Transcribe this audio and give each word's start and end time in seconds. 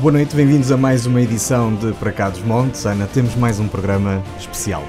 Boa 0.00 0.12
noite, 0.12 0.34
bem-vindos 0.34 0.72
a 0.72 0.78
mais 0.78 1.04
uma 1.04 1.20
edição 1.20 1.74
de 1.74 1.92
Para 1.92 2.10
Cá 2.10 2.30
dos 2.30 2.40
Montes. 2.40 2.86
Ana, 2.86 3.06
temos 3.12 3.34
mais 3.34 3.60
um 3.60 3.68
programa 3.68 4.22
especial. 4.38 4.82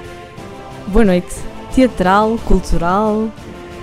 Boa 0.86 1.04
noite. 1.04 1.34
Teatral, 1.74 2.38
cultural. 2.46 3.28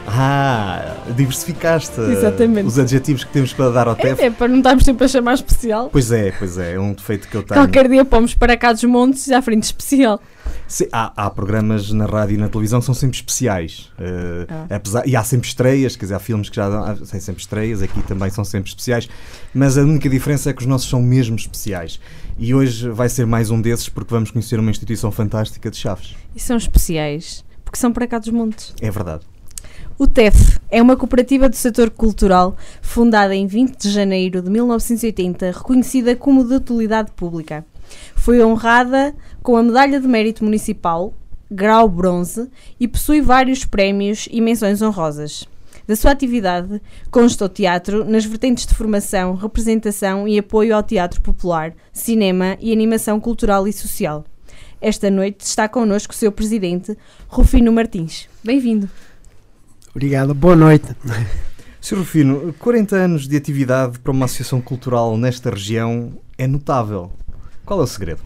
Ah, 0.07 0.95
diversificaste 1.15 2.01
Exatamente. 2.01 2.65
os 2.65 2.79
adjetivos 2.79 3.23
que 3.23 3.31
temos 3.31 3.53
para 3.53 3.69
dar 3.69 3.87
ao 3.87 3.95
TEF. 3.95 4.19
É, 4.19 4.25
é 4.25 4.31
para 4.31 4.47
não 4.47 4.57
estarmos 4.57 4.83
sempre 4.83 5.05
a 5.05 5.07
chamar 5.07 5.35
especial. 5.35 5.89
Pois 5.91 6.11
é, 6.11 6.31
pois 6.31 6.57
é, 6.57 6.73
é 6.73 6.79
um 6.79 6.93
defeito 6.93 7.27
que 7.27 7.37
eu 7.37 7.43
tenho. 7.43 7.61
Qualquer 7.61 7.87
dia 7.87 8.03
pomos 8.03 8.33
para 8.33 8.57
cá 8.57 8.73
dos 8.73 8.83
montes 8.85 9.31
à 9.31 9.39
frente 9.39 9.65
especial. 9.65 10.19
Se- 10.67 10.87
há, 10.91 11.11
há 11.25 11.29
programas 11.29 11.91
na 11.91 12.05
rádio 12.05 12.35
e 12.35 12.37
na 12.37 12.47
televisão 12.47 12.79
que 12.79 12.85
são 12.85 12.93
sempre 12.95 13.17
especiais. 13.17 13.91
eh, 13.99 14.45
Ah. 14.49 14.75
apesar, 14.75 15.07
e 15.07 15.15
há 15.15 15.23
sempre 15.23 15.47
estreias, 15.47 15.95
quer 15.95 16.05
dizer, 16.05 16.15
há 16.15 16.19
filmes 16.19 16.49
que 16.49 16.55
já 16.55 16.69
dão, 16.69 16.83
há- 16.83 16.93
têm 16.95 17.19
sempre 17.19 17.41
estreias, 17.41 17.81
aqui 17.81 18.01
também 18.03 18.29
são 18.29 18.43
sempre 18.43 18.69
especiais. 18.69 19.09
Mas 19.53 19.77
a 19.77 19.81
única 19.81 20.07
diferença 20.09 20.49
é 20.49 20.53
que 20.53 20.61
os 20.61 20.67
nossos 20.67 20.89
são 20.89 21.01
mesmo 21.01 21.35
especiais. 21.35 21.99
E 22.37 22.53
hoje 22.53 22.89
vai 22.89 23.09
ser 23.09 23.25
mais 23.25 23.49
um 23.49 23.59
desses 23.61 23.89
porque 23.89 24.13
vamos 24.13 24.31
conhecer 24.31 24.59
uma 24.59 24.69
instituição 24.71 25.11
fantástica 25.11 25.69
de 25.71 25.77
Chaves. 25.77 26.15
E 26.35 26.39
são 26.39 26.55
especiais, 26.55 27.43
porque 27.65 27.77
são 27.79 27.91
para 27.91 28.07
cá 28.07 28.19
dos 28.19 28.29
montes. 28.29 28.73
É 28.79 28.89
verdade. 28.91 29.25
O 29.97 30.07
TEF 30.07 30.59
é 30.71 30.81
uma 30.81 30.95
cooperativa 30.95 31.49
do 31.49 31.55
setor 31.57 31.89
cultural 31.89 32.55
fundada 32.81 33.35
em 33.35 33.45
20 33.45 33.75
de 33.77 33.91
janeiro 33.91 34.41
de 34.41 34.49
1980, 34.49 35.51
reconhecida 35.51 36.15
como 36.15 36.45
de 36.45 36.53
utilidade 36.55 37.11
pública. 37.11 37.65
Foi 38.15 38.43
honrada 38.43 39.15
com 39.41 39.57
a 39.57 39.63
Medalha 39.63 39.99
de 39.99 40.07
Mérito 40.07 40.43
Municipal, 40.43 41.13
grau 41.49 41.87
bronze, 41.89 42.49
e 42.79 42.87
possui 42.87 43.21
vários 43.21 43.65
prémios 43.65 44.27
e 44.31 44.41
menções 44.41 44.81
honrosas. 44.81 45.47
Da 45.87 45.95
sua 45.95 46.11
atividade 46.11 46.79
consta 47.09 47.45
o 47.45 47.49
teatro 47.49 48.05
nas 48.05 48.23
vertentes 48.23 48.67
de 48.67 48.75
formação, 48.75 49.33
representação 49.33 50.27
e 50.27 50.37
apoio 50.37 50.75
ao 50.75 50.83
teatro 50.83 51.19
popular, 51.19 51.73
cinema 51.91 52.55
e 52.59 52.71
animação 52.71 53.19
cultural 53.19 53.67
e 53.67 53.73
social. 53.73 54.23
Esta 54.79 55.09
noite 55.09 55.41
está 55.41 55.67
connosco 55.67 56.13
o 56.13 56.15
seu 56.15 56.31
presidente, 56.31 56.95
Rufino 57.27 57.71
Martins. 57.71 58.29
Bem-vindo. 58.43 58.87
Obrigado, 59.89 60.35
boa 60.35 60.55
noite. 60.55 60.95
Sr. 61.81 61.97
Rufino, 61.97 62.53
40 62.59 62.95
anos 62.95 63.27
de 63.27 63.35
atividade 63.35 63.99
para 63.99 64.11
uma 64.11 64.25
associação 64.25 64.61
cultural 64.61 65.17
nesta 65.17 65.49
região 65.49 66.13
é 66.37 66.45
notável. 66.45 67.11
Qual 67.69 67.81
é 67.81 67.83
o 67.83 67.87
segredo? 67.87 68.21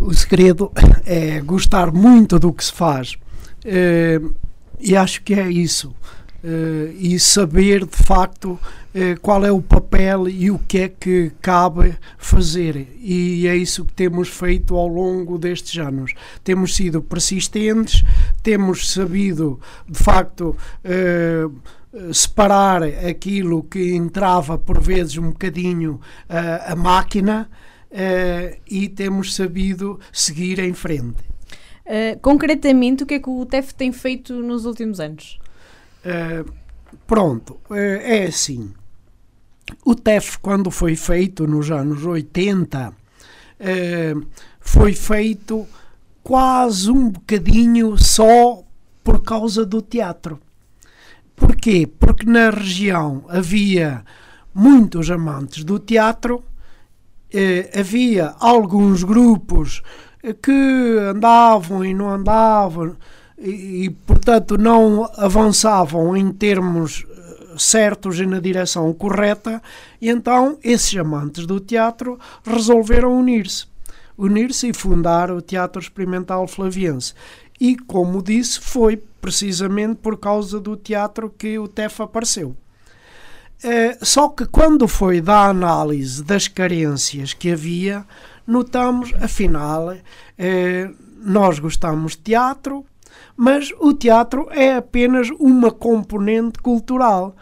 O 0.00 0.14
segredo 0.14 0.72
é 1.04 1.42
gostar 1.42 1.92
muito 1.92 2.38
do 2.38 2.50
que 2.50 2.64
se 2.64 2.72
faz 2.72 3.18
Eh, 3.66 4.20
e 4.78 4.96
acho 4.96 5.22
que 5.22 5.34
é 5.34 5.50
isso. 5.50 5.94
Eh, 6.44 6.92
e 6.98 7.18
saber 7.18 7.84
de 7.84 7.96
facto 7.96 8.58
eh, 8.94 9.16
qual 9.20 9.44
é 9.44 9.50
o 9.50 9.60
papel 9.60 10.28
e 10.28 10.50
o 10.50 10.58
que 10.58 10.78
é 10.78 10.88
que 10.88 11.32
cabe 11.42 11.96
fazer. 12.16 12.96
E 13.00 13.48
é 13.48 13.56
isso 13.56 13.84
que 13.84 13.92
temos 13.92 14.28
feito 14.28 14.76
ao 14.76 14.86
longo 14.86 15.36
destes 15.36 15.76
anos. 15.78 16.14
Temos 16.44 16.76
sido 16.76 17.02
persistentes, 17.02 18.04
temos 18.42 18.92
sabido 18.92 19.60
de 19.88 19.98
facto. 19.98 20.56
Eh, 21.96 22.12
separar 22.12 22.82
aquilo 22.82 23.62
que 23.62 23.94
entrava 23.94 24.58
por 24.58 24.80
vezes 24.80 25.16
um 25.16 25.30
bocadinho 25.30 26.00
eh, 26.28 26.64
a 26.66 26.76
máquina 26.76 27.48
eh, 27.90 28.58
e 28.68 28.88
temos 28.88 29.34
sabido 29.34 29.98
seguir 30.12 30.58
em 30.58 30.74
frente. 30.74 31.24
Concretamente, 32.20 33.04
o 33.04 33.06
que 33.06 33.14
é 33.14 33.20
que 33.20 33.30
o 33.30 33.46
TEF 33.46 33.72
tem 33.72 33.92
feito 33.92 34.34
nos 34.42 34.66
últimos 34.66 34.98
anos? 34.98 35.38
Pronto, 37.06 37.60
é 37.70 38.24
assim. 38.24 38.72
O 39.84 39.94
TEF, 39.94 40.36
quando 40.38 40.68
foi 40.68 40.96
feito 40.96 41.46
nos 41.46 41.70
anos 41.70 42.04
80, 42.04 42.92
eh, 43.58 44.14
foi 44.60 44.92
feito 44.92 45.66
quase 46.22 46.90
um 46.90 47.10
bocadinho 47.10 47.96
só 47.96 48.62
por 49.02 49.22
causa 49.22 49.64
do 49.64 49.80
teatro. 49.80 50.40
Porquê? 51.36 51.86
Porque 51.86 52.26
na 52.26 52.50
região 52.50 53.24
havia 53.28 54.02
muitos 54.54 55.10
amantes 55.10 55.62
do 55.62 55.78
teatro, 55.78 56.42
eh, 57.32 57.70
havia 57.78 58.34
alguns 58.40 59.04
grupos 59.04 59.82
eh, 60.22 60.32
que 60.32 60.98
andavam 61.10 61.84
e 61.84 61.92
não 61.92 62.08
andavam 62.08 62.96
e, 63.38 63.84
e, 63.84 63.90
portanto 63.90 64.56
não 64.56 65.04
avançavam 65.18 66.16
em 66.16 66.32
termos 66.32 67.04
eh, 67.08 67.54
certos 67.58 68.18
e 68.18 68.24
na 68.24 68.40
direção 68.40 68.90
correta 68.94 69.62
e 70.00 70.08
então 70.08 70.58
esses 70.64 70.96
amantes 70.96 71.46
do 71.46 71.60
teatro 71.60 72.18
resolveram 72.44 73.18
unir-se 73.18 73.66
unir-se 74.16 74.68
e 74.68 74.72
fundar 74.72 75.30
o 75.30 75.42
Teatro 75.42 75.80
Experimental 75.80 76.46
Flaviense 76.48 77.12
e 77.60 77.76
como 77.76 78.22
disse 78.22 78.60
foi 78.60 78.96
precisamente 79.20 79.96
por 79.96 80.18
causa 80.18 80.60
do 80.60 80.76
teatro 80.76 81.30
que 81.30 81.58
o 81.58 81.68
TEF 81.68 82.02
apareceu 82.02 82.56
Eh, 83.62 83.96
só 84.02 84.28
que 84.28 84.44
quando 84.46 84.86
foi 84.86 85.20
da 85.20 85.46
análise 85.46 86.22
das 86.22 86.46
carências 86.46 87.32
que 87.32 87.52
havia, 87.52 88.04
notamos, 88.46 89.12
afinal, 89.20 89.96
eh, 90.38 90.90
nós 91.22 91.58
gostamos 91.58 92.12
de 92.12 92.18
teatro, 92.18 92.84
mas 93.36 93.72
o 93.80 93.92
teatro 93.94 94.46
é 94.50 94.76
apenas 94.76 95.30
uma 95.38 95.70
componente 95.70 96.58
cultural. 96.58 97.34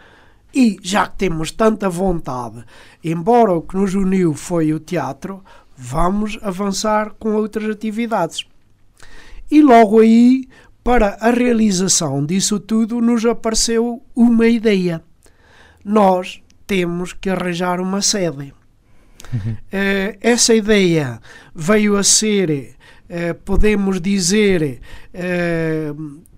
E 0.53 0.77
já 0.81 1.05
que 1.07 1.17
temos 1.17 1.51
tanta 1.51 1.89
vontade, 1.89 2.63
embora 3.03 3.53
o 3.53 3.61
que 3.61 3.75
nos 3.75 3.93
uniu 3.93 4.33
foi 4.33 4.73
o 4.73 4.79
teatro, 4.79 5.43
vamos 5.75 6.39
avançar 6.41 7.13
com 7.19 7.35
outras 7.35 7.69
atividades. 7.69 8.45
E 9.55 9.61
logo 9.61 9.99
aí, 9.99 10.43
para 10.83 11.17
a 11.19 11.31
realização 11.31 12.25
disso 12.25 12.59
tudo, 12.59 13.01
nos 13.01 13.25
apareceu 13.25 14.03
uma 14.15 14.47
ideia 14.47 15.01
nós 15.85 16.41
temos 16.65 17.13
que 17.13 17.29
arranjar 17.29 17.79
uma 17.79 18.01
sede. 18.01 18.51
Eh, 19.71 20.17
essa 20.21 20.53
ideia 20.55 21.19
veio 21.53 21.97
a 21.97 22.03
ser, 22.03 22.75
eh, 23.07 23.33
podemos 23.33 24.01
dizer, 24.01 24.81
eh, 25.13 25.93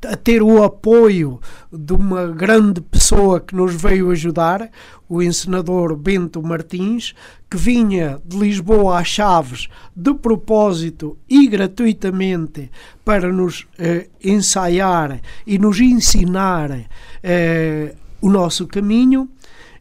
a 0.06 0.16
ter 0.18 0.44
o 0.44 0.64
apoio 0.64 1.40
de 1.72 1.94
uma 1.94 2.28
grande 2.28 2.82
pessoa 2.82 3.40
que 3.40 3.56
nos 3.56 3.74
veio 3.74 4.12
ajudar, 4.12 4.70
o 5.08 5.24
encenador 5.24 5.96
Bento 5.96 6.44
Martins, 6.44 7.14
que 7.50 7.58
vinha 7.58 8.22
de 8.26 8.38
Lisboa 8.38 9.00
às 9.00 9.08
Chaves 9.08 9.68
de 9.96 10.14
propósito 10.14 11.18
e 11.30 11.48
gratuitamente 11.48 12.70
para 13.06 13.32
nos 13.32 13.66
eh, 13.80 14.10
ensaiar 14.24 15.22
e 15.46 15.58
nos 15.58 15.80
ensinar 15.80 16.70
o 18.22 18.30
nosso 18.30 18.68
caminho 18.68 19.30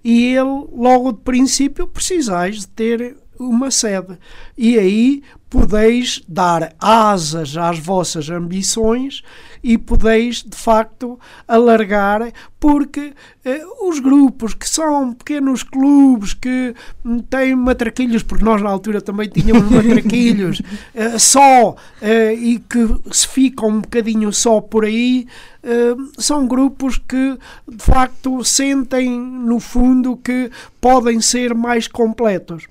e 0.04 0.36
ele, 0.36 0.68
logo 0.72 1.10
de 1.10 1.18
princípio, 1.18 1.88
precisais 1.88 2.60
de 2.60 2.68
ter 2.68 3.16
uma 3.36 3.72
sede. 3.72 4.16
E 4.56 4.78
aí 4.78 5.22
podeis 5.56 6.22
dar 6.28 6.74
asas 6.78 7.56
às 7.56 7.78
vossas 7.78 8.28
ambições 8.28 9.22
e 9.64 9.78
podeis, 9.78 10.42
de 10.42 10.56
facto, 10.56 11.18
alargar, 11.48 12.30
porque 12.60 13.14
eh, 13.42 13.62
os 13.80 13.98
grupos 13.98 14.52
que 14.52 14.68
são 14.68 15.14
pequenos 15.14 15.62
clubes 15.62 16.34
que 16.34 16.74
hum, 17.02 17.20
têm 17.20 17.56
matraquilhos, 17.56 18.22
porque 18.22 18.44
nós 18.44 18.60
na 18.60 18.68
altura 18.68 19.00
também 19.00 19.30
tínhamos 19.30 19.68
matraquilhos, 19.72 20.60
eh, 20.94 21.18
só 21.18 21.74
eh, 22.02 22.34
e 22.34 22.58
que 22.58 22.86
se 23.10 23.26
ficam 23.26 23.70
um 23.70 23.80
bocadinho 23.80 24.30
só 24.32 24.60
por 24.60 24.84
aí, 24.84 25.26
eh, 25.62 25.96
são 26.18 26.46
grupos 26.46 26.98
que 26.98 27.38
de 27.66 27.82
facto 27.82 28.44
sentem 28.44 29.18
no 29.18 29.58
fundo 29.58 30.18
que 30.18 30.50
podem 30.82 31.18
ser 31.20 31.54
mais 31.54 31.88
completos. 31.88 32.66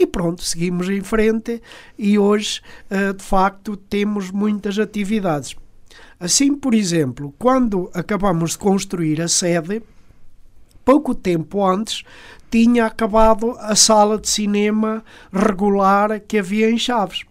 E 0.00 0.06
pronto, 0.06 0.42
seguimos 0.42 0.88
em 0.88 1.02
frente 1.02 1.60
e 1.98 2.18
hoje, 2.18 2.62
eh, 2.88 3.12
de 3.12 3.22
facto, 3.22 3.76
temos 3.76 4.30
muitas 4.30 4.78
atividades. 4.78 5.54
Assim, 6.18 6.54
por 6.56 6.72
exemplo, 6.72 7.34
quando 7.38 7.90
acabamos 7.92 8.52
de 8.52 8.58
construir 8.58 9.20
a 9.20 9.28
sede, 9.28 9.82
pouco 10.86 11.14
tempo 11.14 11.62
antes 11.62 12.02
tinha 12.50 12.86
acabado 12.86 13.54
a 13.58 13.76
sala 13.76 14.18
de 14.18 14.30
cinema 14.30 15.04
regular 15.30 16.18
que 16.20 16.38
havia 16.38 16.70
em 16.70 16.78
Chaves. 16.78 17.24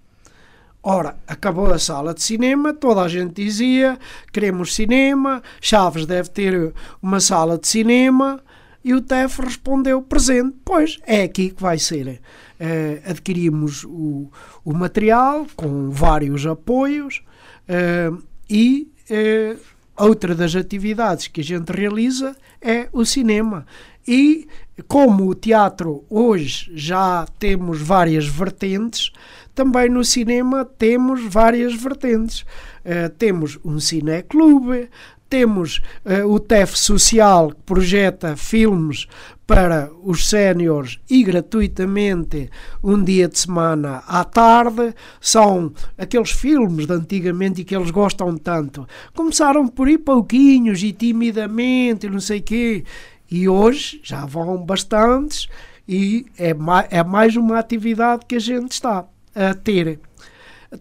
Ora, 0.84 1.18
acabou 1.28 1.74
a 1.74 1.80
sala 1.80 2.14
de 2.14 2.22
cinema, 2.22 2.72
toda 2.72 3.02
a 3.02 3.08
gente 3.08 3.34
dizia: 3.34 3.98
queremos 4.32 4.76
cinema, 4.76 5.42
Chaves 5.60 6.06
deve 6.06 6.30
ter 6.30 6.72
uma 7.02 7.20
sala 7.20 7.58
de 7.58 7.68
cinema. 7.68 8.40
E 8.82 8.94
o 8.94 9.02
TEF 9.02 9.42
respondeu: 9.42 10.02
presente, 10.02 10.56
pois 10.64 11.00
é 11.06 11.24
aqui 11.24 11.50
que 11.50 11.62
vai 11.62 11.78
ser. 11.78 12.22
Eh, 12.60 13.02
adquirimos 13.06 13.86
o, 13.86 14.30
o 14.66 14.74
material 14.74 15.48
com 15.56 15.90
vários 15.90 16.46
apoios 16.46 17.24
eh, 17.66 18.12
e 18.50 18.92
eh, 19.10 19.56
outra 19.96 20.36
das 20.36 20.54
atividades 20.56 21.28
que 21.28 21.40
a 21.40 21.44
gente 21.44 21.72
realiza 21.72 22.36
é 22.62 22.90
o 22.92 23.06
cinema. 23.06 23.66
E 24.06 24.46
como 24.88 25.28
o 25.30 25.36
teatro 25.36 26.04
hoje 26.10 26.72
já 26.74 27.26
temos 27.38 27.82
várias 27.82 28.28
vertentes, 28.28 29.12
também 29.54 29.90
no 29.90 30.04
cinema 30.04 30.66
temos 30.66 31.22
várias 31.26 31.76
vertentes. 31.76 32.42
Uh, 32.80 33.10
temos 33.18 33.60
um 33.64 33.78
cineclube, 33.80 34.90
temos 35.30 35.82
uh, 36.06 36.28
o 36.28 36.40
TEF 36.40 36.78
Social 36.78 37.50
que 37.52 37.62
projeta 37.62 38.36
filmes 38.36 39.08
para 39.46 39.90
os 40.04 40.30
séniores 40.30 41.00
e 41.10 41.24
gratuitamente 41.24 42.50
um 42.84 43.04
dia 43.04 43.28
de 43.28 43.40
semana 43.40 44.04
à 44.08 44.24
tarde. 44.24 44.94
São 45.20 45.74
aqueles 45.98 46.32
filmes 46.32 46.86
de 46.86 46.94
antigamente 46.94 47.62
e 47.62 47.64
que 47.64 47.76
eles 47.76 47.90
gostam 47.90 48.38
tanto. 48.38 48.88
Começaram 49.16 49.68
por 49.68 49.90
ir 49.90 50.00
pouquinhos 50.00 50.84
e 50.84 50.92
timidamente, 50.92 52.08
não 52.08 52.20
sei 52.20 52.42
quê, 52.42 52.84
e 53.30 53.50
hoje 53.50 54.00
já 54.04 54.26
vão 54.26 54.58
bastantes 54.64 55.48
e 55.88 56.28
é 56.38 56.54
mais, 56.54 56.88
é 56.92 57.04
mais 57.04 57.36
uma 57.36 57.58
atividade 57.58 58.28
que 58.28 58.36
a 58.36 58.40
gente 58.40 58.74
está 58.74 59.06
a 59.34 59.54
ter. 59.56 60.00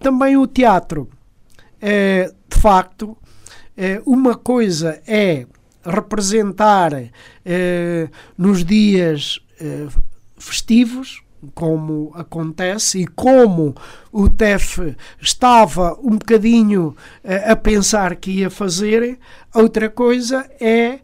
Também 0.01 0.37
o 0.37 0.47
teatro, 0.47 1.09
é, 1.81 2.31
de 2.49 2.61
facto, 2.61 3.17
uma 4.05 4.35
coisa 4.35 5.01
é 5.07 5.47
representar 5.85 6.93
é, 7.45 8.09
nos 8.37 8.65
dias 8.65 9.41
é, 9.61 9.87
festivos, 10.37 11.23
como 11.55 12.11
acontece 12.15 13.03
e 13.03 13.07
como 13.07 13.75
o 14.11 14.29
TEF 14.29 14.97
estava 15.21 15.97
um 16.03 16.19
bocadinho 16.19 16.97
a 17.47 17.55
pensar 17.55 18.17
que 18.17 18.33
ia 18.33 18.51
fazer, 18.51 19.21
outra 19.55 19.89
coisa 19.89 20.51
é 20.61 20.99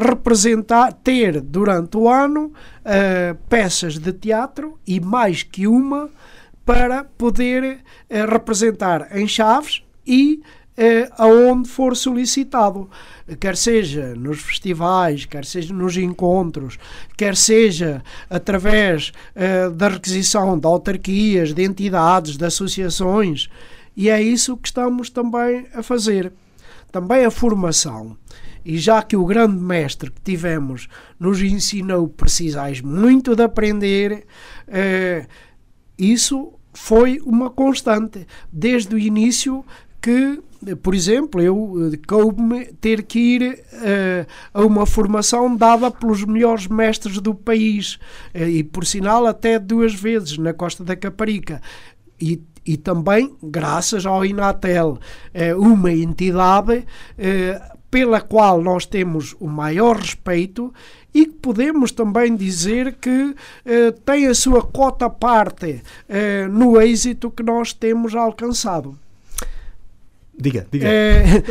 representar, 0.00 0.92
ter 0.92 1.40
durante 1.40 1.96
o 1.96 2.08
ano 2.08 2.46
uh, 2.46 3.34
peças 3.48 3.98
de 3.98 4.12
teatro 4.12 4.78
e 4.86 4.98
mais 4.98 5.42
que 5.42 5.66
uma 5.66 6.08
para 6.64 7.04
poder 7.04 7.80
uh, 8.08 8.30
representar 8.30 9.14
em 9.16 9.28
Chaves 9.28 9.82
e 10.06 10.42
uh, 10.82 11.12
aonde 11.16 11.68
for 11.68 11.96
solicitado, 11.96 12.90
quer 13.38 13.56
seja 13.56 14.14
nos 14.14 14.40
festivais, 14.40 15.24
quer 15.24 15.44
seja 15.44 15.72
nos 15.72 15.96
encontros, 15.96 16.78
quer 17.16 17.36
seja 17.36 18.02
através 18.28 19.12
da 19.76 19.88
requisição 19.88 20.58
de 20.58 20.66
autarquias, 20.66 21.54
de 21.54 21.62
entidades, 21.62 22.36
de 22.36 22.44
associações, 22.44 23.48
e 23.96 24.08
é 24.08 24.20
isso 24.20 24.56
que 24.56 24.68
estamos 24.68 25.10
também 25.10 25.66
a 25.74 25.82
fazer. 25.82 26.32
Também 26.90 27.24
a 27.24 27.30
formação. 27.30 28.16
E 28.64 28.78
já 28.78 29.02
que 29.02 29.16
o 29.16 29.24
grande 29.24 29.60
mestre 29.60 30.10
que 30.10 30.20
tivemos 30.20 30.88
nos 31.18 31.42
ensinou 31.42 32.08
precisais 32.08 32.80
muito 32.80 33.34
de 33.34 33.42
aprender, 33.42 34.26
eh, 34.68 35.26
isso 35.98 36.52
foi 36.72 37.20
uma 37.24 37.50
constante 37.50 38.26
desde 38.52 38.94
o 38.94 38.98
início 38.98 39.64
que 40.00 40.40
por 40.82 40.94
exemplo, 40.94 41.40
eu 41.40 41.90
eh, 41.92 41.98
coube-me 42.06 42.66
ter 42.74 43.02
que 43.02 43.18
ir 43.18 43.64
uh, 43.72 44.26
a 44.54 44.64
uma 44.64 44.86
formação 44.86 45.54
dada 45.56 45.90
pelos 45.90 46.24
melhores 46.24 46.68
mestres 46.68 47.18
do 47.20 47.34
país 47.34 47.98
uh, 48.34 48.44
e, 48.44 48.62
por 48.62 48.86
sinal, 48.86 49.26
até 49.26 49.58
duas 49.58 49.92
vezes 49.94 50.38
na 50.38 50.52
Costa 50.52 50.84
da 50.84 50.94
Caparica. 50.94 51.60
E, 52.20 52.40
e 52.64 52.76
também, 52.76 53.34
graças 53.42 54.06
ao 54.06 54.24
Inatel, 54.24 54.98
uh, 55.34 55.60
uma 55.60 55.92
entidade 55.92 56.84
pela 57.90 58.20
qual 58.20 58.62
nós 58.62 58.86
temos 58.86 59.36
o 59.38 59.46
maior 59.46 59.96
respeito 59.96 60.72
e 61.12 61.26
que 61.26 61.34
podemos 61.34 61.92
também 61.92 62.34
dizer 62.34 62.94
que 62.94 63.34
tem 64.06 64.26
a 64.28 64.34
sua 64.34 64.62
cota 64.62 65.10
parte 65.10 65.82
no 66.50 66.80
êxito 66.80 67.30
que 67.30 67.42
nós 67.42 67.74
temos 67.74 68.14
alcançado. 68.14 68.98
Diga, 70.34 70.66
diga. 70.70 70.88
Eh, 70.88 71.42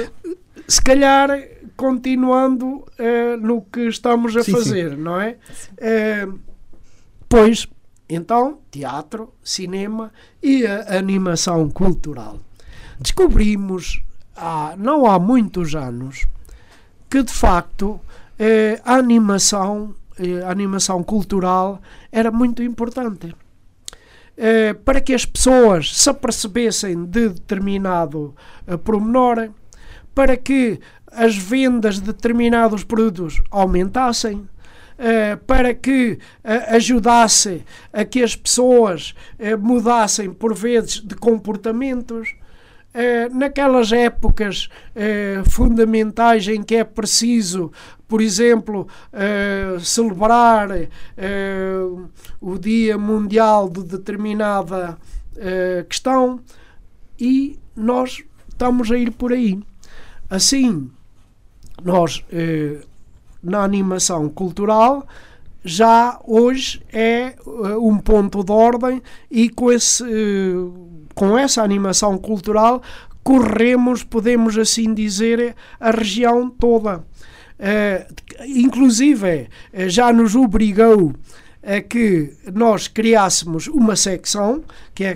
se 0.68 0.82
calhar 0.82 1.30
continuando 1.76 2.86
eh, 2.98 3.38
no 3.38 3.62
que 3.62 3.88
estamos 3.88 4.36
a 4.36 4.44
sim, 4.44 4.52
fazer, 4.52 4.92
sim. 4.92 4.98
não 4.98 5.20
é? 5.20 5.38
Eh, 5.78 6.28
pois, 7.30 7.68
então, 8.10 8.60
teatro, 8.70 9.34
cinema 9.44 10.12
e 10.42 10.66
a 10.66 10.98
animação 10.98 11.70
cultural. 11.70 12.40
Descobrimos 13.00 14.04
há, 14.36 14.76
não 14.78 15.06
há 15.06 15.18
muitos 15.18 15.76
anos 15.76 16.26
que 17.10 17.24
de 17.24 17.32
facto 17.34 18.00
a 18.84 18.96
animação, 18.96 19.94
a 20.46 20.50
animação 20.50 21.04
cultural 21.04 21.80
era 22.12 22.32
muito 22.32 22.64
importante. 22.64 23.36
Eh, 24.38 24.74
para 24.74 25.02
que 25.02 25.14
as 25.14 25.26
pessoas 25.26 25.96
se 25.96 26.10
apercebessem 26.10 27.06
de 27.06 27.30
determinado 27.30 28.34
eh, 28.66 28.78
promenor, 28.78 29.52
para 30.16 30.36
que 30.38 30.80
as 31.12 31.36
vendas 31.38 31.96
de 31.96 32.08
determinados 32.08 32.84
produtos 32.84 33.42
aumentassem, 33.50 34.48
Uh, 35.02 35.36
para 35.48 35.74
que 35.74 36.20
ajudasse 36.68 37.64
a 37.92 38.06
que 38.06 38.22
as 38.22 38.36
pessoas 38.36 39.16
mudassem 39.60 40.32
por 40.32 40.54
vezes 40.54 41.02
de 41.02 41.16
comportamentos, 41.16 42.36
eh, 42.36 42.41
naquelas 43.32 43.92
épocas 43.92 44.70
eh, 44.94 45.42
fundamentais 45.50 46.48
em 46.48 46.62
que 46.62 46.76
é 46.76 46.84
preciso, 46.84 47.72
por 48.08 48.22
exemplo, 48.22 48.88
eh, 49.14 49.78
celebrar 49.80 50.70
o 52.42 52.58
Dia 52.58 52.98
Mundial 52.98 53.70
de 53.70 53.84
determinada 53.84 54.98
questão, 55.88 56.40
e 57.20 57.58
nós 57.76 58.24
estamos 58.50 58.92
a 58.92 58.98
ir 58.98 59.12
por 59.12 59.32
aí. 59.32 59.60
Assim, 60.30 60.92
nós, 61.84 62.24
na 63.42 63.64
animação 63.64 64.30
cultural, 64.30 65.08
já 65.64 66.20
hoje 66.26 66.84
é 66.92 67.36
um 67.80 67.98
ponto 67.98 68.44
de 68.44 68.52
ordem 68.52 69.02
e 69.30 69.50
com 69.50 69.72
esse 69.72 70.04
com 71.22 71.38
essa 71.38 71.62
animação 71.62 72.18
cultural, 72.18 72.82
corremos, 73.24 74.04
podemos 74.04 74.58
assim 74.58 74.92
dizer, 74.92 75.56
a 75.80 75.92
região 75.92 76.50
toda. 76.50 76.98
Uh, 76.98 78.44
inclusive, 78.48 79.48
uh, 79.72 79.88
já 79.88 80.12
nos 80.12 80.36
obrigou 80.36 81.14
a 81.62 81.80
que 81.80 82.36
nós 82.52 82.88
criássemos 82.88 83.68
uma 83.68 83.96
secção, 83.96 84.64
que 84.96 85.04
é 85.04 85.16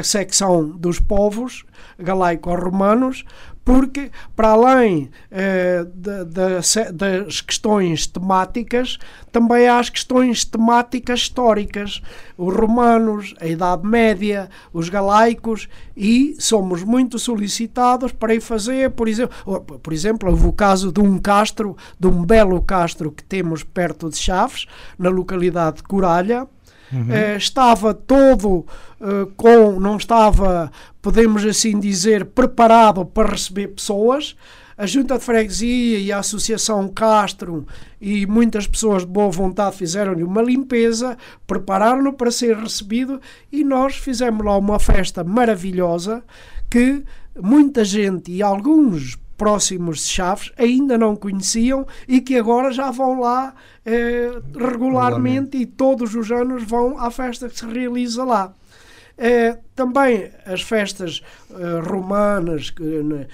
a 0.00 0.02
secção 0.02 0.68
dos 0.68 0.98
povos 0.98 1.64
galaico-romanos, 1.96 3.24
porque, 3.66 4.12
para 4.36 4.50
além 4.50 5.10
eh, 5.28 5.84
de, 5.92 6.24
de, 6.24 6.92
das 6.92 7.40
questões 7.40 8.06
temáticas, 8.06 8.96
também 9.32 9.66
há 9.66 9.80
as 9.80 9.90
questões 9.90 10.44
temáticas 10.44 11.22
históricas. 11.22 12.00
Os 12.38 12.54
romanos, 12.54 13.34
a 13.40 13.46
Idade 13.48 13.84
Média, 13.84 14.48
os 14.72 14.88
galaicos, 14.88 15.68
e 15.96 16.36
somos 16.38 16.84
muito 16.84 17.18
solicitados 17.18 18.12
para 18.12 18.36
ir 18.36 18.40
fazer, 18.40 18.92
por 18.92 19.08
exemplo, 19.08 19.34
por 19.82 19.92
exemplo, 19.92 20.30
houve 20.30 20.46
o 20.46 20.52
caso 20.52 20.92
de 20.92 21.00
um 21.00 21.18
castro, 21.18 21.76
de 21.98 22.06
um 22.06 22.24
belo 22.24 22.62
castro 22.62 23.10
que 23.10 23.24
temos 23.24 23.64
perto 23.64 24.08
de 24.08 24.16
Chaves, 24.16 24.66
na 24.96 25.10
localidade 25.10 25.78
de 25.78 25.82
Coralha, 25.82 26.46
Uhum. 26.92 27.02
Uh, 27.02 27.36
estava 27.36 27.92
todo 27.92 28.48
uh, 29.00 29.26
com, 29.36 29.80
não 29.80 29.96
estava, 29.96 30.70
podemos 31.02 31.44
assim 31.44 31.78
dizer, 31.78 32.26
preparado 32.26 33.04
para 33.04 33.30
receber 33.30 33.68
pessoas. 33.68 34.36
A 34.78 34.84
Junta 34.84 35.16
de 35.16 35.24
Freguesia 35.24 35.98
e 35.98 36.12
a 36.12 36.18
Associação 36.18 36.86
Castro 36.88 37.66
e 37.98 38.26
muitas 38.26 38.66
pessoas 38.66 39.06
de 39.06 39.08
boa 39.08 39.30
vontade 39.30 39.74
fizeram-lhe 39.74 40.22
uma 40.22 40.42
limpeza, 40.42 41.16
prepararam-no 41.46 42.12
para 42.12 42.30
ser 42.30 42.54
recebido 42.58 43.18
e 43.50 43.64
nós 43.64 43.96
fizemos 43.96 44.44
lá 44.44 44.58
uma 44.58 44.78
festa 44.78 45.24
maravilhosa 45.24 46.22
que 46.68 47.02
muita 47.40 47.86
gente 47.86 48.30
e 48.30 48.42
alguns 48.42 49.16
próximos 49.36 49.98
de 49.98 50.04
Chaves 50.06 50.52
ainda 50.56 50.96
não 50.96 51.14
conheciam 51.14 51.86
e 52.08 52.20
que 52.20 52.36
agora 52.36 52.70
já 52.70 52.90
vão 52.90 53.20
lá 53.20 53.54
eh, 53.84 54.40
regularmente 54.54 55.56
e 55.56 55.66
todos 55.66 56.14
os 56.14 56.30
anos 56.32 56.64
vão 56.64 56.98
à 56.98 57.10
festa 57.10 57.48
que 57.48 57.58
se 57.58 57.66
realiza 57.66 58.24
lá. 58.24 58.54
Eh, 59.18 59.58
também 59.74 60.30
as 60.44 60.60
festas 60.60 61.22
eh, 61.50 61.80
romanas 61.80 62.74
né, 62.78 63.26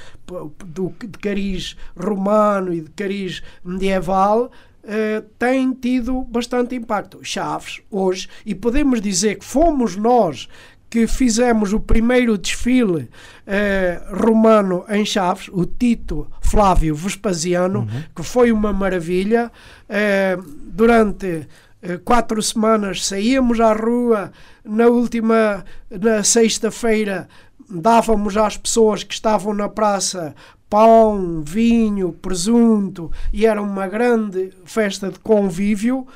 do, 0.64 0.92
de 1.00 1.18
cariz 1.18 1.76
romano 1.96 2.72
e 2.72 2.82
de 2.82 2.90
cariz 2.90 3.42
medieval 3.64 4.50
Uh, 4.84 5.22
têm 5.38 5.72
tido 5.74 6.22
bastante 6.22 6.74
impacto. 6.74 7.20
Chaves, 7.22 7.80
hoje, 7.88 8.28
e 8.44 8.52
podemos 8.52 9.00
dizer 9.00 9.38
que 9.38 9.44
fomos 9.44 9.94
nós 9.94 10.48
que 10.92 11.06
fizemos 11.06 11.72
o 11.72 11.80
primeiro 11.80 12.36
desfile 12.36 13.08
eh, 13.46 13.98
romano 14.10 14.84
em 14.90 15.06
Chaves, 15.06 15.48
o 15.50 15.64
Tito 15.64 16.26
Flávio 16.42 16.94
Vespasiano, 16.94 17.78
Uhum. 17.80 18.02
que 18.14 18.22
foi 18.22 18.52
uma 18.52 18.74
maravilha. 18.74 19.50
Eh, 19.88 20.36
durante 20.66 21.48
eh, 21.80 21.96
quatro 22.04 22.42
semanas 22.42 23.06
saíamos 23.06 23.58
à 23.58 23.72
rua, 23.72 24.32
na 24.62 24.86
última, 24.86 25.64
na 25.90 26.22
sexta-feira, 26.22 27.26
dávamos 27.70 28.36
às 28.36 28.58
pessoas 28.58 29.02
que 29.02 29.14
estavam 29.14 29.54
na 29.54 29.70
praça 29.70 30.34
pão, 30.68 31.42
vinho, 31.42 32.12
presunto 32.12 33.10
e 33.32 33.46
era 33.46 33.62
uma 33.62 33.88
grande 33.88 34.50
festa 34.66 35.10
de 35.10 35.18
convívio 35.20 36.06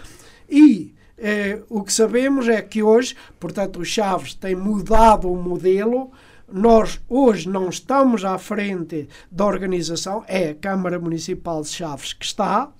e 0.51 0.93
eh, 1.19 1.63
o 1.69 1.83
que 1.83 1.93
sabemos 1.93 2.49
é 2.49 2.61
que 2.61 2.83
hoje, 2.83 3.17
portanto, 3.41 3.81
o 3.81 3.85
Chaves 3.85 4.35
tem 4.35 4.55
mudado 4.55 5.31
o 5.31 5.37
modelo. 5.37 6.11
Nós 6.51 7.01
hoje 7.09 7.49
não 7.49 7.69
estamos 7.69 8.25
à 8.25 8.39
frente 8.39 9.09
da 9.31 9.47
organização, 9.47 10.25
é 10.29 10.51
a 10.51 10.55
Câmara 10.55 10.99
Municipal 10.99 11.63
de 11.63 11.69
Chaves 11.69 12.13
que 12.13 12.25
está, 12.25 12.71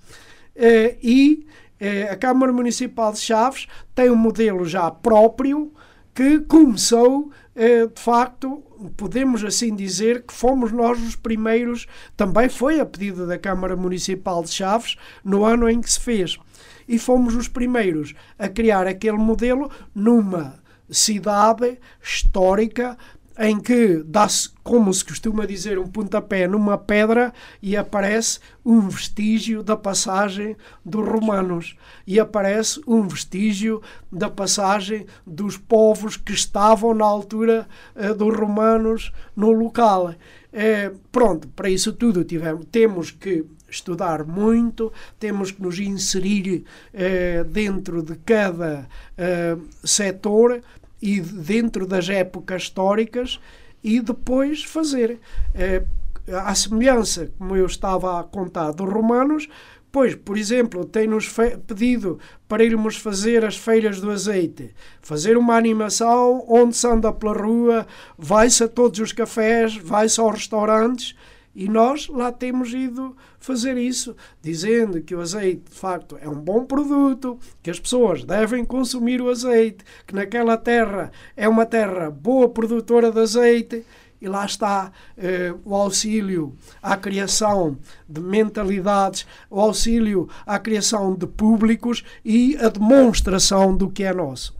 eh, 0.55 0.95
e 1.01 1.45
eh, 1.79 2.09
a 2.09 2.15
Câmara 2.15 2.53
Municipal 2.53 3.11
de 3.11 3.19
Chaves 3.19 3.67
tem 3.93 4.09
um 4.09 4.15
modelo 4.15 4.65
já 4.65 4.89
próprio 4.89 5.73
que 6.13 6.39
começou, 6.41 7.31
de 7.55 8.01
facto, 8.01 8.63
podemos 8.95 9.43
assim 9.43 9.75
dizer 9.75 10.23
que 10.23 10.33
fomos 10.33 10.71
nós 10.71 10.99
os 10.99 11.15
primeiros, 11.15 11.85
também 12.15 12.49
foi 12.49 12.79
a 12.79 12.85
pedido 12.85 13.27
da 13.27 13.37
Câmara 13.37 13.75
Municipal 13.75 14.43
de 14.43 14.51
Chaves, 14.51 14.95
no 15.23 15.43
ano 15.43 15.69
em 15.69 15.79
que 15.79 15.91
se 15.91 15.99
fez. 15.99 16.39
E 16.87 16.97
fomos 16.97 17.35
os 17.35 17.47
primeiros 17.47 18.13
a 18.37 18.47
criar 18.47 18.87
aquele 18.87 19.17
modelo 19.17 19.69
numa 19.93 20.55
cidade 20.89 21.77
histórica 22.01 22.97
em 23.39 23.59
que 23.59 24.01
dá-se, 24.03 24.49
como 24.63 24.91
se 24.91 25.05
costuma 25.05 25.45
dizer, 25.45 25.77
um 25.77 25.87
pontapé 25.87 26.47
numa 26.47 26.77
pedra 26.77 27.31
e 27.61 27.77
aparece 27.77 28.39
um 28.65 28.87
vestígio 28.89 29.61
da 29.61 29.77
passagem 29.77 30.55
dos 30.83 31.07
romanos 31.07 31.77
e 32.05 32.19
aparece 32.19 32.81
um 32.87 33.07
vestígio 33.07 33.81
da 34.11 34.29
passagem 34.29 35.05
dos 35.25 35.55
povos 35.55 36.17
que 36.17 36.33
estavam 36.33 36.93
na 36.93 37.05
altura 37.05 37.67
eh, 37.95 38.13
dos 38.13 38.35
romanos 38.35 39.11
no 39.35 39.51
local. 39.51 40.15
Eh, 40.51 40.91
pronto, 41.11 41.47
para 41.49 41.69
isso 41.69 41.93
tudo 41.93 42.23
tivemos, 42.23 42.65
temos 42.71 43.11
que 43.11 43.45
estudar 43.77 44.25
muito, 44.25 44.91
temos 45.19 45.51
que 45.51 45.61
nos 45.61 45.79
inserir 45.79 46.65
eh, 46.93 47.43
dentro 47.43 48.01
de 48.03 48.15
cada 48.17 48.87
eh, 49.17 49.57
setor 49.83 50.61
e 51.01 51.21
dentro 51.21 51.87
das 51.87 52.09
épocas 52.09 52.63
históricas 52.63 53.39
e 53.83 53.99
depois 53.99 54.63
fazer. 54.63 55.19
Eh, 55.55 55.83
à 56.29 56.53
semelhança, 56.53 57.31
como 57.37 57.55
eu 57.55 57.65
estava 57.65 58.19
a 58.19 58.23
contar, 58.23 58.71
dos 58.71 58.91
romanos, 58.91 59.47
pois, 59.91 60.13
por 60.13 60.37
exemplo, 60.37 60.83
tem-nos 60.83 61.33
pedido 61.65 62.19
para 62.47 62.63
irmos 62.63 62.97
fazer 62.97 63.45
as 63.45 63.55
feiras 63.55 64.01
do 64.01 64.11
azeite, 64.11 64.75
fazer 65.01 65.37
uma 65.37 65.55
animação 65.55 66.43
onde 66.47 66.75
se 66.75 66.85
anda 66.85 67.13
pela 67.13 67.33
rua, 67.33 67.87
vai-se 68.17 68.63
a 68.63 68.67
todos 68.67 68.99
os 68.99 69.13
cafés, 69.13 69.77
vai-se 69.77 70.19
aos 70.19 70.33
restaurantes, 70.33 71.15
e 71.55 71.67
nós 71.67 72.07
lá 72.09 72.31
temos 72.31 72.73
ido 72.73 73.15
fazer 73.39 73.77
isso, 73.77 74.15
dizendo 74.41 75.01
que 75.01 75.15
o 75.15 75.21
azeite 75.21 75.69
de 75.69 75.75
facto 75.75 76.17
é 76.21 76.27
um 76.27 76.39
bom 76.39 76.65
produto, 76.65 77.39
que 77.61 77.69
as 77.69 77.79
pessoas 77.79 78.23
devem 78.23 78.65
consumir 78.65 79.21
o 79.21 79.29
azeite, 79.29 79.83
que 80.05 80.15
naquela 80.15 80.57
terra 80.57 81.11
é 81.35 81.47
uma 81.47 81.65
terra 81.65 82.09
boa 82.09 82.49
produtora 82.49 83.11
de 83.11 83.19
azeite. 83.19 83.85
E 84.19 84.27
lá 84.27 84.47
está 84.47 84.91
eh, 85.15 85.53
o 85.63 85.75
auxílio 85.75 86.55
à 86.81 86.97
criação 86.97 87.77
de 88.09 88.19
mentalidades, 88.19 89.27
o 89.47 89.59
auxílio 89.59 90.27
à 90.43 90.57
criação 90.57 91.13
de 91.13 91.27
públicos 91.27 92.03
e 92.25 92.57
a 92.57 92.67
demonstração 92.67 93.77
do 93.77 93.91
que 93.91 94.03
é 94.03 94.11
nosso. 94.11 94.56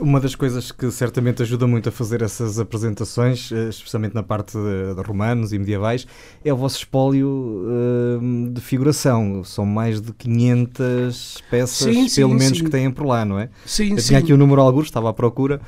Uma 0.00 0.18
das 0.18 0.34
coisas 0.34 0.72
que 0.72 0.90
certamente 0.90 1.42
ajuda 1.42 1.66
muito 1.66 1.88
a 1.88 1.92
fazer 1.92 2.22
essas 2.22 2.58
apresentações, 2.58 3.52
eh, 3.52 3.68
especialmente 3.68 4.14
na 4.14 4.22
parte 4.22 4.56
de, 4.56 4.94
de 4.94 5.02
romanos 5.02 5.52
e 5.52 5.58
medievais, 5.58 6.06
é 6.44 6.52
o 6.52 6.56
vosso 6.56 6.78
espólio 6.78 7.28
uh, 7.28 8.50
de 8.50 8.60
figuração. 8.60 9.44
São 9.44 9.66
mais 9.66 10.00
de 10.00 10.12
500 10.12 11.42
peças, 11.50 11.94
sim, 11.94 12.08
pelo 12.14 12.32
sim, 12.32 12.38
menos, 12.38 12.58
sim. 12.58 12.64
que 12.64 12.70
têm 12.70 12.90
por 12.90 13.06
lá, 13.06 13.24
não 13.24 13.38
é? 13.38 13.50
Sim, 13.66 13.92
Eu 13.92 13.98
sim. 13.98 14.08
tinha 14.08 14.18
aqui 14.20 14.32
o 14.32 14.36
número 14.36 14.60
alguns, 14.60 14.86
estava 14.86 15.10
à 15.10 15.12
procura. 15.12 15.60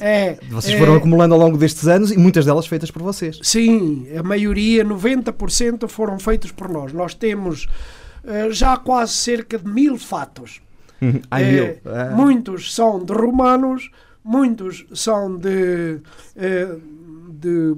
É, 0.00 0.38
Vocês 0.48 0.74
é, 0.74 0.78
foram 0.78 0.94
acumulando 0.94 1.34
ao 1.34 1.40
longo 1.40 1.56
destes 1.56 1.86
anos 1.86 2.12
e 2.12 2.16
muitas 2.16 2.44
delas 2.44 2.66
feitas 2.66 2.90
por 2.90 3.02
vocês. 3.02 3.38
Sim, 3.42 4.06
a 4.16 4.22
maioria, 4.22 4.84
90% 4.84 5.88
foram 5.88 6.18
feitos 6.18 6.52
por 6.52 6.68
nós. 6.68 6.92
Nós 6.92 7.14
temos 7.14 7.66
eh, 8.26 8.50
já 8.50 8.76
quase 8.76 9.12
cerca 9.12 9.58
de 9.58 9.68
mil 9.68 9.98
fatos. 9.98 10.60
Mil. 11.00 11.78
Ah. 11.84 12.14
Muitos 12.14 12.74
são 12.74 13.04
de 13.04 13.12
romanos, 13.12 13.90
muitos 14.22 14.86
são 14.94 15.36
de, 15.36 16.00
eh, 16.36 16.76
de 17.28 17.76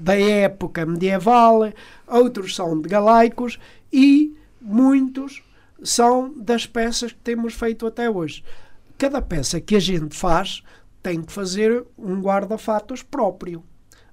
da 0.00 0.18
época 0.18 0.84
medieval, 0.84 1.72
outros 2.06 2.54
são 2.54 2.80
de 2.80 2.88
galaicos 2.88 3.58
e 3.92 4.34
muitos 4.60 5.42
são 5.82 6.32
das 6.36 6.66
peças 6.66 7.12
que 7.12 7.18
temos 7.18 7.54
feito 7.54 7.86
até 7.86 8.10
hoje. 8.10 8.42
Cada 8.98 9.20
peça 9.20 9.60
que 9.60 9.76
a 9.76 9.80
gente 9.80 10.16
faz 10.16 10.62
tem 11.02 11.22
que 11.22 11.32
fazer 11.32 11.84
um 11.96 12.20
guarda-fatos 12.20 13.02
próprio. 13.02 13.62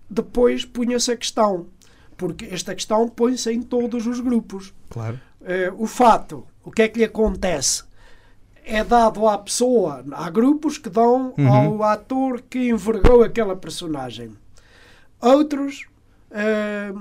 Depois 0.09 0.65
punha-se 0.65 1.11
a 1.11 1.17
questão, 1.17 1.67
porque 2.15 2.45
esta 2.45 2.75
questão 2.75 3.07
põe-se 3.07 3.51
em 3.51 3.61
todos 3.61 4.05
os 4.05 4.19
grupos. 4.19 4.73
Claro. 4.89 5.19
Eh, 5.41 5.73
o 5.75 5.87
fato, 5.87 6.45
o 6.63 6.69
que 6.69 6.83
é 6.83 6.87
que 6.87 6.99
lhe 6.99 7.05
acontece? 7.05 7.83
É 8.65 8.83
dado 8.83 9.27
à 9.27 9.37
pessoa, 9.37 10.03
há 10.13 10.29
grupos 10.29 10.77
que 10.77 10.89
dão 10.89 11.33
Uhum. 11.37 11.53
ao 11.53 11.83
ator 11.83 12.41
que 12.49 12.69
envergou 12.69 13.21
aquela 13.23 13.55
personagem. 13.55 14.31
Outros 15.21 15.85
eh, 16.31 16.93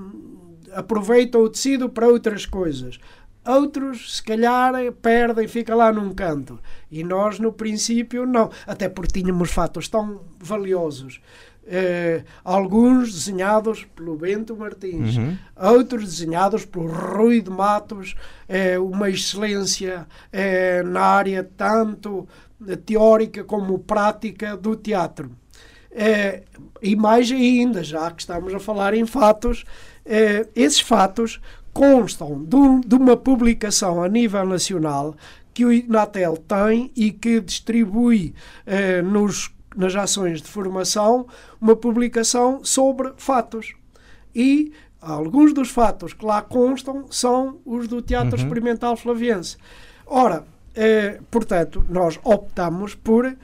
aproveitam 0.74 1.40
o 1.42 1.48
tecido 1.48 1.88
para 1.88 2.08
outras 2.08 2.46
coisas. 2.46 2.98
Outros, 3.44 4.16
se 4.16 4.22
calhar, 4.22 4.72
perdem, 5.00 5.48
fica 5.48 5.74
lá 5.74 5.92
num 5.92 6.12
canto. 6.14 6.60
E 6.90 7.02
nós, 7.02 7.38
no 7.40 7.52
princípio, 7.52 8.24
não. 8.24 8.50
Até 8.66 8.88
porque 8.88 9.20
tínhamos 9.20 9.50
fatos 9.50 9.88
tão 9.88 10.20
valiosos. 10.38 11.20
Eh, 11.64 12.24
alguns 12.44 13.12
desenhados 13.12 13.84
pelo 13.94 14.16
Bento 14.16 14.56
Martins, 14.56 15.16
Uhum. 15.16 15.36
outros 15.56 16.04
desenhados 16.04 16.64
por 16.64 16.90
Rui 16.90 17.40
de 17.40 17.50
Matos, 17.50 18.16
é 18.48 18.78
uma 18.78 19.08
excelência 19.08 20.06
eh, 20.32 20.82
na 20.82 21.00
área 21.02 21.48
tanto 21.56 22.26
teórica 22.84 23.44
como 23.44 23.78
prática 23.78 24.56
do 24.56 24.74
teatro. 24.74 25.30
Eh, 25.90 26.42
e 26.80 26.96
mais 26.96 27.30
ainda, 27.30 27.82
já 27.84 28.10
que 28.10 28.22
estamos 28.22 28.52
a 28.54 28.58
falar 28.58 28.94
em 28.94 29.06
fatos, 29.06 29.64
eh, 30.04 30.48
esses 30.56 30.80
fatos 30.80 31.40
constam 31.72 32.42
de, 32.44 32.56
um- 32.56 32.80
de 32.80 32.94
uma 32.94 33.16
publicação 33.16 34.02
a 34.02 34.08
nível 34.08 34.44
nacional 34.46 35.14
que 35.54 35.64
o 35.64 35.72
Inatel 35.72 36.36
tem 36.36 36.90
e 36.96 37.12
que 37.12 37.40
distribui 37.40 38.34
eh, 38.66 39.02
nos, 39.02 39.50
nas 39.76 39.94
ações 39.94 40.42
de 40.42 40.48
formação 40.48 41.26
uma 41.60 41.76
publicação 41.76 42.64
sobre 42.64 43.12
fatos. 43.16 43.74
E 44.34 44.72
alguns 45.00 45.52
dos 45.52 45.70
fatos 45.70 46.12
que 46.12 46.24
lá 46.24 46.40
constam 46.42 47.06
são 47.10 47.58
os 47.64 47.88
do 47.88 48.00
Teatro 48.00 48.36
Uhum. 48.36 48.44
Experimental 48.44 48.96
Flaviense. 48.96 49.56
Ora, 50.06 50.44
eh, 50.74 51.20
portanto, 51.30 51.84
nós 51.88 52.18
optamos 52.24 52.94
por 52.94 53.36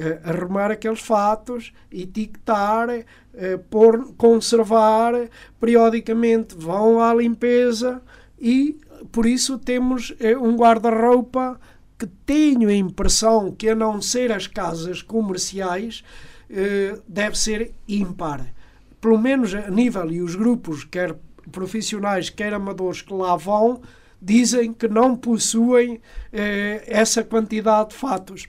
eh, 0.00 0.20
arrumar 0.22 0.70
aqueles 0.70 1.00
fatos, 1.00 1.72
etiquetar, 1.90 2.88
eh, 3.34 3.56
pôr, 3.68 4.14
conservar, 4.16 5.12
periodicamente 5.60 6.54
vão 6.56 7.00
à 7.00 7.12
limpeza 7.12 8.00
e 8.38 8.78
por 9.10 9.26
isso 9.26 9.58
temos 9.58 10.14
eh, 10.20 10.36
um 10.36 10.56
guarda-roupa 10.56 11.60
que 11.98 12.06
tenho 12.06 12.68
a 12.68 12.74
impressão 12.74 13.50
que 13.50 13.68
a 13.68 13.74
não 13.74 14.00
ser 14.00 14.30
as 14.30 14.46
casas 14.46 15.02
comerciais 15.02 16.04
eh, 16.48 16.98
deve 17.06 17.36
ser 17.36 17.74
ímpar. 17.88 18.54
Pelo 19.00 19.18
menos 19.18 19.54
a 19.54 19.68
nível 19.68 20.10
e 20.10 20.22
os 20.22 20.34
grupos, 20.34 20.84
quer 20.84 21.16
profissionais, 21.50 22.30
quer 22.30 22.54
amadores 22.54 23.02
que 23.02 23.12
lá 23.12 23.36
vão, 23.36 23.80
dizem 24.20 24.72
que 24.72 24.86
não 24.86 25.16
possuem 25.16 26.00
eh, 26.32 26.84
essa 26.86 27.24
quantidade 27.24 27.90
de 27.90 27.96
fatos. 27.96 28.46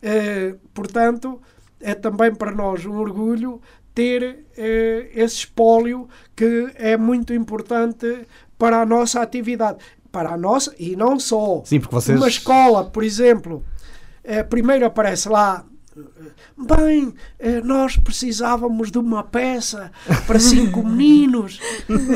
Eh, 0.00 0.54
portanto, 0.72 1.40
é 1.80 1.94
também 1.94 2.32
para 2.34 2.52
nós 2.52 2.86
um 2.86 2.96
orgulho 2.96 3.60
ter 3.94 4.44
esse 5.14 5.36
espólio 5.36 6.08
que 6.34 6.68
é 6.74 6.96
muito 6.96 7.32
importante 7.32 8.26
para 8.58 8.80
a 8.80 8.86
nossa 8.86 9.20
atividade. 9.20 9.78
Para 10.14 10.30
a 10.34 10.36
nossa, 10.36 10.72
e 10.78 10.94
não 10.94 11.18
só. 11.18 11.60
Sim, 11.64 11.80
porque 11.80 11.94
vocês. 11.96 12.16
Uma 12.16 12.28
escola, 12.28 12.84
por 12.84 13.02
exemplo, 13.02 13.64
eh, 14.22 14.44
primeiro 14.44 14.86
aparece 14.86 15.28
lá 15.28 15.64
Bem, 16.56 17.14
eh, 17.38 17.60
nós 17.60 17.96
precisávamos 17.96 18.90
de 18.90 18.98
uma 18.98 19.22
peça 19.22 19.92
para 20.26 20.40
cinco 20.40 20.82
meninos, 20.86 21.60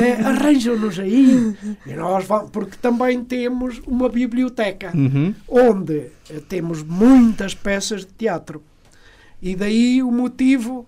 eh, 0.01 0.21
arranjam-nos 0.21 0.99
aí. 0.99 1.55
E 1.85 1.93
nós 1.93 2.25
vamos, 2.25 2.49
porque 2.51 2.75
também 2.81 3.23
temos 3.23 3.81
uma 3.87 4.09
biblioteca 4.09 4.91
Uhum. 4.95 5.33
onde 5.47 6.07
temos 6.49 6.83
muitas 6.83 7.53
peças 7.53 8.01
de 8.01 8.11
teatro. 8.13 8.61
E 9.41 9.55
daí 9.55 10.03
o 10.03 10.11
motivo 10.11 10.87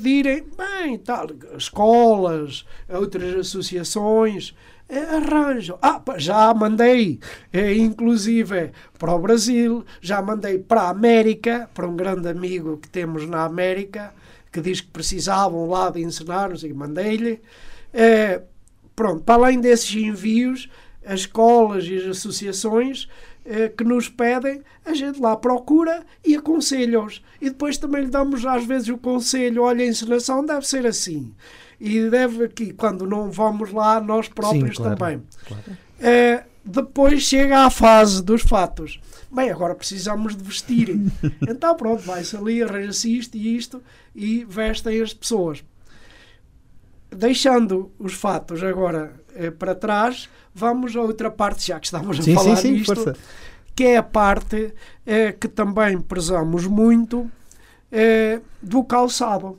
de 0.00 0.08
irem, 0.08 0.44
bem, 0.56 0.98
tal, 0.98 1.26
escolas, 1.58 2.64
outras 2.88 3.34
associações, 3.34 4.54
eh, 4.88 4.98
arranjam. 4.98 5.78
Ah, 5.82 6.02
já 6.16 6.52
mandei, 6.54 7.20
eh, 7.52 7.74
inclusive, 7.74 8.72
para 8.98 9.14
o 9.14 9.18
Brasil, 9.18 9.84
já 10.00 10.22
mandei 10.22 10.58
para 10.58 10.82
a 10.82 10.88
América, 10.90 11.68
para 11.74 11.86
um 11.86 11.94
grande 11.96 12.28
amigo 12.28 12.78
que 12.78 12.88
temos 12.88 13.28
na 13.28 13.44
América, 13.44 14.12
que 14.50 14.60
diz 14.60 14.80
que 14.80 14.88
precisavam 14.88 15.68
lá 15.68 15.90
de 15.90 16.00
ensinar, 16.00 16.50
não 16.50 16.56
sei, 16.56 16.72
mandei-lhe. 16.72 17.40
Eh, 17.92 18.42
pronto, 18.96 19.22
para 19.22 19.34
além 19.34 19.60
desses 19.60 19.94
envios, 19.94 20.68
as 21.04 21.20
escolas 21.20 21.84
e 21.84 21.96
as 21.96 22.04
associações 22.04 23.08
eh, 23.44 23.68
que 23.68 23.84
nos 23.84 24.08
pedem, 24.08 24.62
a 24.84 24.92
gente 24.92 25.20
lá 25.20 25.36
procura 25.36 26.04
e 26.24 26.36
aconselha-os. 26.36 27.22
E 27.40 27.48
depois 27.48 27.78
também 27.78 28.02
lhe 28.02 28.10
damos 28.10 28.44
às 28.44 28.64
vezes 28.64 28.88
o 28.88 28.98
conselho, 28.98 29.62
olha, 29.62 29.84
a 29.84 29.88
encenação 29.88 30.44
deve 30.44 30.66
ser 30.66 30.86
assim. 30.86 31.32
E 31.80 32.08
deve 32.10 32.44
aqui, 32.44 32.72
quando 32.72 33.06
não 33.06 33.30
vamos 33.30 33.72
lá, 33.72 34.00
nós 34.00 34.28
próprios 34.28 34.76
claro, 34.76 34.96
também. 34.96 35.22
claro. 35.46 35.62
Eh, 36.00 36.44
depois 36.64 37.22
chega 37.22 37.64
à 37.64 37.70
fase 37.70 38.22
dos 38.22 38.42
fatos. 38.42 39.00
Bem, 39.30 39.50
agora 39.50 39.74
precisamos 39.74 40.36
de 40.36 40.42
vestir. 40.42 40.98
então 41.48 41.74
pronto, 41.76 42.02
vai-se 42.02 42.36
ali, 42.36 42.62
arranja-se 42.62 43.16
isto 43.16 43.36
e 43.36 43.56
isto 43.56 43.82
e 44.14 44.44
vestem 44.44 45.00
as 45.00 45.14
pessoas. 45.14 45.64
Deixando 47.10 47.90
os 47.98 48.12
fatos 48.12 48.62
agora 48.62 49.14
eh, 49.34 49.50
para 49.50 49.74
trás, 49.74 50.28
vamos 50.54 50.94
a 50.94 51.00
outra 51.00 51.30
parte, 51.30 51.66
já 51.66 51.78
que 51.80 51.86
estamos 51.86 52.18
a 52.18 52.22
Sim, 52.22 52.34
falar 52.34 52.56
sim, 52.56 52.62
sim, 52.62 52.70
nisto, 52.72 52.94
força. 52.94 53.16
que 53.74 53.84
é 53.84 53.96
a 53.96 54.02
parte 54.02 54.74
eh, 55.06 55.32
que 55.32 55.48
também 55.48 55.98
prezamos 56.00 56.66
muito 56.66 57.30
eh, 57.90 58.40
do 58.60 58.84
calçado. 58.84 59.58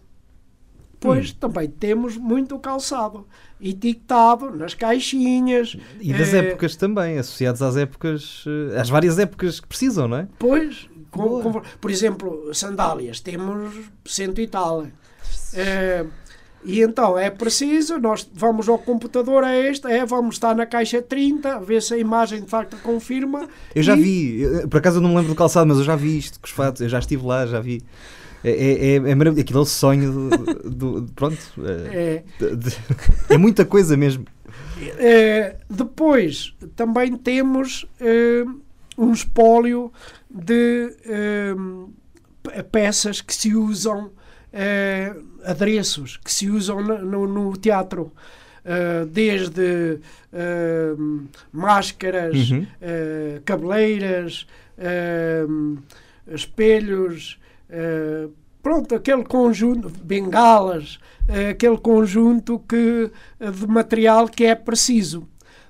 Pois 0.99 1.31
Hum. 1.31 1.35
também 1.39 1.69
temos 1.69 2.17
muito 2.17 2.57
calçado 2.59 3.25
etiquetado 3.61 4.51
nas 4.55 4.73
caixinhas. 4.73 5.75
E 5.99 6.11
das 6.13 6.33
eh, 6.33 6.39
épocas 6.39 6.75
também, 6.75 7.17
associados 7.17 7.61
às 7.61 7.75
épocas, 7.77 8.43
eh, 8.73 8.79
às 8.79 8.89
várias 8.89 9.17
épocas 9.19 9.59
que 9.59 9.67
precisam, 9.67 10.07
não 10.07 10.17
é? 10.17 10.27
Pois, 10.37 10.89
com- 11.11 11.41
com- 11.41 11.61
por 11.79 11.89
exemplo, 11.91 12.53
sandálias, 12.53 13.19
temos 13.19 13.73
cento 14.05 14.41
e 14.41 14.47
tal. 14.47 14.87
Eh, 15.53 16.05
e 16.65 16.81
então 16.81 17.17
é 17.17 17.29
preciso, 17.29 17.97
nós 17.97 18.29
vamos 18.33 18.67
ao 18.67 18.77
computador, 18.77 19.43
é 19.45 19.69
este, 19.69 19.87
é, 19.87 20.05
vamos 20.05 20.35
estar 20.35 20.53
na 20.55 20.65
caixa 20.65 21.01
30, 21.01 21.59
ver 21.59 21.81
se 21.81 21.93
a 21.93 21.97
imagem 21.97 22.41
de 22.41 22.49
facto 22.49 22.75
confirma. 22.83 23.47
Eu 23.73 23.81
já 23.83 23.95
e- 23.95 24.01
vi, 24.01 24.67
por 24.69 24.77
acaso 24.77 24.97
eu 24.97 25.01
não 25.01 25.09
me 25.09 25.15
lembro 25.15 25.29
do 25.31 25.35
calçado, 25.35 25.65
mas 25.67 25.77
eu 25.77 25.83
já 25.85 25.95
vi 25.95 26.17
isto 26.17 26.39
com 26.39 26.45
os 26.45 26.51
fatos, 26.51 26.81
eu 26.81 26.89
já 26.89 26.99
estive 26.99 27.25
lá, 27.25 27.45
já 27.45 27.59
vi. 27.61 27.81
É, 28.43 28.49
é, 28.51 28.85
é, 28.91 28.95
é 28.95 29.15
maravilhoso, 29.15 29.41
aquilo 29.41 29.59
é 29.59 29.61
o 29.61 29.65
sonho 29.65 30.29
do, 30.29 30.69
do- 31.01 31.13
pronto. 31.13 31.37
É, 31.65 32.23
É, 32.39 32.45
de- 32.45 32.55
de- 32.55 32.77
é 33.29 33.37
muita 33.37 33.65
coisa 33.65 33.97
mesmo. 33.97 34.25
Eh, 34.97 35.57
depois 35.69 36.55
também 36.75 37.15
temos 37.17 37.85
um 38.97 39.11
espólio 39.11 39.91
de 40.29 40.95
pe- 42.43 42.63
peças 42.71 43.19
que 43.21 43.33
se 43.33 43.53
usam, 43.55 44.11
adereços 45.43 46.17
que 46.23 46.31
se 46.31 46.49
usam 46.49 46.81
no, 46.81 47.27
no- 47.27 47.57
teatro. 47.57 48.11
Eh, 48.63 49.05
desde 49.05 49.99
eh, 50.33 50.93
máscaras, 51.51 52.49
Uhum. 52.51 52.67
eh, 52.81 53.41
cabeleiras, 53.45 54.45
espelhos, 56.27 57.39
eh, 57.69 58.27
pronto, 58.63 58.95
aquele 58.95 59.23
conjunto, 59.23 59.89
bengalas, 60.03 60.99
eh, 61.27 61.49
aquele 61.49 61.77
conjunto 61.77 62.59
que, 62.59 63.11
eh, 63.39 63.51
de 63.51 63.67
material 63.67 64.27
que 64.27 64.45
é 64.45 64.55
preciso. 64.55 65.27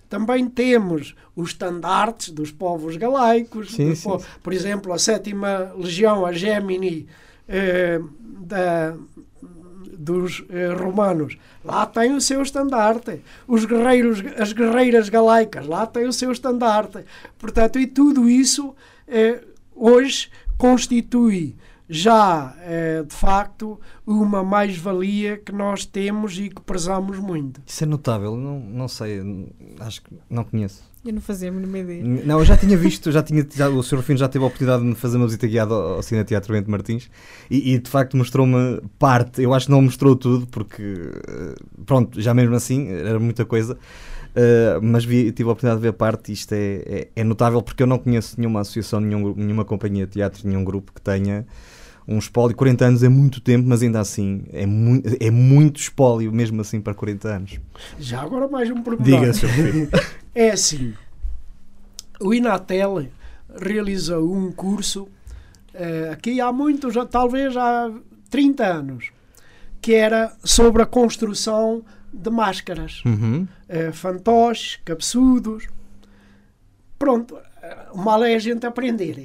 Também 0.09 0.47
temos 0.49 1.15
os 1.35 1.49
estandartes 1.51 2.29
dos 2.31 2.51
povos 2.51 2.97
galaicos, 2.97 3.71
Sim, 3.73 3.93
sim, 3.93 4.09
po- 4.09 4.19
sim. 4.19 4.25
por 4.41 4.53
exemplo, 4.53 4.91
a 4.91 4.97
sétima 4.97 5.71
legião, 5.77 6.25
a 6.25 6.31
Gemini, 6.31 7.07
da, 8.21 8.95
dos 9.97 10.43
eh, 10.49 10.73
romanos, 10.73 11.37
lá 11.63 11.85
tem 11.85 12.13
o 12.13 12.21
seu 12.21 12.41
estandarte. 12.41 13.21
Os 13.47 13.65
guerreiros, 13.65 14.23
as 14.37 14.53
guerreiras 14.53 15.09
galaicas, 15.09 15.65
lá 15.67 15.85
tem 15.85 16.05
o 16.07 16.13
seu 16.13 16.31
estandarte. 16.31 16.99
Portanto, 17.37 17.77
e 17.79 17.85
tudo 17.87 18.29
isso 18.29 18.73
eh, 19.07 19.43
hoje 19.75 20.29
constitui 20.57 21.55
já, 21.89 22.55
eh, 22.61 23.03
de 23.03 23.15
facto, 23.15 23.79
uma 24.05 24.43
mais-valia 24.43 25.37
que 25.37 25.51
nós 25.51 25.85
temos 25.85 26.37
e 26.37 26.49
que 26.49 26.61
prezamos 26.61 27.17
muito. 27.17 27.59
Isso 27.65 27.83
é 27.83 27.87
notável, 27.87 28.37
não, 28.37 28.59
não 28.59 28.87
sei, 28.87 29.21
acho 29.79 30.03
que 30.03 30.11
não 30.29 30.43
conheço. 30.43 30.87
Eu 31.03 31.13
não 31.13 31.21
fazia 31.21 31.49
a 31.49 31.51
mínima 31.51 31.79
ideia. 31.79 32.03
Não, 32.03 32.39
eu 32.39 32.45
já 32.45 32.57
tinha 32.57 32.77
visto, 32.77 33.09
já 33.11 33.23
tinha, 33.23 33.47
já, 33.55 33.69
o 33.69 33.81
Sr. 33.81 33.97
Rufino 33.97 34.19
já 34.19 34.27
teve 34.27 34.43
a 34.43 34.47
oportunidade 34.47 34.83
de 34.83 34.89
me 34.89 34.95
fazer 34.95 35.17
uma 35.17 35.25
visita 35.25 35.47
guiada 35.47 35.73
ao, 35.73 35.93
ao 35.95 36.03
Cine 36.03 36.23
Teatro 36.23 36.53
Bento 36.53 36.69
Martins 36.69 37.09
e, 37.49 37.73
e, 37.73 37.79
de 37.79 37.89
facto 37.89 38.17
mostrou-me 38.17 38.81
parte, 38.99 39.41
eu 39.41 39.53
acho 39.53 39.67
que 39.67 39.71
não 39.71 39.81
mostrou 39.81 40.15
tudo 40.15 40.45
porque 40.47 40.83
eh, 41.27 41.55
pronto, 41.85 42.21
já 42.21 42.33
mesmo 42.33 42.53
assim 42.53 42.89
era 42.89 43.17
muita 43.17 43.45
coisa, 43.45 43.77
eh, 44.35 44.77
mas 44.81 45.05
vi, 45.05 45.31
tive 45.31 45.49
a 45.49 45.53
oportunidade 45.53 45.81
de 45.81 45.87
ver 45.87 45.93
parte 45.93 46.31
e 46.31 46.33
isto 46.33 46.51
é, 46.53 46.83
é, 46.85 47.07
é 47.15 47.23
notável 47.23 47.61
porque 47.61 47.81
eu 47.81 47.87
não 47.87 47.97
conheço 47.97 48.35
nenhuma 48.37 48.59
associação, 48.59 48.99
nenhum, 48.99 49.33
nenhuma 49.35 49.63
companhia 49.63 50.05
de 50.05 50.11
teatro, 50.11 50.47
nenhum 50.47 50.65
grupo 50.65 50.91
que 50.93 51.01
tenha 51.01 51.47
um 52.09 52.17
espólio, 52.17 52.55
40 52.55 52.85
anos 52.85 53.03
é 53.03 53.09
muito 53.09 53.39
tempo, 53.39 53.67
mas 53.69 53.83
ainda 53.83 53.99
assim 53.99 54.43
é, 54.51 54.65
mui 54.65 55.01
é 55.19 55.29
muito 55.29 55.79
espólio 55.79 56.31
mesmo 56.33 56.59
assim 56.61 56.81
para 56.81 56.93
40 56.93 57.27
anos. 57.27 57.59
Já 57.99 58.21
agora 58.21 58.47
mais 58.47 58.69
um 58.71 58.81
pormenor. 58.81 59.19
Diga, 59.21 59.33
Sr. 59.33 59.47
Rufino. 59.47 59.89
É 60.35 60.51
assim, 60.51 60.93
o 62.19 62.33
Inatel 62.33 63.07
realizou 63.59 64.31
um 64.33 64.51
curso 64.51 65.07
eh, 65.73 66.09
aqui 66.13 66.39
há 66.39 66.51
muitos, 66.53 66.93
talvez 67.09 67.57
há 67.57 67.91
30 68.29 68.63
anos, 68.65 69.11
que 69.81 69.93
era 69.95 70.31
sobre 70.43 70.81
a 70.83 70.85
construção 70.85 71.83
de 72.13 72.29
máscaras, 72.29 73.01
Uhum. 73.05 73.47
eh, 73.67 73.91
fantoches, 73.91 74.79
cabeçudos. 74.85 75.67
Pronto, 76.97 77.37
eh, 77.61 77.77
o 77.93 77.97
mal 77.97 78.23
é 78.23 78.35
a 78.35 78.39
gente 78.39 78.65
aprender. 78.65 79.15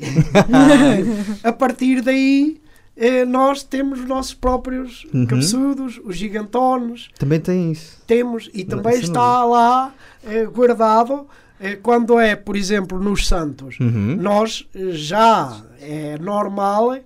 a 1.44 1.52
partir 1.52 2.00
daí, 2.02 2.60
eh, 2.96 3.24
nós 3.24 3.62
temos 3.62 4.00
os 4.00 4.06
nossos 4.06 4.34
próprios 4.34 5.04
Uhum. 5.12 5.26
cabeçudos, 5.26 6.00
os 6.04 6.16
gigantones, 6.16 7.08
Também 7.18 7.40
tem 7.40 7.72
isso. 7.72 8.02
temos 8.06 8.50
e 8.54 8.64
também 8.64 8.94
isso 8.94 9.12
não 9.12 9.20
está 9.20 9.44
lá 9.44 9.94
eh, 10.24 10.44
guardado 10.46 11.26
eh, 11.60 11.76
quando 11.76 12.18
é, 12.18 12.34
por 12.36 12.56
exemplo, 12.56 12.98
nos 13.00 13.26
Santos. 13.26 13.78
Uhum. 13.80 14.16
Nós 14.20 14.66
eh, 14.74 14.90
já 14.92 15.60
é 15.80 16.18
normal 16.18 16.96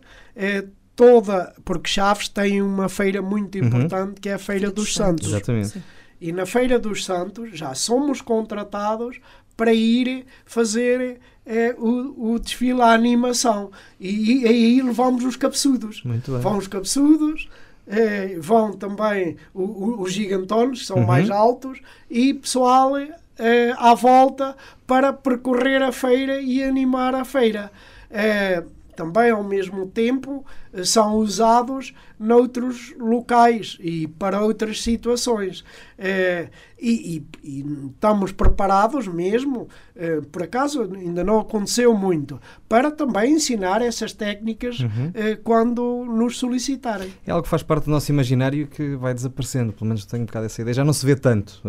toda, 0.94 1.52
porque 1.64 1.88
Chaves 1.88 2.28
tem 2.28 2.60
uma 2.62 2.88
feira 2.88 3.22
muito 3.22 3.58
Uhum. 3.58 3.66
importante 3.66 4.20
que 4.20 4.28
é 4.28 4.34
a 4.34 4.38
Feira 4.38 4.70
dos 4.70 4.94
Santos. 4.94 5.28
Exatamente. 5.28 5.68
Sim. 5.68 5.82
E 6.20 6.32
na 6.32 6.44
Feira 6.46 6.78
dos 6.78 7.04
Santos 7.04 7.50
já 7.56 7.72
somos 7.74 8.20
contratados 8.20 9.20
para 9.56 9.72
ir 9.72 10.24
fazer 10.44 11.20
eh, 11.48 11.74
o, 11.78 12.32
o 12.34 12.38
desfile 12.38 12.82
à 12.82 12.92
animação. 12.92 13.70
E, 13.98 14.42
e 14.42 14.46
aí 14.46 14.82
levamos 14.82 15.24
os 15.24 15.34
cabeçudos. 15.34 16.02
Muito 16.04 16.30
bem. 16.32 16.40
Vão 16.40 16.58
os 16.58 16.68
cabeçudos, 16.68 17.48
eh, 17.86 18.36
vão 18.38 18.72
também 18.74 19.36
o- 19.54 19.62
o- 19.62 20.02
os 20.02 20.12
gigantones, 20.12 20.80
que 20.80 20.86
são 20.86 20.98
Uhum. 20.98 21.06
mais 21.06 21.30
altos, 21.30 21.80
e 22.10 22.34
pessoal 22.34 22.92
eh, 23.40 23.74
à 23.78 23.94
volta 23.94 24.56
para 24.86 25.12
percorrer 25.12 25.82
a 25.82 25.90
feira 25.92 26.40
e 26.40 26.62
animar 26.62 27.14
a 27.14 27.24
feira. 27.24 27.70
Eh, 28.10 28.62
também, 28.98 29.30
ao 29.30 29.44
mesmo 29.44 29.86
tempo, 29.86 30.44
eh, 30.72 30.82
são 30.84 31.14
usados 31.18 31.94
noutros 32.18 32.92
locais 32.98 33.78
e 33.80 34.08
para 34.08 34.42
outras 34.42 34.82
situações. 34.82 35.64
Eh, 35.96 36.48
e, 36.80 37.22
e- 37.44 37.48
e 37.60 37.64
estamos 37.94 38.32
preparados 38.32 39.06
mesmo, 39.06 39.68
eh, 39.94 40.20
por 40.32 40.42
acaso 40.42 40.82
ainda 40.82 41.22
não 41.22 41.38
aconteceu 41.38 41.94
muito, 41.94 42.40
para 42.68 42.90
também 42.90 43.34
ensinar 43.34 43.82
essas 43.82 44.12
técnicas 44.12 44.80
Uhum. 44.80 45.12
eh, 45.14 45.36
quando 45.44 46.04
nos 46.04 46.36
solicitarem. 46.38 47.12
É 47.24 47.30
algo 47.30 47.44
que 47.44 47.48
faz 47.48 47.62
parte 47.62 47.84
do 47.84 47.92
nosso 47.92 48.10
imaginário 48.10 48.66
que 48.66 48.96
vai 48.96 49.14
desaparecendo, 49.14 49.72
pelo 49.72 49.86
menos 49.86 50.04
tenho 50.04 50.24
um 50.24 50.26
bocado 50.26 50.46
essa 50.46 50.60
ideia. 50.60 50.74
Já 50.74 50.84
não 50.84 50.92
se 50.92 51.06
vê 51.06 51.14
tanto. 51.14 51.62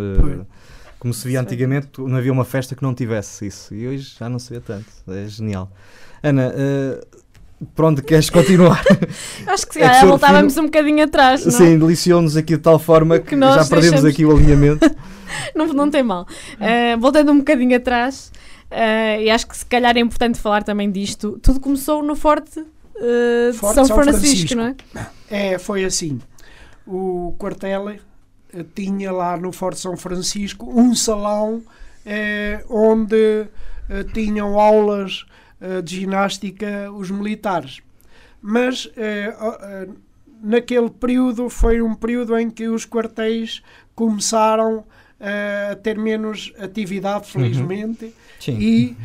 Como 0.99 1.13
se 1.13 1.27
via 1.27 1.39
Sim. 1.39 1.45
antigamente, 1.45 1.87
não 1.97 2.17
havia 2.17 2.31
uma 2.31 2.45
festa 2.45 2.75
que 2.75 2.83
não 2.83 2.93
tivesse 2.93 3.47
isso. 3.47 3.73
E 3.73 3.87
hoje 3.87 4.15
já 4.19 4.27
não 4.29 4.37
se 4.37 4.51
vê 4.53 4.59
tanto. 4.59 4.85
É 5.07 5.25
genial. 5.27 5.71
Ana, 6.21 6.53
eh, 6.55 7.05
por 7.75 7.85
onde 7.85 8.01
queres 8.01 8.29
continuar? 8.29 8.83
Acho 9.47 9.65
que 9.67 9.73
se 9.73 9.79
É 9.81 9.87
calhar 9.87 10.07
voltávamos 10.07 10.57
um 10.57 10.65
bocadinho 10.65 11.03
atrás, 11.03 11.45
não? 11.45 11.51
Sim, 11.51 11.79
deliciou-nos 11.79 12.35
aqui 12.37 12.55
de 12.57 12.61
tal 12.61 12.77
forma 12.79 13.17
que, 13.19 13.29
Que 13.29 13.35
nós 13.35 13.55
já 13.55 13.69
perdemos 13.69 14.01
deixamos- 14.01 14.13
aqui 14.13 14.25
o 14.25 14.31
alinhamento. 14.35 14.89
não, 15.55 15.67
não 15.67 15.89
tem 15.89 16.03
mal. 16.03 16.25
Uh, 16.55 16.99
voltando 16.99 17.31
um 17.31 17.37
bocadinho 17.39 17.75
atrás, 17.77 18.31
uh, 18.71 19.21
e 19.21 19.29
acho 19.29 19.47
que 19.47 19.57
se 19.57 19.65
calhar 19.65 19.95
é 19.95 19.99
importante 19.99 20.37
falar 20.39 20.63
também 20.63 20.91
disto. 20.91 21.39
Tudo 21.41 21.59
começou 21.59 22.01
no 22.03 22.15
Forte, 22.15 22.59
uh, 22.59 23.51
de 23.51 23.57
Forte 23.57 23.75
São, 23.75 23.85
São 23.85 23.95
Francisco, 23.97 24.55
Francisco. 24.55 24.55
não 24.55 24.65
é? 24.65 25.53
É, 25.53 25.57
foi 25.59 25.83
assim. 25.85 26.19
O 26.87 27.35
quartel 27.37 27.89
tinha 28.75 29.11
lá 29.11 29.37
no 29.37 29.51
Forte 29.51 29.79
São 29.79 29.95
Francisco 29.97 30.69
um 30.69 30.95
salão 30.95 31.61
eh, 32.05 32.63
onde 32.69 33.47
eh, 33.89 34.03
tinham 34.13 34.59
aulas 34.59 35.25
eh, 35.61 35.81
de 35.81 35.97
ginástica 36.01 36.91
os 36.91 37.11
militares. 37.11 37.81
Mas 38.41 38.89
eh, 38.97 39.35
eh, 39.61 39.87
naquele 40.41 40.89
período 40.89 41.49
foi 41.49 41.81
um 41.81 41.93
período 41.93 42.37
em 42.37 42.49
que 42.49 42.67
os 42.67 42.85
quartéis 42.85 43.61
começaram 43.93 44.85
eh, 45.19 45.69
a 45.71 45.75
ter 45.75 45.97
menos 45.97 46.53
atividade, 46.57 47.29
felizmente, 47.29 48.13
Sim. 48.39 48.57
e 48.59 48.97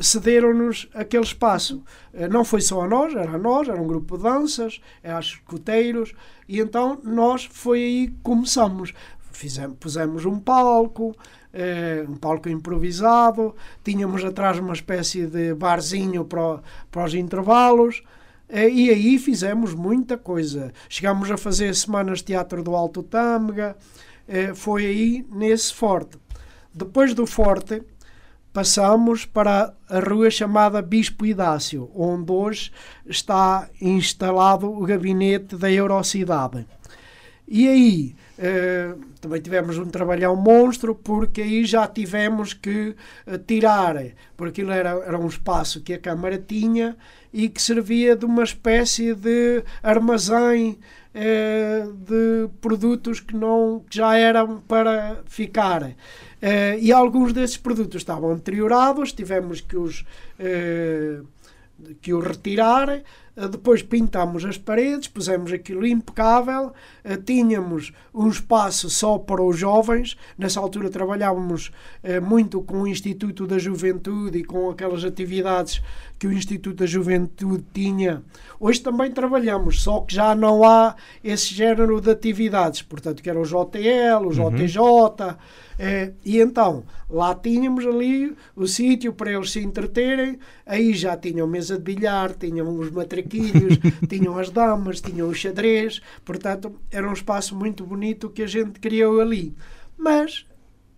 cederam-nos 0.00 0.88
aquele 0.94 1.24
espaço. 1.24 1.82
Eh, 2.12 2.28
não 2.28 2.44
foi 2.44 2.60
só 2.60 2.82
a 2.82 2.88
nós, 2.88 3.14
era 3.14 3.32
a 3.32 3.38
nós, 3.38 3.68
era 3.68 3.80
um 3.80 3.86
grupo 3.86 4.16
de 4.16 4.22
danças, 4.22 4.80
era 5.02 5.18
os 5.18 5.26
escuteiros, 5.26 6.14
e 6.48 6.60
então 6.60 6.98
nós 7.02 7.44
foi 7.50 7.78
aí 7.78 8.08
que 8.08 8.16
começamos. 8.22 8.92
Fizemos, 9.32 9.76
pusemos 9.78 10.24
um 10.24 10.38
palco, 10.38 11.16
eh, 11.52 12.04
um 12.08 12.16
palco 12.16 12.48
improvisado, 12.48 13.54
tínhamos 13.84 14.24
atrás 14.24 14.58
uma 14.58 14.72
espécie 14.72 15.26
de 15.26 15.54
barzinho 15.54 16.24
para, 16.24 16.60
para 16.90 17.04
os 17.04 17.14
intervalos, 17.14 18.02
eh, 18.48 18.68
e 18.68 18.90
aí 18.90 19.18
fizemos 19.18 19.74
muita 19.74 20.16
coisa. 20.16 20.72
Chegámos 20.88 21.30
a 21.30 21.36
fazer 21.36 21.74
semanas 21.74 22.18
de 22.18 22.26
teatro 22.26 22.62
do 22.62 22.74
Alto 22.74 23.02
Tâmega, 23.02 23.76
foi 24.54 24.84
aí 24.84 25.26
nesse 25.32 25.72
forte. 25.72 26.18
Depois 26.74 27.14
do 27.14 27.26
forte, 27.26 27.82
passamos 28.52 29.24
para 29.24 29.74
a 29.88 30.00
rua 30.00 30.30
chamada 30.30 30.82
Bispo 30.82 31.24
Idácio, 31.24 31.90
onde 31.94 32.32
hoje 32.32 32.72
está 33.06 33.68
instalado 33.80 34.70
o 34.70 34.84
gabinete 34.84 35.56
da 35.56 35.70
Eurocidade. 35.70 36.66
E 37.50 37.66
aí 37.66 38.14
eh, 38.38 38.94
também 39.20 39.40
tivemos 39.40 39.78
um 39.78 39.86
trabalhão 39.86 40.36
monstro, 40.36 40.94
porque 40.94 41.40
aí 41.40 41.64
já 41.64 41.88
tivemos 41.88 42.52
que 42.52 42.94
eh, 43.26 43.38
tirar, 43.38 43.96
porque 44.36 44.60
aquilo 44.60 44.70
era, 44.70 44.90
era 44.90 45.18
um 45.18 45.26
espaço 45.26 45.80
que 45.80 45.94
a 45.94 45.98
Câmara 45.98 46.38
tinha 46.38 46.96
e 47.32 47.48
que 47.48 47.60
servia 47.60 48.14
de 48.14 48.26
uma 48.26 48.44
espécie 48.44 49.14
de 49.14 49.64
armazém 49.82 50.78
eh, 51.14 51.86
de 52.06 52.48
produtos 52.60 53.18
que 53.18 53.34
não 53.34 53.82
que 53.88 53.96
já 53.96 54.14
eram 54.16 54.60
para 54.60 55.22
ficar. 55.26 55.96
E 56.80 56.92
alguns 56.92 57.32
desses 57.32 57.56
produtos 57.56 57.96
estavam 57.96 58.36
deteriorados, 58.36 59.12
tivemos 59.12 59.60
que 59.60 59.76
os, 59.76 60.04
que 62.00 62.14
os 62.14 62.24
retirar. 62.24 63.02
Eh, 63.38 63.48
Depois 63.48 63.82
pintámos 63.82 64.44
as 64.44 64.58
paredes, 64.58 65.06
pusemos 65.08 65.52
aquilo 65.52 65.86
impecável. 65.86 66.72
eh, 67.04 67.16
Tínhamos 67.16 67.92
um 68.12 68.28
espaço 68.28 68.90
só 68.90 69.16
para 69.18 69.42
os 69.42 69.56
jovens. 69.56 70.16
Nessa 70.36 70.58
altura 70.60 70.90
trabalhávamos 70.90 71.70
eh, 72.02 72.18
muito 72.20 72.60
com 72.62 72.82
o 72.82 72.86
Instituto 72.88 73.46
da 73.46 73.58
Juventude 73.58 74.38
e 74.38 74.44
com 74.44 74.68
aquelas 74.70 75.04
atividades 75.04 75.80
que 76.18 76.26
o 76.26 76.32
Instituto 76.32 76.78
da 76.78 76.86
Juventude 76.86 77.64
tinha. 77.72 78.22
Hoje 78.58 78.80
também 78.80 79.12
trabalhamos, 79.12 79.82
só 79.82 80.00
que 80.00 80.14
já 80.14 80.34
não 80.34 80.64
há 80.64 80.96
esse 81.22 81.54
género 81.54 82.00
de 82.00 82.10
atividades. 82.10 82.82
Portanto, 82.82 83.22
que 83.22 83.30
era 83.30 83.38
o 83.40 83.44
JTL, 83.44 84.26
o 84.26 84.32
JTJ. 84.32 85.36
eh, 85.78 86.12
e 86.24 86.40
então, 86.40 86.82
lá 87.08 87.32
tínhamos 87.36 87.86
ali 87.86 88.34
o 88.56 88.66
sítio 88.66 89.12
para 89.12 89.30
eles 89.30 89.52
se 89.52 89.60
entreterem. 89.60 90.40
Aí 90.66 90.92
já 90.92 91.16
tinham 91.16 91.46
mesa 91.46 91.76
de 91.76 91.82
bilhar, 91.94 92.34
tinham 92.34 92.68
os 92.76 92.90
tinham 94.08 94.38
as 94.38 94.50
damas, 94.50 95.00
tinham 95.00 95.28
o 95.28 95.34
xadrez. 95.34 96.00
Portanto, 96.24 96.74
era 96.90 97.08
um 97.08 97.12
espaço 97.12 97.54
muito 97.54 97.84
bonito 97.84 98.30
que 98.30 98.42
a 98.42 98.46
gente 98.46 98.80
criou 98.80 99.20
ali. 99.20 99.54
Mas 99.96 100.46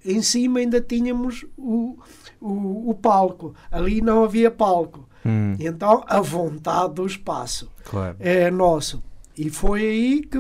em 0.05 0.23
cima 0.23 0.61
ainda 0.61 0.81
tínhamos 0.81 1.45
o, 1.57 1.99
o, 2.40 2.90
o 2.90 2.95
palco. 2.95 3.55
Ali 3.71 4.01
não 4.01 4.25
havia 4.25 4.51
palco. 4.51 5.09
Hum, 5.25 5.55
então 5.59 6.03
a 6.07 6.21
vontade 6.21 6.95
do 6.95 7.07
espaço 7.07 7.71
claro. 7.85 8.16
é 8.19 8.51
nosso. 8.51 9.03
E 9.37 9.51
foi 9.51 9.83
aí 9.83 10.21
que 10.23 10.38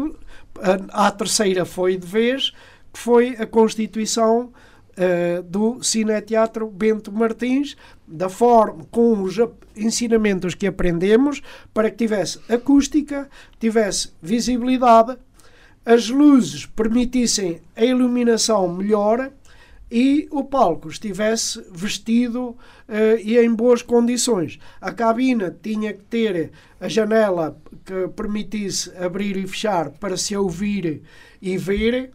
a, 0.60 1.06
a 1.06 1.10
terceira 1.10 1.64
foi 1.64 1.96
de 1.96 2.06
vez, 2.06 2.52
que 2.92 2.98
foi 2.98 3.36
a 3.38 3.46
constituição 3.46 4.52
eh, 4.96 5.42
do 5.42 5.82
Cineteatro 5.82 6.68
Bento 6.68 7.10
Martins, 7.12 7.76
da 8.10 8.28
forma, 8.28 8.84
com 8.90 9.22
os 9.22 9.36
ensinamentos 9.76 10.54
que 10.54 10.66
aprendemos, 10.66 11.40
para 11.72 11.90
que 11.90 11.96
tivesse 11.96 12.40
acústica, 12.48 13.30
tivesse 13.58 14.10
visibilidade, 14.20 15.16
as 15.84 16.08
luzes 16.08 16.66
permitissem 16.66 17.60
a 17.76 17.84
iluminação 17.84 18.68
melhor 18.68 19.30
e 19.90 20.28
o 20.30 20.44
palco 20.44 20.88
estivesse 20.88 21.64
vestido 21.72 22.56
eh, 22.86 23.20
e 23.22 23.38
em 23.38 23.52
boas 23.52 23.82
condições. 23.82 24.58
A 24.80 24.92
cabina 24.92 25.56
tinha 25.62 25.92
que 25.92 26.02
ter 26.02 26.52
a 26.78 26.88
janela 26.88 27.60
que 27.84 28.08
permitisse 28.08 28.92
abrir 28.96 29.36
e 29.36 29.46
fechar 29.46 29.90
para 29.90 30.16
se 30.16 30.36
ouvir 30.36 31.02
e 31.42 31.56
ver. 31.56 32.10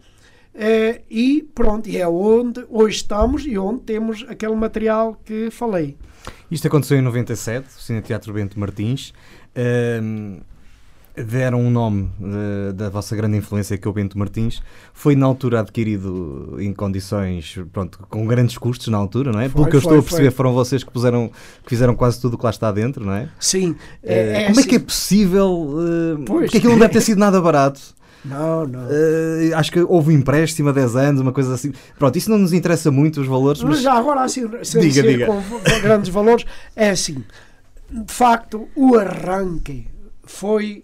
Eh, 0.57 1.01
e 1.09 1.47
pronto, 1.53 1.87
e 1.89 1.97
é 1.97 2.07
onde 2.07 2.65
hoje 2.69 2.97
estamos 2.97 3.45
e 3.45 3.57
onde 3.57 3.81
temos 3.81 4.25
aquele 4.27 4.55
material 4.55 5.19
que 5.25 5.49
falei. 5.51 5.97
Isto 6.49 6.67
aconteceu 6.67 6.97
em 6.97 7.01
97, 7.01 7.67
o 7.77 7.81
Cineteatro 7.81 8.33
Bento 8.33 8.59
Martins. 8.59 9.13
Ahm, 9.55 10.39
deram 11.17 11.61
um 11.61 11.69
nome 11.71 12.09
eh, 12.21 12.73
da 12.73 12.89
vossa 12.89 13.15
grande 13.15 13.37
influência, 13.37 13.77
que 13.77 13.87
é 13.87 13.89
o 13.89 13.93
Bento 13.93 14.17
Martins. 14.19 14.61
Foi 14.93 15.15
na 15.15 15.25
altura 15.25 15.61
adquirido 15.61 16.57
em 16.59 16.73
condições, 16.73 17.57
pronto, 17.71 18.05
com 18.09 18.27
grandes 18.27 18.57
custos 18.57 18.89
na 18.89 18.97
altura, 18.97 19.31
não 19.31 19.39
é? 19.39 19.47
Foi, 19.47 19.53
Pelo 19.61 19.69
que 19.69 19.75
eu 19.77 19.81
foi, 19.81 19.91
estou 19.91 19.99
a 19.99 20.03
perceber, 20.03 20.31
foi. 20.31 20.35
foram 20.35 20.53
vocês 20.53 20.83
que, 20.83 20.91
puseram, 20.91 21.29
que 21.63 21.69
fizeram 21.69 21.95
quase 21.95 22.19
tudo 22.19 22.33
o 22.33 22.37
que 22.37 22.43
lá 22.43 22.49
está 22.49 22.69
dentro, 22.69 23.05
não 23.05 23.13
é? 23.13 23.29
Sim, 23.39 23.75
Eh, 24.03 24.43
é, 24.43 24.47
como 24.47 24.59
é 24.59 24.63
que 24.63 24.75
é 24.75 24.77
assim. 24.77 24.85
possível? 24.85 25.69
porque 26.25 26.57
aquilo 26.57 26.73
não 26.73 26.79
deve 26.79 26.93
ter 26.93 27.01
sido 27.01 27.17
nada 27.17 27.39
barato. 27.39 27.94
Não, 28.25 28.65
não. 28.67 28.87
Eh, 28.89 29.51
acho 29.53 29.71
que 29.71 29.79
houve 29.81 30.11
um 30.13 30.17
empréstimo 30.17 30.69
a 30.69 30.71
10 30.71 30.95
anos, 30.95 31.21
uma 31.21 31.31
coisa 31.31 31.53
assim. 31.53 31.71
Pronto, 31.97 32.17
isso 32.17 32.29
não 32.29 32.37
nos 32.37 32.53
interessa 32.53 32.89
muito, 32.91 33.21
os 33.21 33.27
valores, 33.27 33.61
Mas 33.61 33.71
mas. 33.75 33.81
já 33.81 33.93
agora, 33.93 34.23
assim, 34.23 34.41
sem 34.63 34.81
Diga, 34.81 34.93
ser 35.01 35.07
diga. 35.11 35.25
com 35.27 35.41
grandes 35.81 36.09
valores, 36.09 36.45
é 36.75 36.89
assim: 36.89 37.23
de 37.91 38.13
facto, 38.13 38.67
o 38.75 38.95
arranque 38.97 39.87
foi 40.23 40.83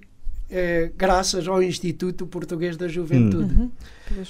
eh, 0.50 0.92
graças 0.98 1.48
ao 1.48 1.62
Instituto 1.64 2.28
Português 2.28 2.78
da 2.78 2.88
Juventude. 2.88 3.54
Uhum. 3.56 3.72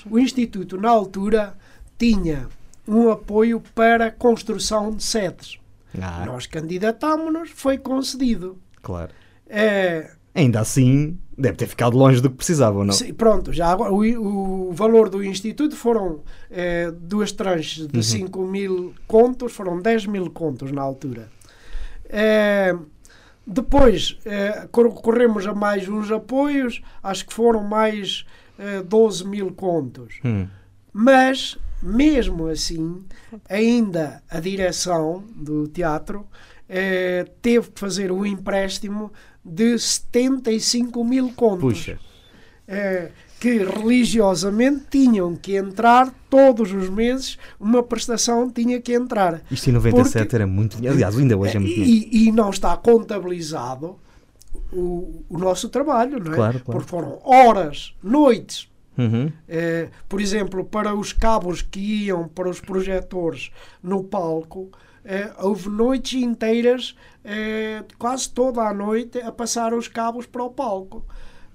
O 0.09 0.17
Instituto, 0.19 0.77
na 0.79 0.89
altura, 0.89 1.53
tinha 1.97 2.47
um 2.87 3.09
apoio 3.11 3.61
para 3.75 4.07
a 4.07 4.11
construção 4.11 4.91
de 4.91 5.03
sedes. 5.03 5.57
Ah, 6.01 6.23
Nós 6.25 6.45
candidatámos-nos, 6.45 7.49
foi 7.49 7.77
concedido. 7.77 8.57
claro. 8.81 9.11
Eh, 9.49 10.09
Ainda 10.33 10.61
assim, 10.61 11.17
deve 11.41 11.57
ter 11.57 11.67
ficado 11.67 11.97
longe 11.97 12.21
do 12.21 12.29
que 12.29 12.37
precisavam, 12.37 12.83
não? 12.85 12.93
Sim, 12.93 13.13
pronto, 13.13 13.51
já 13.51 13.75
o, 13.75 14.67
o 14.69 14.71
valor 14.71 15.09
do 15.09 15.23
Instituto 15.23 15.75
foram 15.75 16.21
eh, 16.49 16.91
duas 16.91 17.31
tranches 17.31 17.87
de 17.87 17.97
Uhum. 17.97 18.03
5 18.03 18.45
mil 18.45 18.93
contos, 19.07 19.51
foram 19.53 19.81
10 19.81 20.05
mil 20.05 20.29
contos 20.29 20.71
na 20.71 20.81
altura. 20.81 21.29
Eh, 22.09 22.75
depois 23.45 24.17
eh, 24.25 24.67
cor- 24.71 24.93
corremos 24.93 25.47
a 25.47 25.53
mais 25.53 25.87
uns 25.87 26.11
apoios, 26.11 26.81
acho 27.01 27.25
que 27.25 27.33
foram 27.33 27.63
mais 27.63 28.25
eh, 28.59 28.83
12 28.83 29.25
mil 29.27 29.51
contos. 29.51 30.15
Hum, 30.23 30.47
Mas, 30.93 31.57
mesmo 31.81 32.47
assim, 32.47 33.03
ainda 33.49 34.21
a 34.29 34.39
direção 34.39 35.23
do 35.35 35.67
teatro 35.67 36.27
eh, 36.69 37.25
teve 37.41 37.71
que 37.71 37.79
fazer 37.79 38.11
um 38.11 38.25
empréstimo 38.25 39.11
de 39.43 39.77
75 39.77 41.03
mil 41.03 41.31
contos 41.33 41.59
puxa. 41.79 41.99
eh, 42.67 43.11
que 43.39 43.57
religiosamente 43.57 44.83
tinham 44.91 45.35
que 45.35 45.55
entrar 45.55 46.13
todos 46.29 46.71
os 46.71 46.89
meses, 46.89 47.39
uma 47.59 47.81
prestação 47.81 48.49
tinha 48.51 48.79
que 48.79 48.93
entrar. 48.93 49.41
Isto 49.49 49.69
em 49.69 49.73
97 49.73 50.23
Porque- 50.25 50.35
era 50.35 50.45
muito 50.45 50.77
dinheiro. 50.77 50.95
Aliás, 50.95 51.17
ainda 51.17 51.35
hoje 51.35 51.57
é 51.57 51.59
muito 51.59 51.73
dinheiro. 51.73 52.09
E, 52.11 52.27
e 52.27 52.31
não 52.31 52.51
está 52.51 52.77
contabilizado 52.77 53.97
o, 54.71 55.23
o 55.27 55.37
nosso 55.39 55.69
trabalho, 55.69 56.19
não 56.23 56.33
é? 56.33 56.35
Claro, 56.35 56.59
claro. 56.59 56.63
Porque 56.65 56.87
foram 56.87 57.19
horas, 57.23 57.93
noites. 58.03 58.69
Uhum. 58.97 59.31
eh, 59.47 59.89
por 60.09 60.19
exemplo, 60.21 60.63
para 60.65 60.93
os 60.93 61.13
cabos 61.13 61.61
que 61.61 61.79
iam 62.05 62.27
para 62.27 62.49
os 62.49 62.59
projetores 62.59 63.51
no 63.81 64.03
palco, 64.03 64.69
eh, 65.05 65.31
houve 65.39 65.69
noites 65.69 66.21
inteiras, 66.21 66.95
eh, 67.23 67.83
quase 67.97 68.29
toda 68.29 68.61
a 68.61 68.73
noite, 68.73 69.19
a 69.19 69.31
passar 69.31 69.73
os 69.73 69.87
cabos 69.87 70.25
para 70.25 70.43
o 70.43 70.49
palco. 70.49 71.05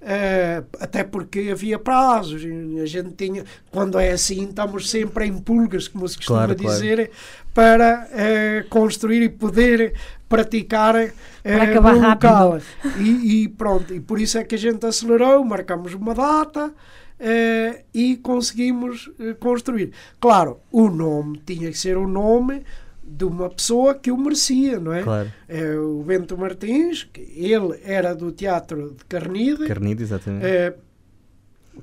Eh, 0.01 0.63
até 0.79 1.03
porque 1.03 1.49
havia 1.51 1.79
prazos, 1.79 2.41
a 2.81 2.85
gente 2.85 3.13
tinha, 3.13 3.43
quando 3.71 3.97
é 3.99 4.11
assim, 4.11 4.43
estamos 4.43 4.89
sempre 4.89 5.25
em 5.25 5.37
pulgas, 5.39 5.87
como 5.87 6.07
se 6.07 6.17
costuma 6.17 6.39
Claro, 6.45 6.55
claro. 6.55 6.75
dizer, 6.79 7.11
para 7.53 8.07
eh, 8.11 8.65
construir 8.69 9.23
e 9.23 9.29
poder 9.29 9.93
praticar 10.29 10.93
Para 11.41 11.63
acabar 11.63 11.95
no 11.95 12.01
rápido. 12.01 12.29
local. 12.29 12.59
E, 12.99 13.43
e 13.43 13.47
pronto, 13.49 13.93
e 13.93 13.99
por 13.99 14.19
isso 14.19 14.37
é 14.37 14.43
que 14.43 14.53
a 14.55 14.57
gente 14.57 14.85
acelerou, 14.85 15.43
marcamos 15.43 15.93
uma 15.95 16.13
data 16.13 16.71
eh, 17.19 17.83
e 17.93 18.17
conseguimos 18.17 19.09
eh, 19.19 19.33
construir. 19.33 19.91
Claro, 20.19 20.59
o 20.71 20.89
nome 20.89 21.41
tinha 21.45 21.69
que 21.71 21.77
ser 21.77 21.97
o 21.97 22.07
nome 22.07 22.63
de 23.03 23.23
uma 23.23 23.49
pessoa 23.49 23.95
que 23.95 24.11
o 24.11 24.17
merecia, 24.17 24.79
não 24.79 24.91
é? 24.93 25.01
Claro. 25.03 25.31
Eh, 25.47 25.75
o 25.77 26.03
Bento 26.03 26.37
Martins, 26.37 27.03
que 27.05 27.21
ele 27.35 27.79
era 27.83 28.13
do 28.13 28.31
Teatro 28.31 28.95
de 28.97 29.05
Carnide, 29.05 29.65
Carnido, 29.65 30.03
exatamente. 30.03 30.45
eh, 30.45 30.75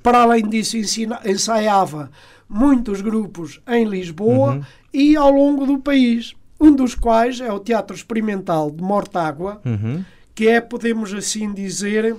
para 0.03 0.19
além 0.21 0.47
disso 0.47 0.77
ensina- 0.77 1.21
ensaiava 1.25 2.11
muitos 2.47 3.01
grupos 3.01 3.59
em 3.67 3.85
Lisboa 3.85 4.53
Uhum. 4.55 4.61
e 4.93 5.15
ao 5.15 5.31
longo 5.31 5.65
do 5.65 5.79
país, 5.79 6.35
um 6.61 6.71
dos 6.75 6.93
quais 6.93 7.39
é 7.41 7.51
o 7.51 7.59
Teatro 7.59 7.95
Experimental 7.95 8.69
de 8.69 8.83
Mortágua, 8.83 9.59
Uhum. 9.65 10.03
que 10.35 10.47
é, 10.47 10.61
podemos 10.61 11.11
assim 11.13 11.51
dizer, 11.53 12.15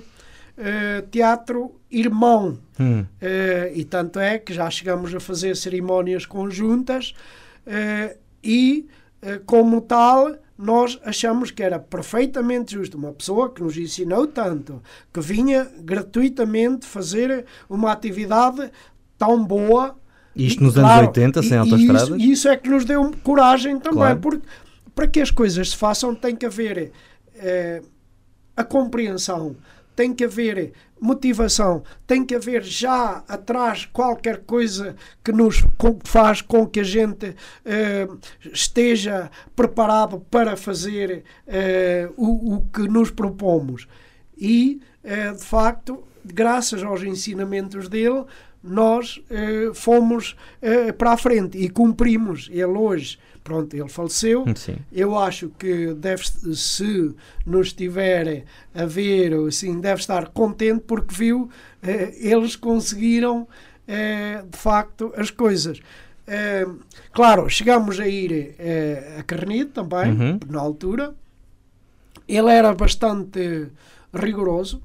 eh, 0.57 1.03
teatro 1.09 1.76
irmão. 1.89 2.57
Hum. 2.79 3.05
Eh, 3.21 3.71
e 3.75 3.83
tanto 3.85 4.19
é 4.19 4.37
que 4.37 4.53
já 4.53 4.69
chegamos 4.69 5.13
a 5.15 5.19
fazer 5.19 5.55
cerimónias 5.55 6.25
conjuntas 6.25 7.13
eh, 7.65 8.17
e, 8.43 8.87
eh, 9.21 9.39
como 9.45 9.81
tal, 9.81 10.35
nós 10.57 10.99
achamos 11.03 11.49
que 11.51 11.63
era 11.63 11.79
perfeitamente 11.79 12.73
justo 12.73 12.97
uma 12.97 13.13
pessoa 13.13 13.51
que 13.53 13.61
nos 13.63 13.77
ensinou 13.77 14.27
tanto, 14.27 14.81
que 15.13 15.21
vinha 15.21 15.67
gratuitamente 15.81 16.85
fazer 16.85 17.45
uma 17.69 17.91
atividade 17.91 18.69
tão 19.17 19.43
boa. 19.43 19.95
Isto 20.35 20.61
E, 20.61 20.63
nos 20.65 20.77
anos 20.77 20.89
claro, 20.91 21.07
80, 21.07 21.41
sem 21.41 21.51
e- 21.51 21.55
e 21.55 21.57
autoestradas? 21.59 22.07
Isso, 22.09 22.17
e 22.17 22.31
isso 22.31 22.47
é 22.49 22.57
que 22.57 22.69
nos 22.69 22.85
deu 22.85 23.11
coragem 23.23 23.79
também, 23.79 23.97
Claro. 23.99 24.19
porque 24.19 24.47
para 24.93 25.07
que 25.07 25.21
as 25.21 25.31
coisas 25.31 25.69
se 25.69 25.75
façam 25.77 26.13
tem 26.13 26.35
que 26.35 26.45
haver 26.45 26.91
a 28.55 28.63
compreensão, 28.63 29.55
tem 29.95 30.13
que 30.13 30.23
haver 30.25 30.73
motivação, 30.99 31.83
tem 32.05 32.25
que 32.25 32.35
haver 32.35 32.63
já 32.63 33.23
atrás 33.27 33.85
qualquer 33.85 34.39
coisa 34.39 34.95
que 35.23 35.31
nos 35.31 35.65
faz 36.03 36.41
com 36.41 36.65
que 36.67 36.79
a 36.79 36.83
gente 36.83 37.35
eh, 37.65 38.07
esteja 38.51 39.29
preparado 39.55 40.19
para 40.31 40.55
fazer 40.55 41.23
eh, 41.45 42.09
o, 42.15 42.55
o 42.55 42.61
que 42.69 42.87
nos 42.87 43.11
propomos. 43.11 43.87
E, 44.37 44.81
eh, 45.03 45.31
de 45.31 45.43
facto, 45.43 46.03
graças 46.25 46.83
aos 46.83 47.03
ensinamentos 47.03 47.87
dele, 47.87 48.25
nós 48.63 49.21
fomos 49.75 50.35
para 50.97 51.13
a 51.13 51.17
frente 51.17 51.57
e 51.57 51.69
cumprimos. 51.69 52.49
Ele 52.51 52.65
hoje, 52.65 53.17
pronto, 53.47 53.73
ele 53.73 53.87
faleceu. 53.87 54.43
Sim. 54.55 54.75
Eu 54.91 55.17
acho 55.17 55.49
que 55.57 55.93
deve, 55.93 56.23
se 56.53 57.15
nos 57.45 57.67
estiver 57.67 58.43
a 58.75 58.85
ver, 58.85 59.33
assim, 59.47 59.79
deve 59.79 60.01
estar 60.01 60.27
contente 60.29 60.81
porque 60.85 61.15
viu 61.15 61.49
eh, 61.81 62.13
eles 62.19 62.57
conseguiram 62.57 63.47
eh, 63.87 64.43
de 64.51 64.57
facto 64.57 65.13
as 65.15 65.31
coisas. 65.31 65.79
Eh, 66.27 66.67
claro, 67.13 67.47
chegamos 67.49 67.97
a 68.01 68.07
ir 68.07 68.53
eh, 68.59 69.15
a 69.19 69.23
Carnide 69.23 69.71
também, 69.71 70.11
Uhum. 70.11 70.39
na 70.49 70.59
altura. 70.59 71.15
Ele 72.27 72.51
era 72.51 72.73
bastante 72.73 73.67
rigoroso. 74.13 74.81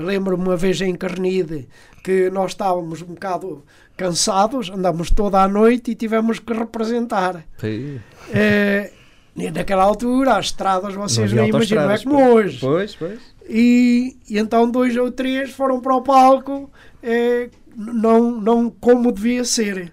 Lembro-me 0.00 0.42
uma 0.42 0.56
vez 0.56 0.80
em 0.80 0.94
Carnide 0.94 1.68
que 2.02 2.30
nós 2.30 2.52
estávamos 2.52 3.02
um 3.02 3.14
bocado 3.14 3.64
cansados, 3.96 4.70
andámos 4.70 5.10
toda 5.10 5.42
a 5.42 5.48
noite 5.48 5.90
e 5.90 5.94
tivemos 5.94 6.38
que 6.38 6.52
representar. 6.52 7.44
Sim. 7.58 8.00
E 9.36 9.50
naquela 9.50 9.84
altura, 9.84 10.36
as 10.36 10.46
estradas, 10.46 10.94
vocês 10.94 11.32
nem 11.32 11.48
imaginam, 11.48 11.84
não 11.84 11.90
é 11.90 11.98
como 11.98 12.34
hoje. 12.34 12.58
Pois, 12.60 12.94
pois. 12.96 13.20
E, 13.48 14.16
e 14.28 14.38
então 14.38 14.70
dois 14.70 14.96
ou 14.96 15.10
três 15.10 15.50
foram 15.50 15.80
para 15.80 15.96
o 15.96 16.02
palco, 16.02 16.70
eh, 17.02 17.48
não, 17.76 18.40
não 18.40 18.70
como 18.70 19.12
devia 19.12 19.44
ser. 19.44 19.92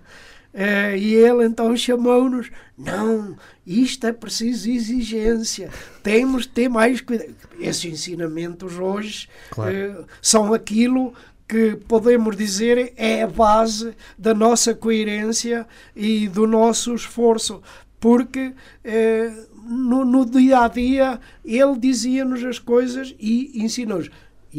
Eh, 0.60 0.98
e 0.98 1.13
ele 1.13 1.46
então 1.46 1.78
chamou-nos: 1.78 2.50
não, 2.76 3.38
isto 3.65 4.08
é 4.08 4.12
preciso 4.12 4.67
exigência, 4.72 5.70
temos 6.02 6.43
de 6.43 6.50
ter 6.50 6.67
mais 6.67 7.00
cuidado. 7.00 7.36
Esses 7.60 7.86
ensinamentos 7.86 8.74
hoje 8.80 9.30
Claro. 9.52 9.72
eh, 9.72 10.06
são 10.20 10.52
aquilo 10.56 11.13
que 11.48 11.76
podemos 11.88 12.36
dizer 12.36 12.91
é 12.98 13.22
a 13.22 13.28
base 13.28 13.93
da 14.17 14.34
nossa 14.34 14.74
coerência 14.74 15.67
e 15.96 16.28
do 16.28 16.48
nosso 16.48 16.93
esforço, 16.96 17.62
porque 18.00 18.52
eh, 18.84 19.32
no, 19.63 20.04
no 20.04 20.26
dia 20.26 20.62
a 20.62 20.67
dia 20.67 21.20
ele 21.46 21.78
dizia-nos 21.78 22.43
as 22.43 22.58
coisas 22.58 23.13
e 23.20 23.63
ensinou-nos. 23.63 24.10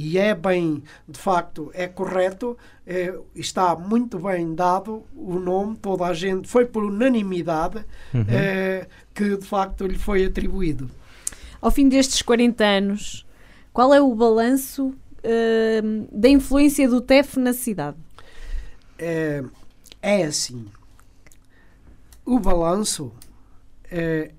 E 0.00 0.16
é 0.16 0.32
bem, 0.32 0.84
de 1.08 1.18
facto, 1.18 1.72
é 1.74 1.88
correto, 1.88 2.56
eh, 2.86 3.12
está 3.34 3.74
muito 3.74 4.16
bem 4.20 4.54
dado 4.54 5.02
o 5.16 5.40
nome, 5.40 5.76
toda 5.76 6.04
a 6.04 6.14
gente, 6.14 6.46
foi 6.46 6.64
por 6.66 6.84
unanimidade 6.84 7.84
Uhum. 8.14 8.24
eh, 8.28 8.86
que 9.12 9.36
de 9.36 9.44
facto 9.44 9.84
lhe 9.88 9.98
foi 9.98 10.24
atribuído. 10.24 10.88
Ao 11.60 11.72
fim 11.72 11.88
destes 11.88 12.22
40 12.22 12.64
anos, 12.64 13.26
qual 13.72 13.92
é 13.92 14.00
o 14.00 14.14
balanço 14.14 14.94
hum, 15.82 16.06
da 16.12 16.28
influência 16.28 16.88
do 16.88 17.00
TEF 17.00 17.36
na 17.36 17.52
cidade? 17.52 17.96
é, 19.00 19.42
é 20.00 20.22
assim. 20.24 20.64
O 22.24 22.38
balanço 22.38 23.12
é, 23.90 24.30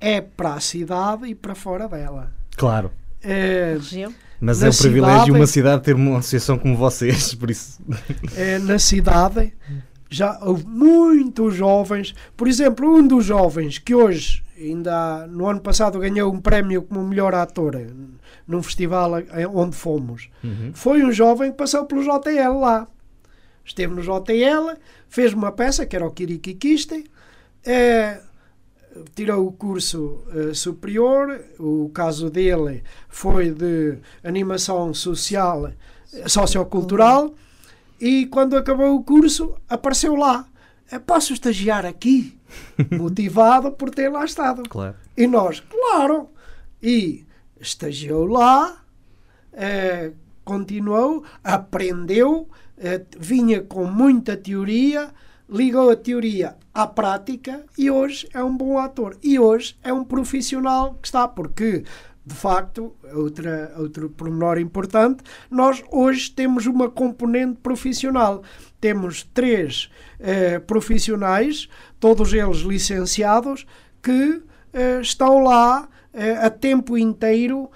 é 0.00 0.20
para 0.20 0.54
a 0.54 0.60
cidade 0.60 1.26
e 1.26 1.34
para 1.34 1.56
fora 1.56 1.88
dela. 1.88 2.30
Claro. 2.56 2.92
É, 3.20 3.72
Região? 3.74 4.14
Mas 4.40 4.60
Na 4.60 4.66
é 4.68 4.70
um 4.70 4.74
privilégio 4.74 5.18
cidade- 5.24 5.30
uma 5.32 5.46
cidade 5.46 5.82
ter 5.82 5.94
uma 5.94 6.18
associação 6.18 6.58
como 6.58 6.76
vocês, 6.76 7.34
por 7.36 7.50
isso. 7.50 7.80
é, 8.36 8.58
na 8.58 8.78
cidade 8.78 9.52
já 10.10 10.38
houve 10.42 10.64
muitos 10.66 11.54
jovens. 11.54 12.14
Por 12.36 12.46
exemplo, 12.48 12.88
um 12.98 13.06
dos 13.06 13.24
jovens 13.24 13.78
que 13.78 13.94
hoje, 13.94 14.42
ainda 14.56 15.26
no 15.26 15.46
ano 15.48 15.60
passado, 15.60 15.98
ganhou 15.98 16.32
um 16.32 16.40
prémio 16.40 16.82
como 16.82 17.02
melhor 17.06 17.34
ator 17.34 17.76
num 18.46 18.62
festival 18.62 19.16
a- 19.16 19.22
onde 19.52 19.76
fomos. 19.76 20.28
Uhum. 20.42 20.70
Foi 20.72 21.02
um 21.04 21.12
jovem 21.12 21.50
que 21.50 21.56
passou 21.58 21.84
pelo 21.84 22.02
JL 22.02 22.58
lá. 22.60 22.86
Esteve 23.64 23.92
no 23.94 24.00
JL, 24.02 24.78
fez 25.08 25.34
uma 25.34 25.52
peça 25.52 25.84
que 25.84 25.94
era 25.94 26.06
o 26.06 26.10
Kirikikiste, 26.10 27.04
eh, 27.66 28.18
tirou 29.14 29.46
o 29.46 29.52
curso 29.52 30.22
eh, 30.34 30.54
superior. 30.54 31.40
O 31.58 31.90
caso 31.90 32.30
dele 32.30 32.82
foi 33.08 33.50
de 33.50 33.98
animação 34.24 34.92
social, 34.94 35.66
eh, 36.12 36.28
sociocultural. 36.28 37.34
E 38.00 38.26
quando 38.26 38.56
acabou 38.56 38.94
o 38.94 39.02
curso, 39.02 39.54
apareceu 39.68 40.14
lá. 40.14 40.46
"Eh, 40.90 40.98
Posso 40.98 41.32
estagiar 41.32 41.84
aqui? 41.86 42.38
Motivado 42.92 43.72
por 43.72 43.90
ter 43.90 44.08
lá 44.08 44.24
estado. 44.24 44.62
Claro. 44.68 44.94
E 45.16 45.26
nós, 45.26 45.60
claro. 45.60 46.28
E 46.82 47.26
estagiou 47.60 48.24
lá, 48.26 48.82
eh, 49.52 50.12
continuou, 50.44 51.24
aprendeu, 51.42 52.48
eh, 52.78 53.02
vinha 53.18 53.60
com 53.62 53.84
muita 53.84 54.36
teoria, 54.36 55.10
ligou 55.50 55.90
a 55.90 55.96
teoria 55.96 56.56
à 56.78 56.86
prática 56.86 57.64
e 57.76 57.90
hoje 57.90 58.28
é 58.32 58.40
um 58.40 58.56
bom 58.56 58.78
ator. 58.78 59.16
E 59.20 59.36
hoje 59.36 59.76
é 59.82 59.92
um 59.92 60.04
profissional 60.04 60.94
que 60.94 61.08
está, 61.08 61.26
porque, 61.26 61.82
de 62.24 62.34
facto, 62.36 62.94
outra, 63.12 63.74
outro 63.76 64.08
pormenor 64.10 64.60
importante, 64.60 65.24
nós 65.50 65.82
hoje 65.90 66.30
temos 66.30 66.66
uma 66.66 66.88
componente 66.88 67.58
profissional. 67.60 68.44
Temos 68.80 69.24
três 69.34 69.90
eh, 70.20 70.60
profissionais, 70.60 71.68
todos 71.98 72.32
eles 72.32 72.58
licenciados, 72.58 73.66
que 74.00 74.40
eh, 74.72 75.00
estão 75.00 75.42
lá 75.42 75.88
eh, 76.14 76.36
a 76.36 76.48
tempo 76.48 76.96
inteiro 76.96 77.68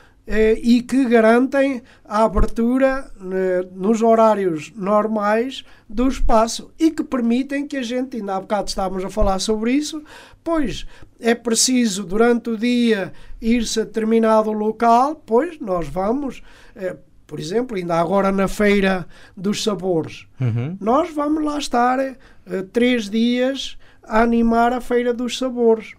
e 0.62 0.82
que 0.82 1.04
garantem 1.06 1.82
a 2.04 2.22
abertura 2.24 3.10
eh, 3.32 3.66
nos 3.74 4.02
horários 4.02 4.72
normais 4.76 5.64
do 5.88 6.06
espaço 6.06 6.70
e 6.78 6.90
que 6.92 7.02
permitem 7.02 7.66
que 7.66 7.76
a 7.76 7.82
gente, 7.82 8.16
ainda 8.16 8.36
há 8.36 8.40
bocado 8.40 8.68
estávamos 8.68 9.04
a 9.04 9.10
falar 9.10 9.38
sobre 9.40 9.72
isso, 9.72 10.02
pois 10.44 10.86
é 11.18 11.34
preciso 11.34 12.04
durante 12.04 12.50
o 12.50 12.56
dia 12.56 13.12
ir-se 13.40 13.80
a 13.80 13.84
determinado 13.84 14.52
local, 14.52 15.16
pois 15.26 15.58
nós 15.60 15.88
vamos, 15.88 16.40
eh, 16.76 16.96
por 17.26 17.40
exemplo, 17.40 17.76
ainda 17.76 17.98
agora 17.98 18.30
na 18.30 18.46
Feira 18.46 19.06
dos 19.36 19.62
Sabores, 19.64 20.26
Uhum. 20.40 20.76
nós 20.80 21.12
vamos 21.12 21.42
lá 21.44 21.58
estar 21.58 21.98
eh, 21.98 22.16
três 22.72 23.10
dias 23.10 23.76
a 24.04 24.22
animar 24.22 24.72
a 24.72 24.80
Feira 24.80 25.12
dos 25.12 25.36
Sabores. 25.38 25.94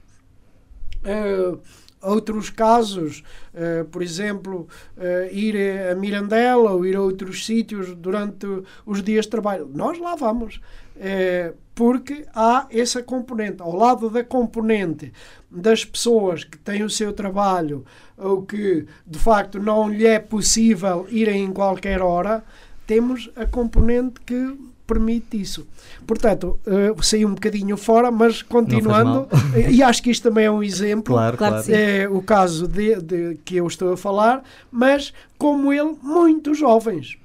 Uh, 1.06 1.60
outros 2.04 2.50
casos, 2.50 3.24
uh, 3.54 3.86
por 3.86 4.02
exemplo, 4.02 4.68
uh, 4.98 5.34
ir 5.34 5.56
a 5.90 5.96
Mirandela 5.96 6.72
ou 6.72 6.86
ir 6.86 6.96
a 6.96 7.02
outros 7.02 7.46
sítios 7.46 7.96
durante 7.96 8.46
os 8.86 9.02
dias 9.02 9.26
de 9.26 9.32
trabalho. 9.32 9.70
Nós 9.74 10.00
lá 10.00 10.16
vamos, 10.16 10.58
uh, 10.98 11.56
porque 11.74 12.26
há 12.36 12.68
essa 12.70 13.02
componente. 13.02 13.62
Ao 13.62 13.76
lado 13.76 14.10
da 14.10 14.24
componente 14.24 15.12
das 15.50 15.86
pessoas 15.86 16.44
que 16.44 16.58
têm 16.58 16.84
o 16.84 16.90
seu 16.90 17.14
trabalho 17.14 17.86
ou 18.18 18.44
que 18.44 18.86
de 19.06 19.20
facto 19.20 19.60
não 19.60 19.90
lhe 19.90 20.06
é 20.06 20.20
possível 20.20 21.08
irem 21.10 21.46
em 21.46 21.52
qualquer 21.52 22.02
hora, 22.02 22.44
temos 22.86 23.32
a 23.36 23.46
componente 23.46 24.20
que 24.22 24.58
permite 24.86 25.40
isso. 25.40 25.68
Portanto, 26.06 26.60
uh, 26.68 27.04
saí 27.04 27.26
um 27.26 27.34
bocadinho 27.34 27.78
fora, 27.78 28.12
mas 28.12 28.42
continuando, 28.42 29.28
e 29.70 29.82
acho 29.82 30.04
que 30.04 30.12
isto 30.12 30.24
também 30.24 30.46
é 30.46 30.52
um 30.52 30.62
exemplo, 30.62 31.14
claro, 31.14 31.38
claro. 31.38 31.64
é 31.70 32.08
o 32.08 32.22
caso 32.22 32.68
de, 32.68 33.02
de, 33.02 33.40
que 33.44 33.58
eu 33.58 33.68
estou 33.68 33.94
a 33.94 33.98
falar, 33.98 34.44
mas 34.72 35.14
como 35.38 35.72
ele, 35.72 35.96
muito 36.02 36.54
jovens. 36.54 37.18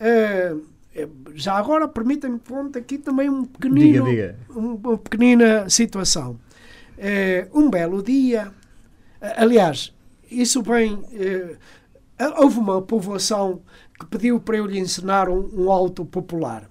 Uh, 0.00 0.72
já 1.34 1.54
agora 1.54 1.88
permitam-me 1.88 2.38
contar 2.38 2.78
aqui 2.78 2.98
também 2.98 3.28
um 3.28 3.44
pequenino, 3.44 4.04
diga, 4.04 4.36
diga. 4.44 4.60
Um, 4.60 4.74
uma 4.74 4.98
pequenina 4.98 5.68
situação. 5.68 6.38
Uh, 6.98 7.58
um 7.58 7.70
belo 7.70 8.02
dia, 8.02 8.52
aliás, 9.36 9.92
isso 10.30 10.62
bem, 10.62 11.02
houve 12.38 12.58
uma 12.58 12.80
povoação 12.82 13.60
que 13.98 14.06
pediu 14.06 14.38
para 14.38 14.58
eu 14.58 14.66
lhe 14.66 14.78
ensinar 14.78 15.28
um, 15.28 15.48
um 15.54 15.70
alto 15.70 16.04
popular 16.04 16.70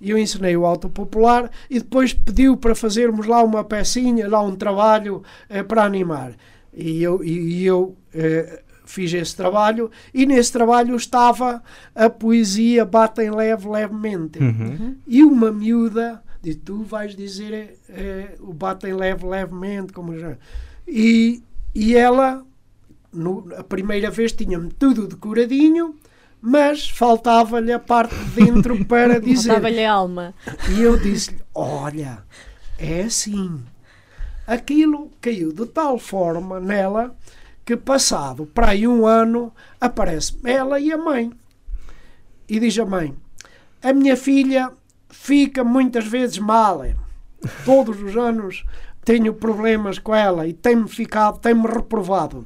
e 0.00 0.10
eu 0.10 0.18
ensinei 0.18 0.56
o 0.56 0.66
Alto 0.66 0.88
Popular 0.88 1.50
e 1.70 1.78
depois 1.78 2.12
pediu 2.12 2.56
para 2.56 2.74
fazermos 2.74 3.26
lá 3.26 3.42
uma 3.42 3.64
pecinha, 3.64 4.28
lá 4.28 4.42
um 4.42 4.54
trabalho 4.54 5.22
eh, 5.48 5.62
para 5.62 5.84
animar. 5.84 6.32
E 6.72 7.02
eu, 7.02 7.24
e, 7.24 7.64
eu 7.64 7.96
eh, 8.12 8.62
fiz 8.84 9.12
esse 9.14 9.34
trabalho 9.36 9.90
e 10.12 10.26
nesse 10.26 10.52
trabalho 10.52 10.96
estava 10.96 11.62
a 11.94 12.10
poesia 12.10 12.84
Batem 12.84 13.30
Leve 13.30 13.68
Levemente. 13.68 14.38
Uhum. 14.40 14.96
E 15.06 15.22
uma 15.22 15.52
miúda 15.52 16.22
disse, 16.42 16.58
tu 16.58 16.82
vais 16.82 17.16
dizer 17.16 17.78
eh, 17.88 18.36
o 18.40 18.52
Batem 18.52 18.92
Leve 18.92 19.26
Levemente, 19.26 19.92
como 19.92 20.18
já... 20.18 20.36
E, 20.86 21.42
e 21.74 21.96
ela, 21.96 22.44
no, 23.12 23.46
a 23.56 23.64
primeira 23.64 24.10
vez, 24.10 24.32
tinha-me 24.32 24.70
tudo 24.70 25.08
decoradinho 25.08 25.94
mas 26.46 26.90
faltava-lhe 26.90 27.72
a 27.72 27.78
parte 27.78 28.14
de 28.14 28.44
dentro 28.44 28.84
para 28.84 29.16
dizer. 29.18 29.48
Faltava-lhe 29.48 29.82
a 29.82 29.92
alma. 29.92 30.34
E 30.76 30.82
eu 30.82 30.98
disse-lhe: 30.98 31.40
Olha, 31.54 32.22
é 32.78 33.04
assim. 33.04 33.64
Aquilo 34.46 35.10
caiu 35.22 35.54
de 35.54 35.64
tal 35.64 35.98
forma 35.98 36.60
nela 36.60 37.16
que, 37.64 37.74
passado 37.74 38.44
para 38.44 38.72
aí 38.72 38.86
um 38.86 39.06
ano, 39.06 39.54
aparece 39.80 40.38
ela 40.44 40.78
e 40.78 40.92
a 40.92 40.98
mãe. 40.98 41.32
E 42.46 42.60
diz 42.60 42.78
a 42.78 42.84
mãe: 42.84 43.16
A 43.82 43.94
minha 43.94 44.14
filha 44.14 44.70
fica 45.08 45.64
muitas 45.64 46.06
vezes 46.06 46.36
mal. 46.36 46.84
Todos 47.64 48.02
os 48.02 48.18
anos 48.18 48.66
tenho 49.02 49.32
problemas 49.32 49.98
com 49.98 50.14
ela 50.14 50.46
e 50.46 50.52
tem-me 50.52 50.90
ficado, 50.90 51.38
tem-me 51.38 51.66
reprovado. 51.66 52.44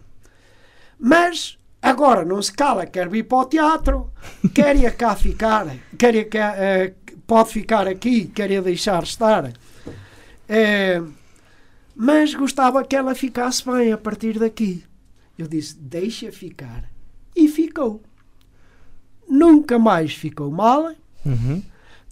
Mas 1.00 1.58
Agora 1.81 2.25
não 2.25 2.43
se 2.43 2.53
cala, 2.53 2.87
quer 2.87 3.09
vir 3.09 3.25
para 3.25 3.38
o 3.38 3.45
teatro, 3.45 4.12
quer 4.53 4.77
ir 4.77 4.97
cá 4.97 5.14
ficar, 5.14 5.77
quer 5.97 6.14
ir 6.14 6.25
cá, 6.25 6.55
uh, 6.55 7.19
pode 7.27 7.51
ficar 7.51 7.87
aqui, 7.87 8.27
quer 8.27 8.51
ir 8.51 8.62
deixar 8.62 9.03
estar. 9.05 9.47
Uh, 9.47 11.12
mas 11.95 12.35
gostava 12.35 12.85
que 12.85 12.97
ela 12.97 13.14
ficasse 13.14 13.64
bem 13.64 13.93
a 13.93 13.99
partir 13.99 14.38
daqui. 14.38 14.85
Eu 15.38 15.47
disse: 15.47 15.77
deixa 15.79 16.33
ficar. 16.33 16.85
E 17.35 17.49
ficou. 17.49 18.03
Nunca 19.29 19.79
mais 19.79 20.14
ficou 20.14 20.51
mal. 20.51 20.93
Uhum. 21.25 21.62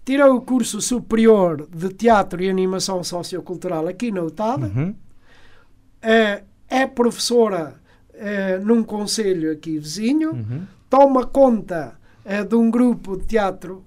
Tirou 0.05 0.37
o 0.37 0.41
curso 0.41 0.81
superior 0.81 1.69
de 1.69 1.89
teatro 1.89 2.43
e 2.43 2.49
animação 2.49 3.03
sociocultural 3.03 3.89
aqui 3.89 4.13
na 4.13 4.23
UTAD. 4.23 4.65
Uhum. 4.65 4.91
Uh, 4.91 6.45
é 6.69 6.87
professora 6.87 7.81
uh, 8.17 8.65
num 8.65 8.83
conselho 8.83 9.53
aqui 9.53 9.79
vizinho, 9.79 10.33
uhum. 10.33 10.63
toma 10.89 11.27
conta 11.27 11.99
uh, 12.25 12.45
de 12.45 12.55
um 12.55 12.71
grupo 12.71 13.17
de 13.17 13.27
teatro, 13.27 13.85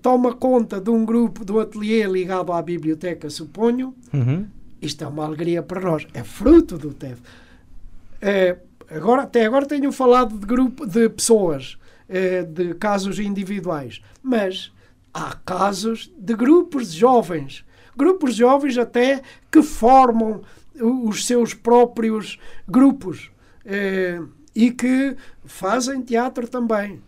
toma 0.00 0.34
conta 0.34 0.80
de 0.80 0.90
um 0.90 1.04
grupo 1.04 1.44
do 1.44 1.60
ateliê 1.60 2.06
ligado 2.06 2.52
à 2.52 2.62
biblioteca, 2.62 3.28
suponho. 3.28 3.94
Uhum. 4.12 4.46
Isto 4.80 5.04
é 5.04 5.06
uma 5.06 5.24
alegria 5.24 5.62
para 5.62 5.80
nós, 5.80 6.06
é 6.14 6.24
fruto 6.24 6.78
do 6.78 6.92
TEF. 6.92 7.20
Eh, 8.20 8.56
agora, 8.90 9.22
até 9.22 9.44
agora 9.44 9.64
tenho 9.64 9.92
falado 9.92 10.36
de 10.36 10.44
grupo 10.44 10.86
de 10.86 11.08
pessoas, 11.08 11.78
de 12.48 12.74
casos 12.74 13.20
individuais, 13.20 14.02
mas 14.20 14.72
há 15.14 15.36
casos 15.44 16.12
de 16.18 16.34
grupos 16.34 16.90
de 16.92 16.98
jovens, 16.98 17.64
grupos 17.96 18.32
de 18.32 18.40
jovens 18.40 18.76
até 18.76 19.22
que 19.52 19.62
formam 19.62 20.42
os 20.80 21.26
seus 21.26 21.54
próprios 21.54 22.38
grupos 22.66 23.31
é, 23.64 24.20
e 24.54 24.70
que 24.70 25.16
fazem 25.44 26.02
teatro 26.02 26.46
também. 26.48 27.00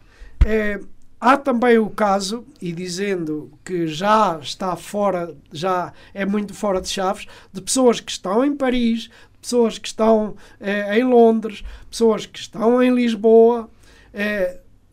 É, 0.45 0.81
há 1.21 1.37
também 1.37 1.79
o 1.79 1.90
caso, 1.90 2.45
e 2.61 2.73
dizendo 2.73 3.53
que 3.64 3.87
já 3.87 4.38
está 4.40 4.77
fora, 4.77 5.37
já 5.53 5.93
é 6.12 6.25
muito 6.25 6.55
fora 6.55 6.81
de 6.81 6.88
chaves, 6.88 7.27
de 7.53 7.61
pessoas 7.61 8.01
que 8.01 8.11
estão 8.11 8.45
em 8.45 8.55
Paris, 8.55 9.11
pessoas 9.40 9.79
que 9.79 9.88
estão 9.88 10.37
é, 10.61 10.99
em 10.99 11.05
Londres, 11.05 11.62
pessoas 11.90 12.27
que 12.27 12.38
estão 12.38 12.83
em 12.83 12.95
Lisboa. 12.95 13.69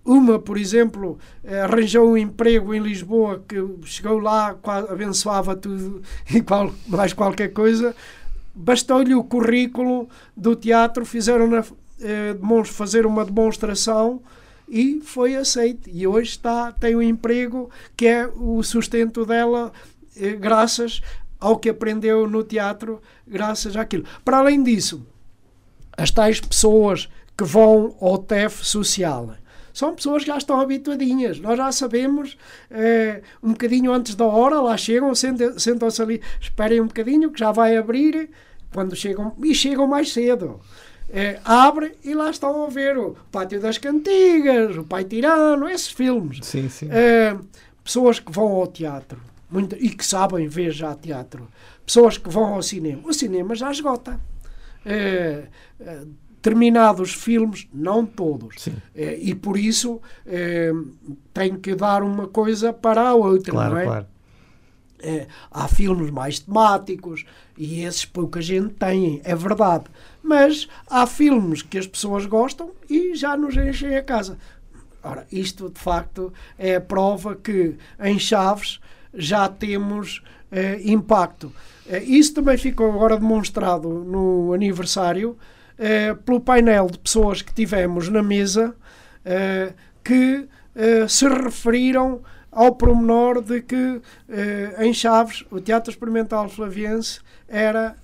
uma, 0.04 0.40
por 0.40 0.58
exemplo, 0.58 1.20
arranjou 1.64 2.12
um 2.12 2.18
emprego 2.18 2.74
em 2.74 2.80
Lisboa 2.80 3.44
que 3.48 3.56
chegou 3.86 4.18
lá, 4.20 4.58
abençoava 4.90 5.56
tudo 5.56 6.02
e 6.34 6.42
qual, 6.42 6.74
mais 6.88 7.14
qualquer 7.14 7.50
coisa, 7.50 7.96
bastou-lhe 8.54 9.16
o 9.16 9.24
currículo 9.24 10.10
do 10.36 10.56
teatro, 10.56 11.06
fizeram 11.06 11.48
na, 11.48 11.64
eh, 12.02 12.36
fazer 12.66 13.06
uma 13.06 13.26
demonstração 13.26 14.22
e 14.68 15.02
foi 15.02 15.36
aceito. 15.36 15.90
E 15.90 16.06
hoje 16.08 16.32
está, 16.32 16.72
tem 16.72 16.96
um 16.96 17.02
emprego 17.02 17.70
que 17.96 18.08
é 18.08 18.28
o 18.28 18.62
sustento 18.64 19.26
dela, 19.26 19.72
eh, 20.16 20.34
graças 20.34 21.02
ao 21.40 21.58
que 21.58 21.70
aprendeu 21.70 22.28
no 22.28 22.44
teatro, 22.44 23.02
graças 23.28 23.76
àquilo. 23.76 24.06
Para 24.24 24.38
além 24.38 24.62
disso, 24.62 25.06
as 25.98 26.12
tais 26.12 26.40
pessoas 26.40 27.10
que 27.38 27.44
vão 27.44 27.96
ao 28.00 28.18
TEF 28.18 28.64
social 28.66 29.36
são 29.74 29.96
pessoas 29.96 30.24
que 30.24 30.30
já 30.30 30.38
estão 30.38 30.60
habituadinhas. 30.60 31.40
Nós 31.40 31.58
já 31.58 31.72
sabemos, 31.72 32.38
eh, 32.70 33.22
um 33.42 33.52
bocadinho 33.52 33.92
antes 33.92 34.16
da 34.16 34.26
hora, 34.26 34.60
lá 34.60 34.76
chegam, 34.78 35.14
sentam-se 35.16 36.02
ali, 36.02 36.22
esperem 36.40 36.82
um 36.82 36.88
bocadinho 36.88 37.32
que 37.32 37.40
já 37.40 37.52
vai 37.52 37.78
abrir, 37.78 38.30
quando 38.74 38.96
chegam, 38.96 39.36
e 39.44 39.54
chegam 39.54 39.88
mais 39.88 40.12
cedo. 40.12 40.60
Eh, 41.10 41.40
abre 41.44 41.94
e 42.04 42.14
lá 42.14 42.30
estão 42.30 42.66
a 42.66 42.70
ver 42.70 42.98
o 42.98 43.18
Pátio 43.32 43.60
das 43.60 43.78
Cantigas, 43.78 44.78
o 44.78 44.84
Pai 44.84 45.04
Tirano, 45.04 45.68
esses 45.68 45.92
filmes. 45.92 46.40
Sim, 46.42 46.70
sim. 46.70 46.88
Eh, 46.90 47.36
pessoas 47.84 48.20
que 48.20 48.32
vão 48.32 48.48
ao 48.48 48.68
teatro 48.68 49.22
muito, 49.50 49.76
e 49.76 49.90
que 49.90 50.06
sabem 50.06 50.48
ver 50.48 50.72
já 50.72 50.96
teatro. 50.96 51.50
Pessoas 51.86 52.18
que 52.18 52.30
vão 52.30 52.54
ao 52.54 52.64
cinema. 52.64 53.02
O 53.04 53.14
cinema 53.14 53.54
já 53.54 53.70
esgota. 53.70 54.18
Eh, 56.42 56.50
determinados 56.52 57.14
filmes, 57.14 57.68
não 57.74 58.06
todos. 58.06 58.68
É, 58.96 59.18
e 59.22 59.36
por 59.36 59.58
isso 59.58 60.02
é, 60.26 60.72
tem 61.34 61.56
que 61.56 61.76
dar 61.76 62.02
uma 62.02 62.28
coisa 62.28 62.74
para 62.74 63.10
a 63.10 63.14
outra, 63.14 63.52
claro, 63.52 63.72
não 63.72 63.80
é? 63.80 63.86
Claro. 63.86 64.08
É, 65.04 65.28
há 65.50 65.68
filmes 65.68 66.12
mais 66.12 66.40
temáticos 66.40 67.26
e 67.58 67.82
esses 67.82 68.06
pouca 68.06 68.42
gente 68.42 68.74
tem, 68.76 69.22
é 69.24 69.36
verdade. 69.36 69.86
Mas 70.22 70.68
há 70.88 71.08
filmes 71.08 71.64
que 71.64 71.78
as 71.78 71.88
pessoas 71.88 72.26
gostam 72.26 72.72
e 72.90 73.16
já 73.16 73.36
nos 73.36 73.56
enchem 73.58 73.96
a 73.96 74.04
casa. 74.04 74.38
Ora, 75.04 75.26
isto 75.32 75.70
de 75.70 75.80
facto 75.80 76.32
é 76.58 76.76
a 76.76 76.82
prova 76.82 77.36
que 77.36 77.76
em 78.00 78.20
Chaves 78.20 78.80
já 79.12 79.50
temos 79.50 80.22
impacto. 80.84 81.52
isso 82.06 82.36
também 82.36 82.58
ficou 82.58 82.92
agora 82.92 83.18
demonstrado 83.18 83.88
no 83.90 84.54
aniversário 84.54 85.36
eh, 85.78 86.14
pelo 86.26 86.40
painel 86.40 86.88
de 86.88 87.00
pessoas 87.00 87.42
que 87.42 87.54
tivemos 87.54 88.10
na 88.10 88.22
mesa 88.22 88.76
uh, 89.26 89.74
que 90.04 90.48
uh, 90.76 91.10
se 91.10 91.28
referiram 91.28 92.22
ao 92.52 92.76
promenor 92.76 93.42
de 93.42 93.62
que 93.62 94.02
em 94.78 94.94
Chaves 94.94 95.46
o 95.50 95.62
Teatro 95.62 95.90
Experimental 95.90 96.50
Flaviense 96.50 97.22
era, 97.48 97.96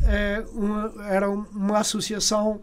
uma, 0.53 0.93
era 1.09 1.30
uma 1.30 1.80
associação, 1.80 2.61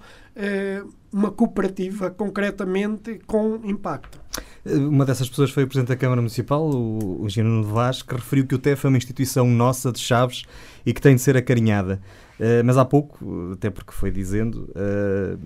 uma 1.12 1.30
cooperativa, 1.30 2.10
concretamente, 2.10 3.20
com 3.26 3.60
impacto. 3.64 4.18
Uma 4.64 5.04
dessas 5.04 5.28
pessoas 5.28 5.50
foi 5.50 5.64
o 5.64 5.66
Presidente 5.66 5.88
da 5.88 5.96
Câmara 5.96 6.22
Municipal, 6.22 6.70
o, 6.70 7.22
o 7.22 7.28
Gino 7.28 7.62
Vaz, 7.62 8.00
que 8.00 8.14
referiu 8.14 8.46
que 8.46 8.54
o 8.54 8.58
TEF 8.58 8.86
é 8.86 8.88
uma 8.88 8.96
instituição 8.96 9.46
nossa 9.46 9.92
de 9.92 9.98
chaves 9.98 10.44
e 10.86 10.94
que 10.94 11.02
tem 11.02 11.14
de 11.14 11.20
ser 11.20 11.36
acarinhada. 11.36 12.00
Uh, 12.38 12.64
mas 12.64 12.76
há 12.76 12.84
pouco, 12.84 13.52
até 13.52 13.70
porque 13.70 13.92
foi 13.92 14.10
dizendo, 14.10 14.68
uh, 14.70 15.38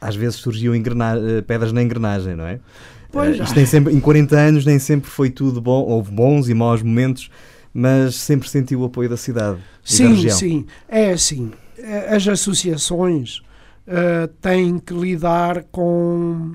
às 0.00 0.16
vezes 0.16 0.36
surgiam 0.36 0.74
uh, 0.74 1.42
pedras 1.46 1.72
na 1.72 1.82
engrenagem, 1.82 2.34
não 2.34 2.46
é? 2.46 2.58
Pois 3.10 3.38
isto 3.38 3.54
nem 3.54 3.66
sempre, 3.66 3.92
em 3.92 4.00
40 4.00 4.36
anos 4.36 4.64
nem 4.64 4.78
sempre 4.78 5.10
foi 5.10 5.28
tudo 5.28 5.60
bom, 5.60 5.82
houve 5.82 6.10
bons 6.10 6.48
e 6.48 6.54
maus 6.54 6.82
momentos, 6.82 7.30
mas 7.74 8.14
sempre 8.14 8.48
sentiu 8.48 8.80
o 8.80 8.84
apoio 8.84 9.10
da 9.10 9.18
cidade. 9.18 9.58
Sim, 9.84 10.04
da 10.04 10.10
região. 10.10 10.36
sim, 10.38 10.66
é 10.88 11.10
assim. 11.12 11.52
As 12.08 12.26
associações 12.26 13.42
têm 14.40 14.78
que 14.78 14.94
lidar 14.94 15.64
com 15.64 16.52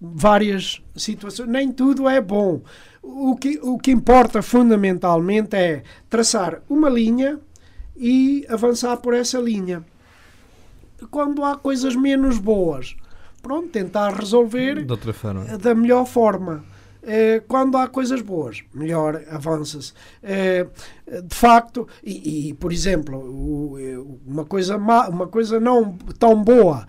várias 0.00 0.82
situações. 0.94 1.48
Nem 1.48 1.72
tudo 1.72 2.06
é 2.06 2.20
bom. 2.20 2.60
O 3.02 3.34
que, 3.36 3.58
o 3.62 3.78
que 3.78 3.90
importa 3.90 4.42
fundamentalmente 4.42 5.56
é 5.56 5.82
traçar 6.10 6.60
uma 6.68 6.90
linha 6.90 7.38
e 7.96 8.46
avançar 8.48 8.96
por 8.98 9.14
essa 9.14 9.38
linha. 9.38 9.84
Quando 11.10 11.44
há 11.44 11.56
coisas 11.56 11.94
menos 11.94 12.38
boas, 12.38 12.96
pronto, 13.42 13.68
tentar 13.68 14.14
resolver 14.14 14.84
da 15.58 15.74
melhor 15.74 16.06
forma. 16.06 16.64
Eh, 17.06 17.42
quando 17.46 17.76
há 17.76 17.86
coisas 17.86 18.22
boas, 18.22 18.62
melhor 18.72 19.22
avança-se. 19.30 19.92
Eh, 20.22 20.66
de 21.22 21.34
facto, 21.34 21.86
e, 22.02 22.48
e 22.48 22.54
por 22.54 22.72
exemplo, 22.72 23.76
eh, 23.78 23.98
uma 24.26 24.44
coisa, 24.46 24.78
má, 24.78 25.08
uma 25.08 25.26
coisa 25.26 25.60
não 25.60 25.98
tão 26.18 26.42
boa, 26.42 26.86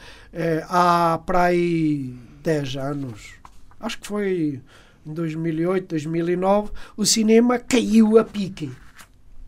há 0.69 1.19
para 1.25 1.43
aí 1.43 2.15
10 2.41 2.75
anos, 2.77 3.33
acho 3.79 3.99
que 3.99 4.07
foi 4.07 4.61
em 5.05 5.13
2008, 5.13 5.89
2009, 5.89 6.71
o 6.95 7.05
cinema 7.05 7.59
caiu 7.59 8.17
a 8.17 8.23
pique. 8.23 8.71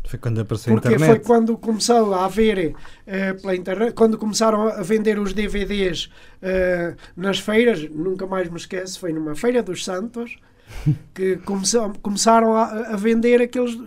Foi 0.08 0.18
quando 0.18 0.40
apareceu 0.40 0.74
Porque 0.74 0.88
a 0.88 0.92
internet. 0.92 1.18
foi 1.18 1.26
quando 1.26 1.58
começou 1.58 2.14
a 2.14 2.26
haver 2.26 2.74
uh, 2.74 3.42
pela 3.42 3.56
internet, 3.56 3.94
quando 3.94 4.18
começaram 4.18 4.68
a 4.68 4.82
vender 4.82 5.20
os 5.20 5.34
DVDs 5.34 6.06
uh, 6.42 6.96
nas 7.16 7.40
feiras, 7.40 7.90
nunca 7.90 8.26
mais 8.26 8.50
me 8.50 8.56
esqueço, 8.56 9.00
foi 9.00 9.12
numa 9.12 9.36
feira 9.36 9.62
dos 9.62 9.84
Santos 9.84 10.38
que 11.14 11.36
começou, 11.38 11.92
começaram 12.02 12.56
a, 12.56 12.94
a, 12.94 12.96
vender 12.96 13.42
aqueles 13.42 13.78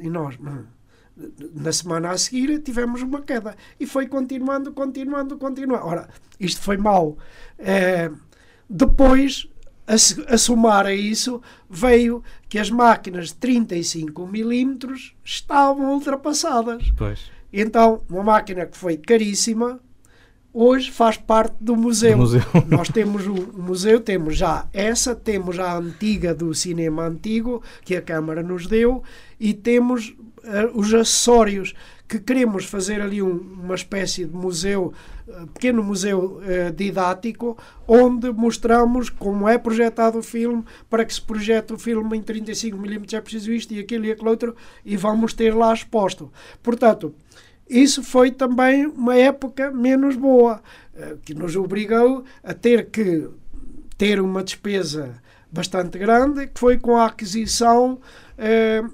e 0.00 0.08
nós 0.08 0.36
na 1.54 1.72
semana 1.72 2.10
a 2.10 2.18
seguir 2.18 2.58
tivemos 2.60 3.02
uma 3.02 3.22
queda 3.22 3.54
e 3.78 3.86
foi 3.86 4.06
continuando, 4.08 4.72
continuando, 4.72 5.36
continuando. 5.38 5.86
Ora, 5.86 6.08
isto 6.40 6.60
foi 6.60 6.76
mau. 6.76 7.16
Uh, 7.60 8.16
depois 8.68 9.48
a, 9.86 9.94
a 10.34 10.38
somar 10.38 10.86
a 10.86 10.92
isso, 10.92 11.40
veio 11.68 12.22
que 12.48 12.58
as 12.58 12.70
máquinas 12.70 13.28
de 13.28 13.34
35 13.36 14.26
milímetros 14.26 15.14
estavam 15.24 15.92
ultrapassadas. 15.94 16.92
Pois. 16.96 17.30
Então, 17.52 18.02
uma 18.10 18.24
máquina 18.24 18.66
que 18.66 18.76
foi 18.76 18.96
caríssima, 18.96 19.80
hoje 20.52 20.90
faz 20.90 21.16
parte 21.16 21.54
do 21.60 21.76
museu. 21.76 22.12
Do 22.12 22.18
museu. 22.18 22.42
Nós 22.66 22.88
temos 22.88 23.26
o, 23.26 23.32
o, 23.32 23.62
museu, 23.62 24.00
temos 24.00 24.36
já 24.36 24.66
essa, 24.72 25.14
temos 25.14 25.56
já 25.56 25.72
a 25.72 25.78
antiga 25.78 26.34
do 26.34 26.52
cinema 26.54 27.06
antigo, 27.06 27.62
que 27.84 27.94
a 27.94 28.02
Câmara 28.02 28.42
nos 28.42 28.66
deu, 28.66 29.02
e 29.38 29.54
temos 29.54 30.08
uh, 30.08 30.70
os 30.74 30.92
acessórios 30.92 31.74
que 32.08 32.18
queremos 32.18 32.64
fazer 32.64 33.00
ali 33.00 33.22
um, 33.22 33.36
uma 33.62 33.74
espécie 33.74 34.24
de 34.24 34.34
museu, 34.34 34.92
pequeno 35.52 35.82
museu 35.82 36.40
uh, 36.40 36.72
didático, 36.72 37.56
onde 37.86 38.30
mostramos 38.30 39.10
como 39.10 39.48
é 39.48 39.58
projetado 39.58 40.18
o 40.18 40.22
filme, 40.22 40.64
para 40.88 41.04
que 41.04 41.12
se 41.12 41.20
projete 41.20 41.72
o 41.72 41.78
filme 41.78 42.16
em 42.16 42.22
35mm 42.22 43.12
é 43.12 43.20
preciso 43.20 43.52
isto 43.52 43.74
e 43.74 43.80
aquilo 43.80 44.06
e 44.06 44.12
aquele 44.12 44.28
outro, 44.28 44.56
e 44.84 44.96
vamos 44.96 45.32
ter 45.32 45.54
lá 45.54 45.72
exposto. 45.74 46.30
Portanto, 46.62 47.14
isso 47.68 48.02
foi 48.02 48.30
também 48.30 48.86
uma 48.86 49.16
época 49.16 49.70
menos 49.70 50.16
boa, 50.16 50.62
uh, 50.94 51.16
que 51.18 51.34
nos 51.34 51.56
obrigou 51.56 52.24
a 52.42 52.54
ter 52.54 52.90
que 52.90 53.28
ter 53.98 54.20
uma 54.20 54.44
despesa 54.44 55.20
bastante 55.50 55.98
grande, 55.98 56.46
que 56.46 56.60
foi 56.60 56.78
com 56.78 56.96
a 56.96 57.06
aquisição 57.06 57.98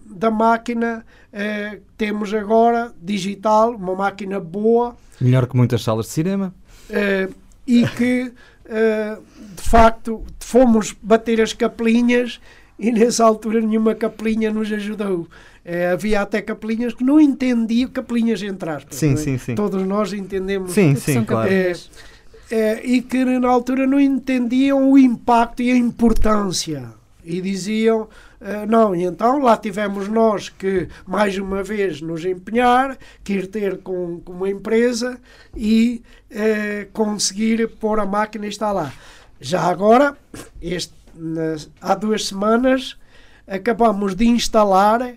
da 0.07 0.31
máquina 0.31 1.05
Uh, 1.33 1.81
temos 1.97 2.35
agora 2.35 2.93
digital, 3.01 3.75
uma 3.75 3.95
máquina 3.95 4.39
boa. 4.39 4.95
Melhor 5.19 5.47
que 5.47 5.57
muitas 5.57 5.83
salas 5.83 6.07
de 6.07 6.13
cinema. 6.13 6.55
Uh, 6.91 7.33
e 7.67 7.87
que, 7.89 8.33
uh, 8.67 9.23
de 9.57 9.63
facto, 9.63 10.23
fomos 10.39 10.95
bater 11.03 11.41
as 11.41 11.55
capelinhas 11.55 12.39
e 12.79 12.93
nessa 12.93 13.25
altura 13.25 13.63
nenhuma 13.63 13.95
capelinha 13.95 14.51
nos 14.51 14.71
ajudou. 14.71 15.27
havia 15.93 16.21
até 16.21 16.43
capelinhas 16.43 16.93
que 16.93 17.05
não 17.05 17.21
entendiam, 17.21 17.89
capelinhas 17.89 18.43
entre 18.43 18.69
aspas. 18.69 18.97
Sim, 18.97 19.13
é? 19.13 19.17
sim, 19.17 19.39
sim. 19.39 19.55
Todos 19.55 19.87
nós 19.87 20.13
entendemos. 20.13 20.73
Sim, 20.73 20.97
sim, 20.97 21.25
claro. 21.25 21.49
e 22.83 23.01
que 23.01 23.25
na 23.25 23.49
altura 23.49 23.87
não 23.87 24.01
entendiam 24.01 24.91
o 24.91 24.99
impacto 24.99 25.63
e 25.63 25.71
a 25.71 25.77
importância. 25.77 27.02
E 27.25 27.41
diziam 27.41 28.09
Uh, 28.43 28.67
não, 28.67 28.93
e 28.93 29.05
então 29.05 29.39
lá 29.39 29.57
tivemos 29.57 30.09
nós 30.09 30.49
que, 30.49 30.89
mais 31.07 31.39
uma 31.39 31.63
vez, 31.63 32.01
nos 32.01 32.25
empenhar, 32.25 32.99
que 33.23 33.35
ir 33.35 33.47
ter 33.47 33.79
com, 33.79 34.19
com 34.19 34.33
uma 34.33 34.51
empresa 34.51 35.17
e 35.57 36.03
uh, 36.29 36.91
conseguir 36.93 37.69
pôr 37.79 38.01
a 38.01 38.05
máquina 38.05 38.49
lá. 38.73 38.93
Já 39.41 39.63
agora, 39.63 40.19
este, 40.61 40.93
há 41.81 41.95
duas 41.95 42.27
semanas, 42.27 42.99
acabamos 43.47 44.17
de 44.17 44.27
instalar 44.27 45.15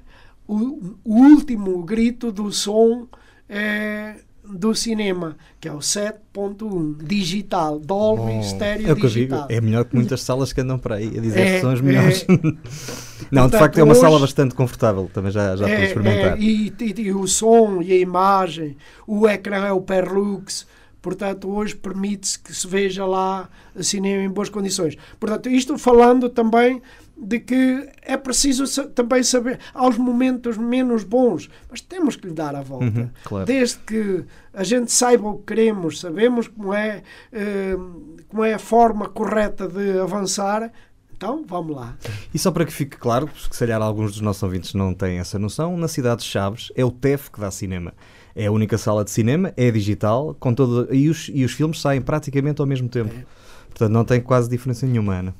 o, 0.47 0.95
o 1.03 1.15
último 1.15 1.81
grito 1.83 2.31
do 2.31 2.51
som 2.51 3.07
uh, 3.07 4.24
do 4.49 4.73
cinema, 4.75 5.35
que 5.59 5.67
é 5.67 5.71
o 5.71 5.79
7.1 5.79 7.03
digital, 7.03 7.79
Dolby 7.79 8.37
oh, 8.39 8.43
Stereo 8.43 8.89
é 8.89 8.93
o 8.93 8.95
que 8.95 9.07
digital. 9.07 9.41
Eu 9.41 9.47
digo, 9.47 9.57
é 9.57 9.61
melhor 9.61 9.85
que 9.85 9.95
muitas 9.95 10.21
salas 10.21 10.53
que 10.53 10.61
andam 10.61 10.77
por 10.77 10.93
aí 10.93 11.07
a 11.17 11.21
dizer 11.21 11.39
é, 11.39 11.55
que 11.55 11.61
são 11.61 11.71
as 11.71 11.81
melhores. 11.81 12.25
É, 12.27 12.33
Não, 13.31 13.43
Portanto, 13.43 13.51
de 13.51 13.57
facto 13.57 13.77
é 13.79 13.83
uma 13.83 13.93
hoje, 13.93 14.01
sala 14.01 14.19
bastante 14.19 14.55
confortável, 14.55 15.09
também 15.13 15.31
já, 15.31 15.55
já 15.55 15.67
é, 15.67 15.75
pude 15.75 15.87
experimentar. 15.87 16.37
É, 16.37 16.41
e, 16.41 16.73
e, 16.79 17.01
e, 17.01 17.13
o 17.13 17.27
som 17.27 17.81
e 17.81 17.91
a 17.91 17.97
imagem, 17.97 18.77
o 19.07 19.27
ecrã 19.27 19.65
é 19.65 19.71
o 19.71 19.81
Perlux, 19.81 20.67
portanto 21.01 21.49
hoje 21.49 21.75
permite-se 21.75 22.39
que 22.39 22.53
se 22.53 22.67
veja 22.67 23.05
lá 23.05 23.49
cinema 23.79 24.23
em 24.23 24.29
boas 24.29 24.49
condições. 24.49 24.97
Portanto, 25.19 25.49
isto 25.49 25.77
falando 25.77 26.29
também 26.29 26.81
de 27.17 27.39
que 27.39 27.89
é 28.01 28.17
preciso 28.17 28.65
também 28.89 29.23
saber 29.23 29.59
aos 29.73 29.97
momentos 29.97 30.57
menos 30.57 31.03
bons, 31.03 31.49
mas 31.69 31.81
temos 31.81 32.15
que 32.15 32.27
lhe 32.27 32.33
dar 32.33 32.55
a 32.55 32.61
volta. 32.61 32.85
Uhum, 32.85 33.09
claro. 33.23 33.45
Desde 33.45 33.77
que 33.79 34.25
a 34.53 34.63
gente 34.63 34.91
saiba 34.91 35.29
o 35.29 35.37
que 35.37 35.45
queremos, 35.55 35.99
sabemos 35.99 36.47
como 36.47 36.73
é, 36.73 37.03
uh, 37.31 38.15
como 38.27 38.43
é 38.43 38.53
a 38.53 38.59
forma 38.59 39.07
correta 39.07 39.67
de 39.67 39.99
avançar, 39.99 40.71
então, 41.15 41.45
vamos 41.47 41.73
lá. 41.73 41.95
E 42.33 42.37
só 42.37 42.51
para 42.51 42.65
que 42.65 42.73
fique 42.73 42.97
claro, 42.97 43.27
porque 43.27 43.53
se 43.53 43.59
calhar 43.59 43.81
alguns 43.81 44.11
dos 44.11 44.21
nossos 44.21 44.43
ouvintes 44.43 44.73
não 44.73 44.93
têm 44.93 45.17
essa 45.17 45.39
noção, 45.39 45.77
na 45.77 45.87
cidade 45.87 46.21
de 46.21 46.27
Chaves 46.27 46.73
é 46.75 46.83
o 46.83 46.91
TEF 46.91 47.31
que 47.31 47.39
dá 47.39 47.49
cinema. 47.49 47.93
É 48.35 48.47
a 48.47 48.51
única 48.51 48.77
sala 48.77 49.05
de 49.05 49.11
cinema, 49.11 49.53
é 49.55 49.71
digital, 49.71 50.35
com 50.37 50.53
todo, 50.53 50.93
e, 50.93 51.09
os, 51.09 51.31
e 51.33 51.45
os 51.45 51.53
filmes 51.53 51.79
saem 51.79 52.01
praticamente 52.01 52.59
ao 52.59 52.67
mesmo 52.67 52.89
tempo. 52.89 53.15
É. 53.15 53.23
Portanto, 53.69 53.91
não 53.91 54.03
tem 54.03 54.19
quase 54.19 54.49
diferença 54.49 54.85
nenhuma, 54.85 55.15
Ana. 55.15 55.35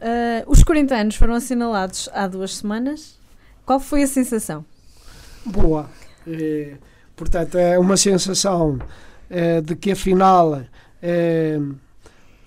Uh, 0.00 0.50
os 0.50 0.64
40 0.64 0.94
anos 0.94 1.16
foram 1.16 1.34
assinalados 1.34 2.08
há 2.12 2.26
duas 2.26 2.56
semanas. 2.56 3.18
Qual 3.66 3.78
foi 3.78 4.02
a 4.02 4.06
sensação? 4.06 4.64
Boa. 5.44 5.88
É, 6.26 6.74
portanto, 7.14 7.58
é 7.58 7.78
uma 7.78 7.96
sensação 7.96 8.78
é, 9.28 9.60
de 9.60 9.76
que 9.76 9.92
afinal 9.92 10.62
é, 11.02 11.58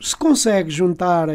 se 0.02 0.16
consegue 0.16 0.70
juntar 0.70 1.28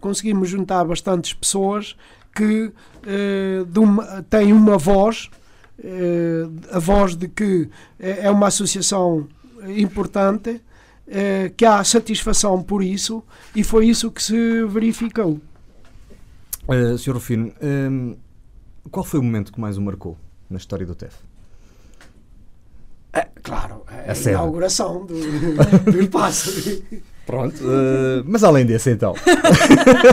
conseguimos 0.00 0.48
juntar 0.48 0.84
bastantes 0.84 1.34
pessoas 1.34 1.94
que 2.34 2.64
uh, 2.64 3.80
uma, 3.80 4.22
têm 4.22 4.52
uma 4.52 4.78
voz, 4.78 5.30
uh, 5.78 6.74
a 6.74 6.78
voz 6.78 7.14
de 7.14 7.28
que 7.28 7.68
é 7.98 8.30
uma 8.30 8.46
associação 8.46 9.28
importante, 9.66 10.60
uh, 11.10 11.50
que 11.56 11.64
há 11.64 11.82
satisfação 11.84 12.62
por 12.62 12.82
isso, 12.82 13.22
e 13.54 13.64
foi 13.64 13.88
isso 13.88 14.10
que 14.10 14.22
se 14.22 14.64
verificou. 14.64 15.40
Uh, 16.68 16.96
Sr. 16.96 17.14
Rufino, 17.14 17.52
um, 17.60 18.16
qual 18.90 19.04
foi 19.04 19.18
o 19.18 19.22
momento 19.22 19.52
que 19.52 19.60
mais 19.60 19.76
o 19.76 19.82
marcou 19.82 20.16
na 20.48 20.56
história 20.56 20.86
do 20.86 20.94
TEF? 20.94 21.14
É, 23.12 23.26
claro, 23.42 23.82
a, 23.88 24.12
a 24.12 24.30
inauguração 24.30 25.04
do, 25.04 25.14
do 25.90 26.00
espaço. 26.00 26.82
Pronto, 27.26 27.62
uh, 27.62 28.24
mas 28.24 28.42
além 28.42 28.64
desse 28.64 28.90
então. 28.90 29.14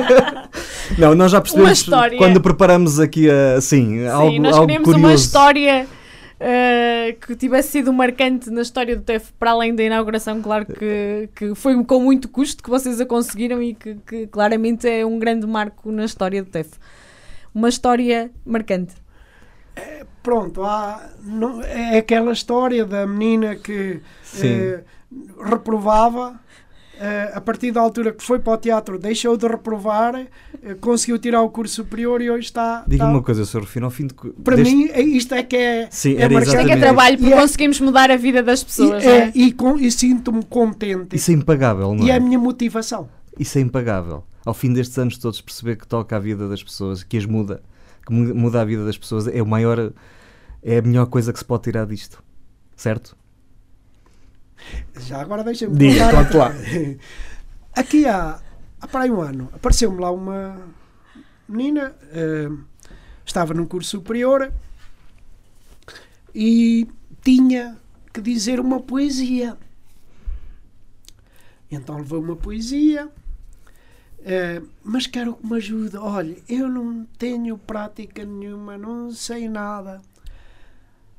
não, 0.97 1.15
nós 1.15 1.31
já 1.31 1.41
percebemos 1.41 1.87
quando 2.17 2.41
preparamos 2.41 2.99
aqui 2.99 3.27
assim, 3.55 3.99
Sim, 3.99 4.07
algo, 4.07 4.39
nós 4.39 4.55
algo 4.55 4.73
curioso. 4.83 4.97
uma 4.97 5.13
história 5.13 5.87
uh, 6.39 7.19
que 7.19 7.35
tivesse 7.35 7.69
sido 7.69 7.91
marcante 7.91 8.49
na 8.49 8.61
história 8.61 8.95
do 8.95 9.01
TEF, 9.01 9.31
para 9.33 9.51
além 9.51 9.75
da 9.75 9.83
inauguração, 9.83 10.41
claro 10.41 10.65
que, 10.65 11.29
que 11.35 11.55
foi 11.55 11.83
com 11.83 11.99
muito 11.99 12.29
custo 12.29 12.63
que 12.63 12.69
vocês 12.69 12.99
a 13.01 13.05
conseguiram 13.05 13.61
e 13.61 13.73
que, 13.73 13.95
que 13.95 14.27
claramente 14.27 14.87
é 14.87 15.05
um 15.05 15.19
grande 15.19 15.45
marco 15.47 15.91
na 15.91 16.05
história 16.05 16.43
do 16.43 16.49
TEF. 16.49 16.71
Uma 17.53 17.69
história 17.69 18.31
marcante. 18.45 18.95
É, 19.75 20.05
pronto, 20.23 20.63
há, 20.63 21.09
não, 21.23 21.61
é 21.61 21.99
aquela 21.99 22.31
história 22.31 22.83
da 22.83 23.05
menina 23.05 23.55
que 23.55 24.01
eh, 24.43 24.83
reprovava 25.43 26.39
a 27.33 27.41
partir 27.41 27.71
da 27.71 27.79
altura 27.81 28.11
que 28.11 28.23
foi 28.23 28.39
para 28.39 28.53
o 28.53 28.57
teatro, 28.57 28.97
deixou 28.97 29.35
de 29.37 29.47
reprovar, 29.47 30.15
uh, 30.15 30.75
conseguiu 30.81 31.17
tirar 31.19 31.41
o 31.41 31.49
curso 31.49 31.75
superior 31.75 32.21
e 32.21 32.29
hoje 32.29 32.45
está. 32.45 32.83
Diga-me 32.87 32.95
está... 32.95 33.07
uma 33.09 33.21
coisa, 33.23 33.45
Sr. 33.45 33.59
Rufino, 33.59 33.85
ao 33.85 33.91
fim 33.91 34.07
de. 34.07 34.13
Para 34.13 34.55
deste... 34.55 34.75
mim, 34.75 34.89
é, 34.91 35.01
isto 35.01 35.33
é 35.35 35.43
que 35.43 35.55
é. 35.55 35.87
Sim, 35.91 36.15
é 36.15 36.21
era 36.23 36.33
marcante. 36.33 36.55
Isto 36.57 36.59
é 36.61 36.65
que 36.65 36.71
é 36.71 36.77
trabalho, 36.77 37.17
porque 37.17 37.31
E 37.31 37.33
é- 37.33 37.39
conseguimos 37.41 37.79
mudar 37.79 38.09
a 38.11 38.17
vida 38.17 38.41
das 38.43 38.63
pessoas. 38.63 39.03
E, 39.03 39.07
é, 39.07 39.17
é? 39.19 39.31
e, 39.35 39.51
com- 39.51 39.77
e 39.77 39.91
sinto-me 39.91 40.43
contente. 40.45 41.15
Isso 41.15 41.31
é 41.31 41.33
impagável, 41.33 41.93
não 41.93 42.05
e 42.05 42.09
é? 42.09 42.13
é 42.13 42.17
a 42.17 42.19
minha 42.19 42.39
motivação. 42.39 43.07
Isso 43.39 43.57
é 43.57 43.61
impagável. 43.61 44.23
Ao 44.45 44.53
fim 44.53 44.71
destes 44.73 44.97
anos 44.97 45.17
todos 45.17 45.41
perceber 45.41 45.75
que 45.75 45.85
toca 45.87 46.15
a 46.15 46.19
vida 46.19 46.47
das 46.47 46.63
pessoas, 46.63 47.03
que 47.03 47.17
as 47.17 47.25
muda, 47.25 47.61
que 48.05 48.13
mu- 48.13 48.33
muda 48.33 48.61
a 48.61 48.65
vida 48.65 48.85
das 48.85 48.97
pessoas, 48.97 49.27
é 49.27 49.41
o 49.41 49.45
maior, 49.45 49.91
é 50.63 50.77
a 50.77 50.81
melhor 50.81 51.05
coisa 51.07 51.31
que 51.33 51.39
se 51.39 51.45
pode 51.45 51.63
tirar 51.63 51.85
disto. 51.85 52.23
Certo? 52.75 53.15
Já 54.99 55.21
agora 55.21 55.43
deixa-me 55.43 55.77
Diga, 55.77 56.11
contar. 56.11 56.37
lá. 56.37 56.53
Aqui 57.75 58.05
há, 58.07 58.41
há 58.81 58.87
para 58.87 59.03
aí 59.03 59.11
um 59.11 59.21
ano, 59.21 59.49
apareceu-me 59.53 59.99
lá 60.01 60.11
uma 60.11 60.67
menina, 61.47 61.95
eh, 62.11 62.49
estava 63.25 63.53
num 63.53 63.65
curso 63.65 63.91
superior 63.91 64.51
e 66.33 66.87
tinha 67.23 67.77
que 68.11 68.19
dizer 68.19 68.59
uma 68.59 68.79
poesia. 68.81 69.57
Então 71.69 71.97
levou 71.97 72.21
uma 72.21 72.35
poesia, 72.35 73.09
eh, 74.25 74.61
mas 74.83 75.05
quero 75.05 75.35
que 75.35 75.45
me 75.45 75.57
ajude. 75.57 75.97
Olha, 75.97 76.35
eu 76.49 76.67
não 76.67 77.05
tenho 77.17 77.57
prática 77.57 78.25
nenhuma, 78.25 78.77
não 78.77 79.11
sei 79.11 79.47
nada. 79.47 80.01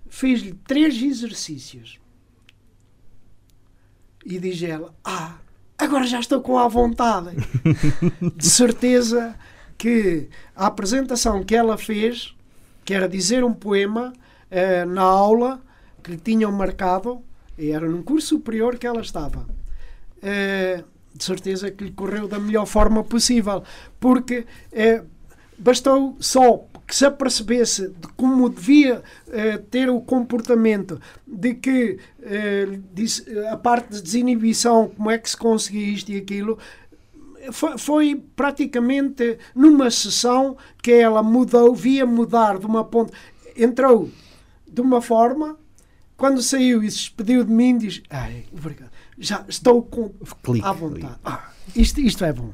Fiz-lhe 0.08 0.54
três 0.66 1.00
exercícios. 1.00 2.00
E 4.28 4.38
diz 4.38 4.62
ela: 4.62 4.94
Ah, 5.02 5.38
agora 5.78 6.06
já 6.06 6.20
estou 6.20 6.42
com 6.42 6.58
a 6.58 6.68
vontade. 6.68 7.34
De 8.36 8.46
certeza 8.46 9.34
que 9.78 10.28
a 10.54 10.66
apresentação 10.66 11.42
que 11.42 11.56
ela 11.56 11.78
fez, 11.78 12.34
que 12.84 12.92
era 12.92 13.08
dizer 13.08 13.42
um 13.42 13.54
poema 13.54 14.12
eh, 14.50 14.84
na 14.84 15.00
aula 15.00 15.62
que 16.02 16.10
lhe 16.10 16.18
tinham 16.18 16.52
marcado, 16.52 17.22
era 17.58 17.88
num 17.88 18.02
curso 18.02 18.28
superior 18.28 18.76
que 18.76 18.86
ela 18.86 19.00
estava. 19.00 19.46
Eh, 20.22 20.84
de 21.14 21.24
certeza 21.24 21.70
que 21.70 21.84
lhe 21.84 21.92
correu 21.92 22.28
da 22.28 22.38
melhor 22.38 22.66
forma 22.66 23.02
possível, 23.02 23.64
porque 23.98 24.46
eh, 24.70 25.02
bastou 25.58 26.18
só 26.20 26.66
que 26.88 26.96
se 26.96 27.04
apercebesse 27.04 27.88
de 27.90 28.08
como 28.16 28.48
devia 28.48 29.02
eh, 29.30 29.58
ter 29.70 29.90
o 29.90 30.00
comportamento, 30.00 30.98
de 31.26 31.52
que 31.54 31.98
eh, 32.22 32.80
disse- 32.94 33.26
a 33.48 33.58
parte 33.58 33.90
de 33.92 34.00
desinibição, 34.02 34.88
como 34.96 35.10
é 35.10 35.18
que 35.18 35.28
se 35.28 35.36
conseguia 35.36 35.86
isto 35.86 36.10
e 36.10 36.16
aquilo, 36.16 36.58
foi, 37.52 37.76
foi 37.76 38.24
praticamente 38.34 39.38
numa 39.54 39.90
sessão 39.90 40.56
que 40.82 40.90
ela 40.92 41.22
mudou, 41.22 41.74
via 41.74 42.06
mudar 42.06 42.58
de 42.58 42.64
uma 42.64 42.82
ponta, 42.84 43.12
entrou 43.54 44.10
de 44.66 44.80
uma 44.80 45.02
forma, 45.02 45.58
quando 46.16 46.42
saiu 46.42 46.82
e 46.82 46.90
se 46.90 46.96
despediu 46.98 47.44
de 47.44 47.52
mim, 47.52 47.76
diz: 47.76 48.02
Ai, 48.08 48.44
obrigado, 48.50 48.90
já 49.18 49.44
estou 49.46 49.82
com, 49.82 50.08
Clique 50.42 50.66
à 50.66 50.72
vontade. 50.72 51.16
Ah, 51.22 51.50
isto, 51.76 52.00
isto 52.00 52.24
é 52.24 52.32
bom. 52.32 52.50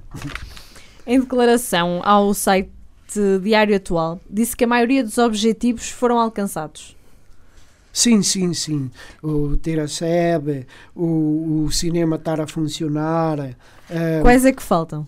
Em 1.06 1.20
declaração 1.20 2.00
ao 2.04 2.32
site 2.34 2.70
Diário 3.42 3.76
Atual, 3.76 4.20
disse 4.28 4.56
que 4.56 4.64
a 4.64 4.66
maioria 4.66 5.02
dos 5.02 5.18
objetivos 5.18 5.88
foram 5.90 6.18
alcançados. 6.18 6.96
Sim, 7.92 8.22
sim, 8.22 8.52
sim. 8.52 8.90
O 9.22 9.56
ter 9.56 9.78
a 9.78 9.86
sede, 9.86 10.66
o, 10.96 11.64
o 11.66 11.70
cinema 11.70 12.16
estar 12.16 12.40
a 12.40 12.46
funcionar. 12.46 13.38
eh, 13.88 14.18
Quais 14.20 14.44
é 14.44 14.52
que 14.52 14.62
faltam? 14.62 15.06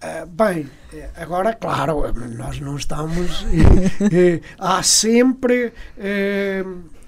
eh, 0.00 0.24
bem, 0.26 0.68
eh, 0.92 1.10
agora, 1.16 1.52
claro, 1.54 2.12
nós 2.36 2.60
não 2.60 2.76
estamos. 2.76 3.44
há 4.60 4.80
sempre 4.84 5.72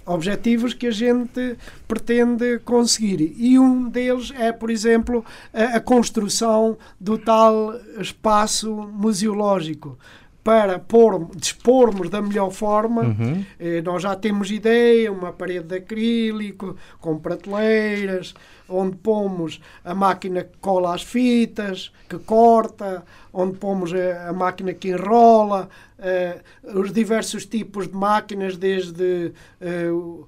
objetivos 0.08 0.74
que 0.74 0.86
a 0.86 0.90
gente 0.90 1.56
pretende 1.86 2.58
conseguir. 2.60 3.34
E 3.36 3.58
um 3.58 3.88
deles 3.88 4.32
é, 4.36 4.50
por 4.52 4.70
exemplo, 4.70 5.24
a, 5.52 5.76
a 5.76 5.80
construção 5.80 6.76
do 7.00 7.18
tal 7.18 7.74
espaço 8.00 8.70
museológico. 8.92 9.98
Para 10.42 10.78
pôr, 10.78 11.28
dispormos 11.36 12.08
da 12.08 12.22
melhor 12.22 12.50
forma 12.50 13.02
Uhum. 13.02 13.44
Eh, 13.60 13.82
Nós 13.82 14.02
já 14.02 14.16
temos 14.16 14.50
ideia, 14.50 15.12
uma 15.12 15.30
parede 15.30 15.66
de 15.66 15.76
acrílico, 15.76 16.74
com 17.00 17.18
prateleiras, 17.18 18.32
onde 18.68 18.96
pomos 18.96 19.60
a 19.84 19.94
máquina 19.94 20.44
que 20.44 20.56
cola 20.60 20.94
as 20.94 21.02
fitas, 21.02 21.90
que 22.08 22.18
corta, 22.18 23.04
onde 23.32 23.56
pomos 23.58 23.92
a, 23.94 24.28
a 24.28 24.32
máquina 24.32 24.74
que 24.74 24.88
enrola, 24.90 25.68
eh, 25.98 26.40
os 26.74 26.92
diversos 26.92 27.46
tipos 27.46 27.88
de 27.88 27.94
máquinas, 27.94 28.56
desde 28.56 29.32
eh, 29.60 29.90
o- 29.90 30.26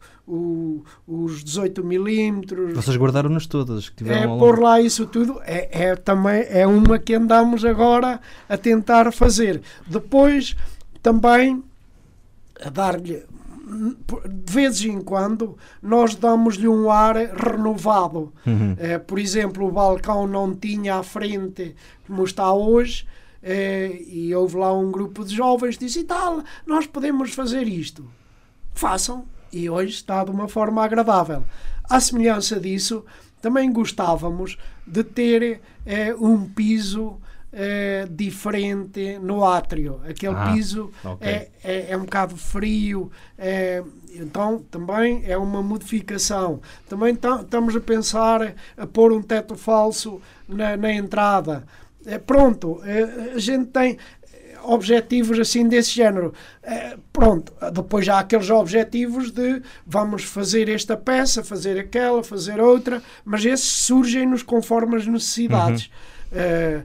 os 1.08 1.42
18 1.42 1.82
milímetros, 1.82 2.72
Vocês 2.74 2.96
guardaram-nas 2.96 3.46
todas 3.46 3.88
que 3.88 3.96
tiveram 3.96 4.20
é 4.20 4.24
ao 4.26 4.38
pôr 4.38 4.60
lá 4.60 4.80
isso 4.80 5.04
tudo 5.06 5.40
é, 5.44 5.88
é 5.88 5.96
também 5.96 6.44
é 6.48 6.64
uma 6.66 6.98
que 7.00 7.14
andamos 7.14 7.64
agora 7.64 8.20
a 8.48 8.56
tentar 8.56 9.10
fazer. 9.12 9.60
Depois 9.86 10.54
também 11.02 11.62
a 12.64 12.70
dar-lhe 12.70 13.24
de 13.70 14.52
vez 14.52 14.84
em 14.84 15.00
quando 15.00 15.56
nós 15.82 16.14
damos-lhe 16.14 16.68
um 16.68 16.90
ar 16.90 17.16
renovado 17.16 18.32
Uhum. 18.46 18.74
Eh, 18.78 18.98
por 18.98 19.18
exemplo 19.18 19.66
o 19.66 19.70
balcão 19.70 20.26
não 20.26 20.54
tinha 20.54 20.96
à 20.96 21.02
frente 21.02 21.74
como 22.06 22.24
está 22.24 22.52
hoje 22.52 23.06
eh, 23.42 24.02
e 24.08 24.34
houve 24.34 24.56
lá 24.56 24.72
um 24.72 24.90
grupo 24.90 25.24
de 25.24 25.34
jovens 25.34 25.76
que 25.76 25.84
disse 25.84 26.00
e 26.00 26.04
tal 26.04 26.42
nós 26.66 26.86
podemos 26.86 27.32
fazer 27.32 27.68
isto 27.68 28.04
façam 28.74 29.24
e 29.52 29.68
hoje 29.68 29.94
está 29.94 30.24
de 30.24 30.30
uma 30.30 30.48
forma 30.48 30.82
agradável. 30.84 31.44
À 31.84 32.00
semelhança 32.00 32.58
disso, 32.60 33.04
também 33.42 33.72
gostávamos 33.72 34.56
de 34.86 35.02
ter 35.02 35.60
eh, 35.84 36.14
um 36.14 36.48
piso 36.48 37.18
eh, 37.52 38.06
diferente 38.10 39.18
no 39.18 39.44
átrio. 39.44 40.00
Aquele 40.08 40.34
Ah, 40.36 40.52
piso 40.52 40.90
ok. 41.04 41.26
é, 41.28 41.48
é, 41.64 41.86
é 41.92 41.96
um 41.96 42.00
bocado 42.04 42.36
frio, 42.36 43.10
eh, 43.38 43.82
então 44.14 44.58
também 44.70 45.22
é 45.26 45.36
uma 45.36 45.62
modificação. 45.62 46.60
Também 46.88 47.14
ta- 47.14 47.40
estamos 47.42 47.74
a 47.76 47.80
pensar 47.80 48.54
a 48.76 48.86
pôr 48.86 49.12
um 49.12 49.22
teto 49.22 49.54
falso 49.56 50.20
na, 50.48 50.76
na 50.76 50.92
entrada. 50.92 51.64
Eh, 52.06 52.18
pronto, 52.18 52.80
eh, 52.84 53.32
a 53.34 53.38
gente 53.38 53.66
tem 53.66 53.98
objetivos 54.62 55.38
assim 55.38 55.66
desse 55.66 55.90
género. 55.92 56.34
Pronto, 57.12 57.50
depois 57.72 58.06
há 58.08 58.18
aqueles 58.18 58.50
objetivos 58.50 59.30
de 59.30 59.62
vamos 59.86 60.22
fazer 60.24 60.68
esta 60.68 60.96
peça, 60.96 61.42
fazer 61.42 61.78
aquela, 61.78 62.22
fazer 62.22 62.60
outra, 62.60 63.02
mas 63.24 63.44
esses 63.44 63.66
surgem-nos 63.68 64.42
conforme 64.42 64.96
as 64.96 65.06
necessidades. 65.06 65.90
Eh, 66.30 66.82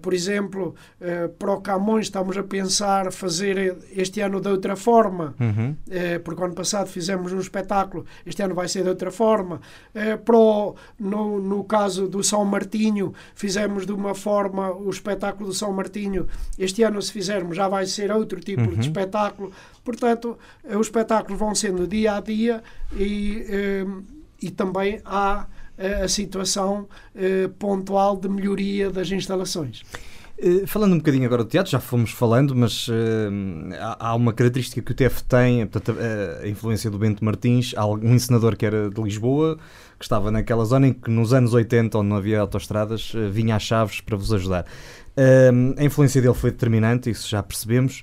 por 0.00 0.14
exemplo, 0.14 0.74
eh, 1.00 1.28
para 1.38 1.52
o 1.52 1.60
Camões 1.60 2.06
estamos 2.06 2.36
a 2.38 2.42
pensar 2.42 3.12
fazer 3.12 3.76
este 3.94 4.20
ano 4.20 4.40
de 4.40 4.48
outra 4.48 4.76
forma, 4.76 5.34
Uhum. 5.38 5.76
eh, 5.90 6.18
porque 6.20 6.42
ano 6.42 6.54
passado 6.54 6.86
fizemos 6.86 7.32
um 7.32 7.38
espetáculo, 7.40 8.06
este 8.24 8.42
ano 8.42 8.54
vai 8.54 8.68
ser 8.68 8.82
de 8.84 8.88
outra 8.88 9.10
forma. 9.10 9.60
Eh, 9.94 10.16
para 10.16 10.36
o- 10.38 10.74
no, 10.98 11.40
no 11.40 11.64
caso 11.64 12.08
do 12.08 12.22
São 12.22 12.44
Martinho, 12.44 13.12
fizemos 13.34 13.84
de 13.84 13.92
uma 13.92 14.14
forma 14.14 14.72
o 14.72 14.88
espetáculo 14.88 15.48
do 15.48 15.54
São 15.54 15.72
Martinho, 15.72 16.26
este 16.58 16.82
ano, 16.82 17.02
se 17.02 17.12
fizermos, 17.12 17.56
já 17.56 17.68
vai 17.68 17.84
ser 17.86 18.10
outro 18.12 18.40
tipo 18.40 18.62
Uhum. 18.62 18.68
de 18.74 18.80
espetáculo. 18.80 19.52
Portanto, 19.84 20.38
eh, 20.64 20.76
os 20.76 20.86
espetáculos 20.86 21.38
vão 21.38 21.54
sendo 21.54 21.86
dia 21.86 22.16
a 22.16 22.20
dia 22.20 22.62
e, 22.96 23.44
eh, 23.48 23.86
e 24.40 24.50
também 24.50 25.00
há 25.04 25.46
eh, 25.46 25.53
a 25.78 26.08
situação 26.08 26.88
eh, 27.14 27.48
pontual 27.58 28.16
de 28.16 28.28
melhoria 28.28 28.90
das 28.90 29.10
instalações. 29.10 29.82
Eh, 30.38 30.66
Falando 30.66 30.94
um 30.94 30.98
bocadinho 30.98 31.24
agora 31.24 31.44
do 31.44 31.50
teatro, 31.50 31.70
já 31.70 31.80
fomos 31.80 32.10
falando, 32.10 32.54
mas 32.54 32.88
eh, 32.90 33.76
há, 33.98 34.14
uma 34.14 34.32
característica 34.32 34.82
que 34.82 34.92
o 34.92 34.94
TF 34.94 35.24
tem, 35.24 35.66
portanto, 35.66 35.98
a, 35.98 36.48
influência 36.48 36.90
do 36.90 36.98
Bento 36.98 37.24
Martins, 37.24 37.72
há 37.76 37.86
um 37.86 38.14
encenador 38.14 38.56
que 38.56 38.66
era 38.66 38.90
de 38.90 39.00
Lisboa, 39.00 39.58
que 39.98 40.04
estava 40.04 40.30
naquela 40.30 40.64
zona 40.64 40.88
em 40.88 40.92
que 40.92 41.10
nos 41.10 41.32
anos 41.32 41.54
80, 41.54 41.98
onde 41.98 42.08
não 42.08 42.16
havia 42.16 42.40
autoestradas, 42.40 43.12
vinha 43.30 43.56
às 43.56 43.62
chaves 43.62 44.00
para 44.00 44.16
vos 44.16 44.32
ajudar. 44.32 44.66
Eh, 45.16 45.50
a 45.78 45.84
influência 45.84 46.20
dele 46.20 46.34
foi 46.34 46.50
determinante, 46.50 47.10
isso 47.10 47.28
já 47.28 47.42
percebemos. 47.42 48.02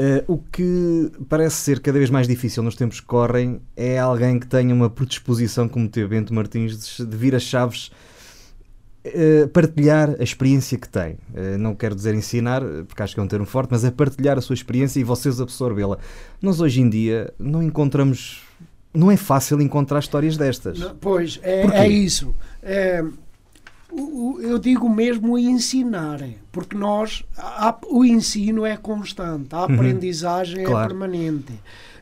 Uh, 0.00 0.32
o 0.32 0.38
que 0.38 1.12
parece 1.28 1.56
ser 1.56 1.80
cada 1.80 1.98
vez 1.98 2.08
mais 2.08 2.26
difícil 2.26 2.62
nos 2.62 2.74
tempos 2.74 3.00
que 3.00 3.06
correm 3.06 3.60
é 3.76 3.98
alguém 3.98 4.40
que 4.40 4.46
tenha 4.46 4.74
uma 4.74 4.88
predisposição, 4.88 5.68
como 5.68 5.86
teve 5.90 6.08
Bento 6.08 6.32
Martins, 6.32 6.96
de 6.96 7.16
vir 7.18 7.34
a 7.34 7.38
Chaves 7.38 7.90
uh, 9.04 9.46
partilhar 9.48 10.16
a 10.18 10.22
experiência 10.22 10.78
que 10.78 10.88
tem. 10.88 11.18
Uh, 11.34 11.58
não 11.58 11.74
quero 11.74 11.94
dizer 11.94 12.14
ensinar, 12.14 12.62
porque 12.88 13.02
acho 13.02 13.12
que 13.12 13.20
é 13.20 13.22
um 13.22 13.28
termo 13.28 13.44
forte, 13.44 13.68
mas 13.72 13.84
é 13.84 13.90
partilhar 13.90 14.38
a 14.38 14.40
sua 14.40 14.54
experiência 14.54 14.98
e 14.98 15.04
vocês 15.04 15.38
absorvê-la. 15.38 15.98
Nós 16.40 16.62
hoje 16.62 16.80
em 16.80 16.88
dia 16.88 17.34
não 17.38 17.62
encontramos. 17.62 18.42
Não 18.94 19.10
é 19.10 19.18
fácil 19.18 19.60
encontrar 19.60 19.98
histórias 19.98 20.34
destas. 20.38 20.78
Não, 20.78 20.96
pois, 20.96 21.38
é, 21.42 21.84
é 21.84 21.88
isso. 21.88 22.34
É, 22.62 23.04
eu 24.40 24.58
digo 24.58 24.88
mesmo 24.88 25.38
ensinar, 25.38 26.20
porque 26.52 26.76
nós, 26.76 27.24
o 27.88 28.04
ensino 28.04 28.64
é 28.64 28.76
constante, 28.76 29.54
a 29.54 29.58
uhum. 29.58 29.74
aprendizagem 29.74 30.60
uhum. 30.60 30.70
claro. 30.70 30.84
é 30.84 30.88
permanente. 30.88 31.52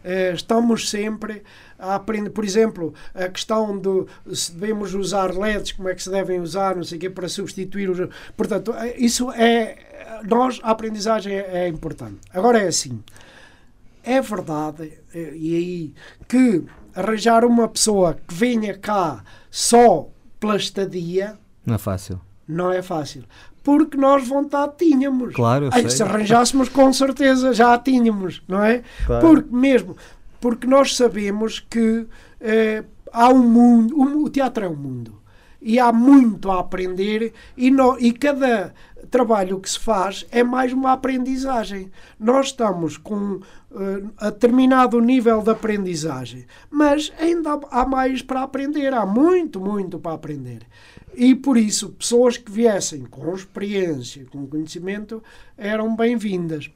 Eh, 0.04 0.32
estamos 0.34 0.88
sempre 0.88 1.42
a 1.78 1.96
aprender, 1.96 2.30
por 2.30 2.44
exemplo, 2.44 2.94
a 3.14 3.28
questão 3.28 3.78
de 3.78 4.34
se 4.34 4.52
devemos 4.52 4.94
usar 4.94 5.36
LEDs, 5.36 5.72
como 5.72 5.88
é 5.88 5.94
que 5.94 6.02
se 6.02 6.10
devem 6.10 6.40
usar, 6.40 6.76
não 6.76 6.84
sei 6.84 6.98
o 6.98 7.00
quê, 7.00 7.10
para 7.10 7.28
substituir 7.28 7.90
os. 7.90 7.98
Portanto, 8.36 8.72
eh, 8.74 8.94
isso 8.98 9.30
é. 9.32 9.76
Nós, 10.26 10.60
a 10.62 10.70
aprendizagem 10.70 11.34
é, 11.34 11.64
é 11.64 11.68
importante. 11.68 12.18
Agora 12.32 12.58
é 12.58 12.68
assim. 12.68 13.02
É 14.02 14.20
verdade, 14.20 14.92
eh, 15.14 15.32
e 15.34 15.56
aí, 15.56 15.94
que 16.26 16.64
arranjar 16.94 17.44
uma 17.44 17.68
pessoa 17.68 18.14
que 18.14 18.34
venha 18.34 18.76
cá 18.78 19.22
só 19.50 20.08
pela 20.40 20.56
estadia 20.56 21.38
não 21.68 21.74
é 21.74 21.78
fácil. 21.78 22.20
Não 22.46 22.72
é 22.72 22.82
fácil. 22.82 23.24
Porque 23.62 23.98
nós 23.98 24.26
vontade 24.26 24.72
tínhamos. 24.78 25.34
Claro, 25.34 25.66
eu 25.66 25.72
sei. 25.72 25.90
Se 25.90 26.02
arranjássemos, 26.02 26.68
com 26.68 26.90
certeza 26.92 27.52
já 27.52 27.74
a 27.74 27.78
tínhamos, 27.78 28.42
não 28.48 28.64
é? 28.64 28.82
Claro. 29.06 29.26
Porque 29.26 29.54
mesmo, 29.54 29.96
porque 30.40 30.66
nós 30.66 30.96
sabemos 30.96 31.60
que 31.60 32.06
eh, 32.40 32.84
há 33.12 33.28
um 33.28 33.42
mundo, 33.42 34.00
um, 34.00 34.24
o 34.24 34.30
teatro 34.30 34.64
é 34.64 34.68
um 34.68 34.76
mundo. 34.76 35.18
E 35.60 35.78
há 35.78 35.92
muito 35.92 36.50
a 36.52 36.60
aprender 36.60 37.32
e, 37.56 37.68
no, 37.68 37.98
e 37.98 38.12
cada 38.12 38.72
trabalho 39.10 39.58
que 39.58 39.68
se 39.68 39.78
faz 39.78 40.24
é 40.30 40.42
mais 40.42 40.72
uma 40.72 40.92
aprendizagem. 40.92 41.90
Nós 42.18 42.46
estamos 42.46 42.96
com 42.96 43.40
uh, 43.70 44.10
a 44.18 44.30
determinado 44.30 45.00
nível 45.00 45.42
de 45.42 45.50
aprendizagem, 45.50 46.46
mas 46.70 47.12
ainda 47.18 47.58
há 47.70 47.84
mais 47.84 48.22
para 48.22 48.42
aprender, 48.42 48.94
há 48.94 49.04
muito, 49.04 49.60
muito 49.60 49.98
para 49.98 50.14
aprender. 50.14 50.60
E 51.20 51.34
por 51.34 51.58
isso, 51.58 51.88
pessoas 51.90 52.36
que 52.36 52.48
viessem 52.48 53.04
com 53.04 53.34
experiência, 53.34 54.24
com 54.30 54.46
conhecimento, 54.46 55.20
eram 55.56 55.96
bem-vindas. 55.96 56.70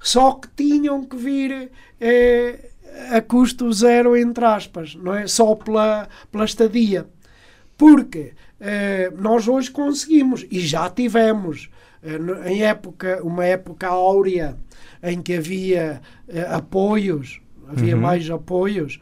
Só 0.00 0.32
que 0.32 0.48
tinham 0.56 1.04
que 1.04 1.16
vir 1.16 1.70
eh, 2.00 2.70
a 3.12 3.20
custo 3.20 3.72
zero, 3.72 4.16
entre 4.16 4.44
aspas, 4.44 4.96
não 4.96 5.14
é? 5.14 5.28
Só 5.28 5.54
pela, 5.54 6.08
pela 6.32 6.44
estadia. 6.44 7.06
Porque 7.78 8.32
eh, 8.58 9.12
nós 9.16 9.46
hoje 9.46 9.70
conseguimos, 9.70 10.44
e 10.50 10.58
já 10.58 10.90
tivemos, 10.90 11.70
eh, 12.02 12.50
em 12.50 12.64
época, 12.64 13.20
uma 13.22 13.44
época 13.44 13.86
áurea, 13.86 14.58
em 15.04 15.22
que 15.22 15.34
havia 15.34 16.02
apoios, 16.50 17.40
havia 17.68 17.94
uhum. 17.94 18.02
mais 18.02 18.28
apoios, 18.28 18.98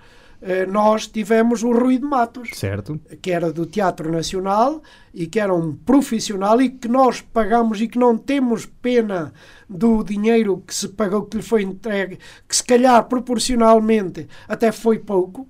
nós 0.68 1.06
tivemos 1.06 1.62
o 1.62 1.70
Rui 1.70 1.98
de 1.98 2.04
Matos, 2.04 2.50
certo. 2.54 3.00
que 3.20 3.30
era 3.30 3.52
do 3.52 3.64
Teatro 3.64 4.10
Nacional 4.10 4.82
e 5.14 5.26
que 5.26 5.38
era 5.38 5.54
um 5.54 5.74
profissional 5.74 6.60
e 6.60 6.68
que 6.68 6.88
nós 6.88 7.20
pagamos 7.20 7.80
e 7.80 7.86
que 7.86 7.98
não 7.98 8.18
temos 8.18 8.66
pena 8.66 9.32
do 9.68 10.02
dinheiro 10.02 10.62
que 10.66 10.74
se 10.74 10.88
pagou, 10.88 11.22
que 11.26 11.36
lhe 11.36 11.42
foi 11.42 11.62
entregue, 11.62 12.18
que 12.48 12.56
se 12.56 12.64
calhar 12.64 13.04
proporcionalmente 13.04 14.26
até 14.48 14.72
foi 14.72 14.98
pouco. 14.98 15.46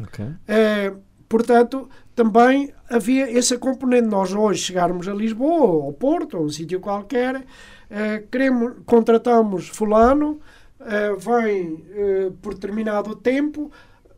Okay. 0.00 0.28
É, 0.46 0.92
portanto, 1.28 1.88
também 2.14 2.72
havia 2.88 3.30
esse 3.30 3.58
componente. 3.58 4.06
Nós 4.06 4.32
hoje 4.32 4.62
chegarmos 4.62 5.08
a 5.08 5.14
Lisboa 5.14 5.66
ou 5.66 5.82
ao 5.82 5.92
Porto 5.92 6.38
ou 6.38 6.44
um 6.44 6.48
sítio 6.48 6.80
qualquer, 6.80 7.44
é, 7.88 8.22
queremos, 8.30 8.74
contratamos 8.86 9.68
fulano, 9.68 10.40
é, 10.80 11.14
vem 11.16 11.84
por 12.40 12.54
determinado 12.54 13.14
tempo, 13.16 13.70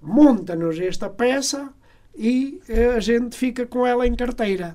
monta-nos 0.03 0.79
esta 0.81 1.09
peça 1.09 1.73
e 2.15 2.61
eh, 2.69 2.89
a 2.89 3.01
gente 3.01 3.37
fica 3.37 3.67
com 3.67 3.87
ela 3.87 4.07
em 4.07 4.15
carteira. 4.15 4.75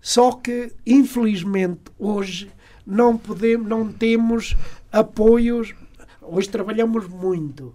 Só 0.00 0.32
que, 0.32 0.72
infelizmente, 0.84 1.82
hoje 1.98 2.50
não, 2.84 3.16
podemos, 3.16 3.68
não 3.68 3.92
temos 3.92 4.56
apoios. 4.90 5.74
Hoje 6.20 6.48
trabalhamos 6.48 7.08
muito 7.08 7.74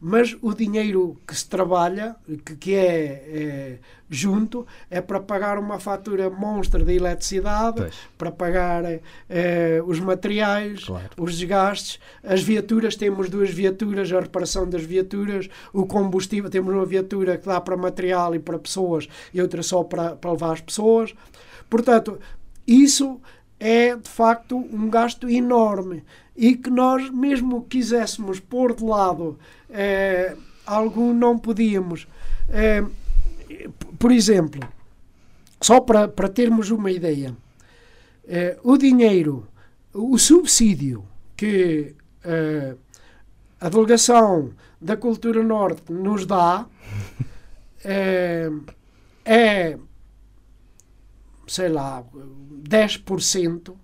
mas 0.00 0.36
o 0.42 0.52
dinheiro 0.52 1.16
que 1.26 1.34
se 1.34 1.48
trabalha, 1.48 2.16
que, 2.44 2.56
que 2.56 2.74
é, 2.74 2.84
é, 2.84 3.78
junto, 4.08 4.66
é 4.90 5.00
para 5.00 5.20
pagar 5.20 5.58
uma 5.58 5.80
fatura 5.80 6.28
monstra 6.28 6.84
de 6.84 6.94
eletricidade, 6.94 7.80
pois. 7.80 7.94
para 8.16 8.30
pagar 8.30 8.84
é, 9.28 9.82
os 9.86 9.98
materiais, 9.98 10.84
claro. 10.84 11.08
os 11.16 11.38
desgastes, 11.38 11.98
as 12.22 12.42
viaturas, 12.42 12.96
temos 12.96 13.30
duas 13.30 13.50
viaturas, 13.50 14.12
a 14.12 14.20
reparação 14.20 14.68
das 14.68 14.82
viaturas, 14.82 15.48
o 15.72 15.86
combustível, 15.86 16.50
temos 16.50 16.74
uma 16.74 16.86
viatura 16.86 17.38
que 17.38 17.46
dá 17.46 17.60
para 17.60 17.76
material 17.76 18.34
e 18.34 18.38
para 18.38 18.58
pessoas 18.58 19.08
e 19.32 19.40
outra 19.40 19.62
só 19.62 19.82
para, 19.82 20.14
para 20.16 20.32
levar 20.32 20.52
as 20.52 20.60
pessoas. 20.60 21.14
Portanto, 21.68 22.18
isso 22.66 23.20
é 23.58 23.96
de 23.96 24.08
facto 24.08 24.56
um 24.56 24.90
gasto 24.90 25.28
enorme 25.28 26.04
e 26.36 26.56
que 26.56 26.68
nós, 26.70 27.10
mesmo 27.10 27.64
quiséssemos 27.64 28.38
pôr 28.38 28.74
de 28.74 28.84
lado 28.84 29.38
eh, 29.70 30.36
algum, 30.66 31.14
não 31.14 31.38
podíamos. 31.38 32.06
Eh, 32.48 32.84
por 33.98 34.12
exemplo, 34.12 34.60
só 35.60 35.80
para, 35.80 36.08
para 36.08 36.28
termos 36.28 36.70
uma 36.70 36.90
ideia, 36.90 37.34
eh, 38.26 38.58
o 38.62 38.76
dinheiro, 38.76 39.46
o 39.94 40.18
subsídio 40.18 41.04
que 41.36 41.94
eh, 42.24 42.74
a 43.60 43.68
delegação 43.68 44.52
da 44.80 44.96
Cultura 44.96 45.42
Norte 45.42 45.90
nos 45.90 46.26
dá 46.26 46.66
é, 49.24 49.78
sei 51.46 51.68
lá, 51.68 52.04
10%, 52.68 53.74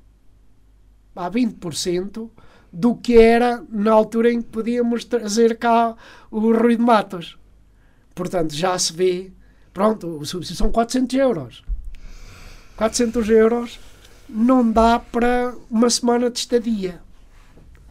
a 1.15 1.31
20% 1.31 2.31
do 2.73 2.95
que 2.95 3.19
era 3.19 3.63
na 3.69 3.93
altura 3.93 4.33
em 4.33 4.41
que 4.41 4.49
podíamos 4.49 5.05
trazer 5.05 5.59
cá 5.59 5.95
o 6.31 6.41
Rui 6.53 6.77
de 6.77 6.83
Matos. 6.83 7.39
Portanto, 8.15 8.55
já 8.55 8.79
se 8.79 8.93
vê, 8.93 9.31
pronto, 9.73 10.07
o 10.07 10.25
subsídio 10.25 10.57
são 10.57 10.73
400 10.73 11.19
euros. 11.19 11.65
400 12.77 13.29
euros 13.29 13.79
não 14.29 14.71
dá 14.71 14.99
para 14.99 15.55
uma 15.71 15.91
semana 15.91 16.31
de 16.31 16.39
estadia. 16.39 17.01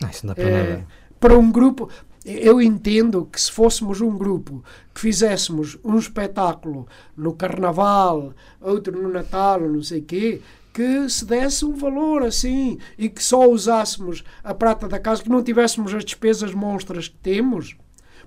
Não, 0.02 0.10
isso 0.10 0.26
não 0.26 0.34
dá 0.34 0.36
para 0.36 0.50
é, 0.50 0.70
nada. 0.70 0.88
Para 1.20 1.38
um 1.38 1.52
grupo, 1.52 1.90
eu 2.26 2.60
entendo 2.60 3.28
que 3.32 3.40
se 3.40 3.52
fôssemos 3.52 4.02
um 4.02 4.18
grupo 4.18 4.64
que 4.94 5.02
fizéssemos 5.02 5.78
um 5.84 5.98
espetáculo 5.98 6.88
no 7.16 7.34
Carnaval, 7.34 8.34
outro 8.60 9.00
no 9.00 9.10
Natal, 9.10 9.60
não 9.62 9.84
sei 9.84 10.00
o 10.00 10.04
quê, 10.04 10.42
que 10.74 11.10
se 11.10 11.26
desse 11.26 11.66
um 11.66 11.74
valor 11.74 12.24
assim 12.24 12.78
e 12.98 13.10
que 13.10 13.24
só 13.24 13.50
usássemos 13.50 14.24
a 14.44 14.54
prata 14.54 14.88
da 14.88 15.00
casa, 15.00 15.24
que 15.24 15.30
não 15.30 15.44
tivéssemos 15.44 15.94
as 15.94 16.06
despesas 16.06 16.54
monstras 16.54 17.08
que 17.08 17.18
temos, 17.18 17.76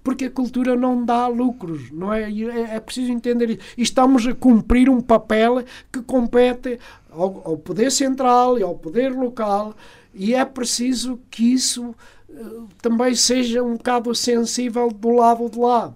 porque 0.03 0.27
a 0.27 0.31
cultura 0.31 0.77
não 0.77 1.03
dá 1.03 1.27
lucros, 1.27 1.91
não 1.91 2.13
é? 2.13 2.31
É, 2.31 2.77
é 2.77 2.81
preciso 2.81 3.11
entender 3.11 3.51
isso. 3.51 3.61
E 3.77 3.83
estamos 3.83 4.27
a 4.27 4.35
cumprir 4.35 4.91
um 4.91 5.01
papel 5.01 5.65
que 5.91 6.03
compete 6.03 6.79
ao, 7.11 7.43
ao 7.45 7.57
poder 7.57 7.91
central 7.91 8.59
e 8.59 8.63
ao 8.63 8.75
poder 8.75 9.13
local, 9.13 9.75
e 10.13 10.35
é 10.35 10.45
preciso 10.45 11.19
que 11.31 11.55
isso 11.55 11.95
uh, 12.29 12.69
também 12.83 13.15
seja 13.15 13.63
um 13.63 13.77
bocado 13.77 14.15
sensível 14.15 14.91
do 14.91 15.11
lado 15.11 15.49
de 15.49 15.59
lá. 15.59 15.95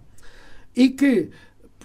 E 0.74 0.88
que 0.88 1.28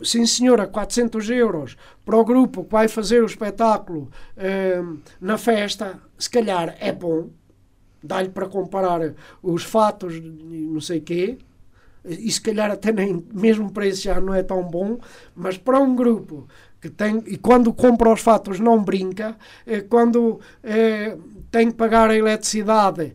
sim 0.01 0.25
senhora, 0.25 0.65
400 0.67 1.29
euros 1.29 1.77
para 2.05 2.17
o 2.17 2.25
grupo 2.25 2.63
que 2.63 2.71
vai 2.71 2.87
fazer 2.87 3.21
o 3.21 3.25
espetáculo 3.25 4.09
uh, 4.37 4.99
na 5.21 5.37
festa, 5.37 5.99
se 6.17 6.29
calhar 6.29 6.75
é 6.79 6.91
bom, 6.91 7.29
dá-lhe 8.01 8.29
para 8.29 8.47
comparar 8.47 9.13
os 9.41 9.63
fatos, 9.63 10.19
não 10.21 10.81
sei 10.81 10.99
quê, 10.99 11.37
e 12.05 12.29
se 12.29 12.41
calhar 12.41 12.69
até 12.69 12.91
nem 12.91 13.25
mesmo 13.33 13.71
para 13.71 13.87
isso 13.87 14.03
já 14.03 14.19
não 14.19 14.33
é 14.33 14.43
tão 14.43 14.63
bom, 14.63 14.97
mas 15.35 15.57
para 15.57 15.79
um 15.79 15.95
grupo 15.95 16.47
que 16.81 16.89
tem, 16.89 17.23
e 17.27 17.37
quando 17.37 17.73
compra 17.73 18.11
os 18.11 18.19
fatos 18.19 18.59
não 18.59 18.83
brinca, 18.83 19.37
eh, 19.65 19.79
quando 19.79 20.41
eh, 20.61 21.17
tem 21.49 21.71
que 21.71 21.77
pagar 21.77 22.09
a 22.09 22.17
eletricidade, 22.17 23.13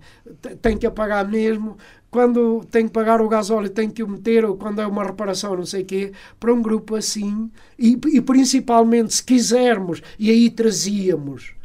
tem 0.62 0.78
que 0.78 0.86
a 0.86 0.90
pagar 0.90 1.28
mesmo, 1.28 1.76
quando 2.10 2.64
tem 2.70 2.86
que 2.86 2.92
pagar 2.92 3.20
o 3.20 3.28
gasóleo 3.28 3.68
tem 3.68 3.90
que 3.90 4.02
o 4.02 4.08
meter, 4.08 4.44
ou 4.44 4.56
quando 4.56 4.80
é 4.80 4.86
uma 4.86 5.04
reparação, 5.04 5.56
não 5.56 5.66
sei 5.66 5.82
o 5.82 5.86
quê, 5.86 6.12
para 6.40 6.52
um 6.52 6.62
grupo 6.62 6.96
assim, 6.96 7.50
e, 7.78 7.98
e 8.12 8.20
principalmente 8.20 9.14
se 9.14 9.22
quisermos, 9.22 10.02
e 10.18 10.30
aí 10.30 10.50
trazíamos 10.50 11.58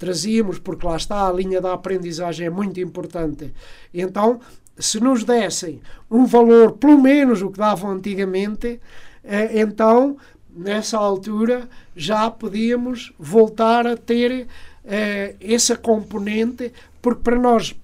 trazíamos, 0.00 0.58
porque 0.58 0.86
lá 0.86 0.96
está, 0.96 1.28
a 1.28 1.32
linha 1.32 1.60
da 1.60 1.74
aprendizagem 1.74 2.46
é 2.46 2.50
muito 2.50 2.80
importante. 2.80 3.52
Então, 3.92 4.40
se 4.78 4.98
nos 4.98 5.24
dessem 5.24 5.82
um 6.10 6.24
valor, 6.24 6.72
pelo 6.72 6.98
menos 6.98 7.42
o 7.42 7.50
que 7.50 7.58
davam 7.58 7.90
antigamente, 7.90 8.80
eh, 9.22 9.60
então, 9.60 10.16
nessa 10.50 10.96
altura, 10.96 11.68
já 11.94 12.30
podíamos 12.30 13.12
voltar 13.18 13.86
a 13.86 13.94
ter 13.94 14.48
eh, 14.86 15.36
essa 15.38 15.76
componente, 15.76 16.72
porque 17.02 17.22
para 17.22 17.38
nós 17.38 17.76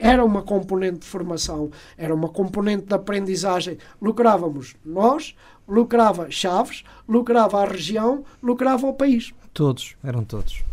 era 0.00 0.24
uma 0.24 0.42
componente 0.42 1.00
de 1.00 1.06
formação, 1.06 1.70
era 1.96 2.14
uma 2.14 2.28
componente 2.28 2.86
de 2.86 2.94
aprendizagem. 2.94 3.76
Lucrávamos 4.00 4.74
nós, 4.84 5.34
lucrava 5.68 6.30
Chaves, 6.30 6.82
lucrava 7.06 7.62
a 7.62 7.66
região, 7.66 8.24
lucrava 8.42 8.86
o 8.86 8.94
país. 8.94 9.32
Todos, 9.52 9.94
eram 10.02 10.24
todos. 10.24 10.64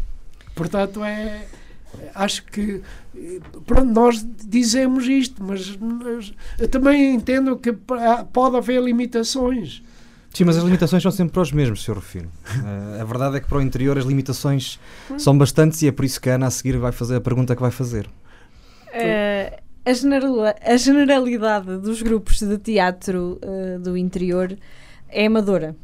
Portanto, 0.56 1.04
é. 1.04 1.46
Acho 2.14 2.44
que 2.44 2.82
pronto, 3.66 3.86
nós 3.86 4.26
dizemos 4.46 5.08
isto, 5.08 5.44
mas 5.44 5.78
eu 6.60 6.68
também 6.68 7.16
entendo 7.16 7.58
que 7.58 7.74
pode 8.32 8.58
haver 8.58 8.82
limitações. 8.82 9.82
Sim, 10.34 10.44
mas 10.44 10.58
as 10.58 10.64
limitações 10.64 11.02
são 11.02 11.12
sempre 11.12 11.34
para 11.34 11.42
os 11.42 11.52
mesmos, 11.52 11.84
Sr. 11.84 11.96
Rufino. 11.96 12.28
Uh, 12.28 13.02
a 13.02 13.04
verdade 13.04 13.38
é 13.38 13.40
que 13.40 13.48
para 13.48 13.58
o 13.58 13.62
interior 13.62 13.98
as 13.98 14.06
limitações 14.06 14.80
são 15.18 15.36
bastantes 15.36 15.82
e 15.82 15.88
é 15.88 15.92
por 15.92 16.06
isso 16.06 16.22
que 16.22 16.30
a 16.30 16.36
Ana 16.36 16.48
a 16.48 16.52
seguir 16.52 16.78
vai 16.78 16.92
fazer 16.92 17.16
a 17.16 17.22
pergunta 17.22 17.56
que 17.56 17.62
vai 17.62 17.72
fazer. 17.72 18.08
Uh, 18.98 19.62
a, 19.86 19.94
general, 19.94 20.36
a, 20.62 20.78
generalidade 20.78 21.78
dos 21.78 22.02
grupos 22.02 22.42
de 22.42 22.58
teatro 22.58 23.40
uh, 23.44 23.80
do 23.80 23.96
interior 23.98 24.58
é 25.10 25.26
amadora, 25.26 25.76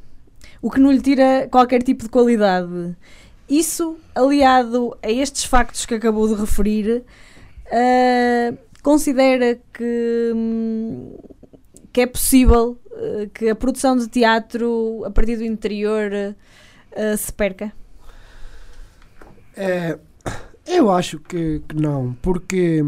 o 0.61 0.69
que 0.69 0.79
não 0.79 0.91
lhe 0.91 1.01
tira 1.01 1.47
qualquer 1.49 1.81
tipo 1.83 2.03
de 2.03 2.09
qualidade. 2.09 2.95
Isso, 3.49 3.97
aliado 4.15 4.97
a 5.01 5.11
estes 5.11 5.43
factos 5.43 5.85
que 5.85 5.93
acabou 5.93 6.27
de 6.27 6.35
referir, 6.35 7.03
uh, 7.67 8.57
considera 8.81 9.59
que, 9.73 10.31
que 11.91 12.01
é 12.01 12.07
possível 12.07 12.79
uh, 12.91 13.29
que 13.33 13.49
a 13.49 13.55
produção 13.55 13.95
de 13.95 14.07
teatro 14.07 15.03
a 15.05 15.11
partir 15.11 15.37
do 15.37 15.43
interior 15.43 16.11
uh, 16.11 17.17
se 17.17 17.31
perca? 17.31 17.71
É, 19.55 19.97
eu 20.65 20.91
acho 20.91 21.19
que, 21.19 21.61
que, 21.67 21.75
não, 21.75 22.13
porque 22.21 22.83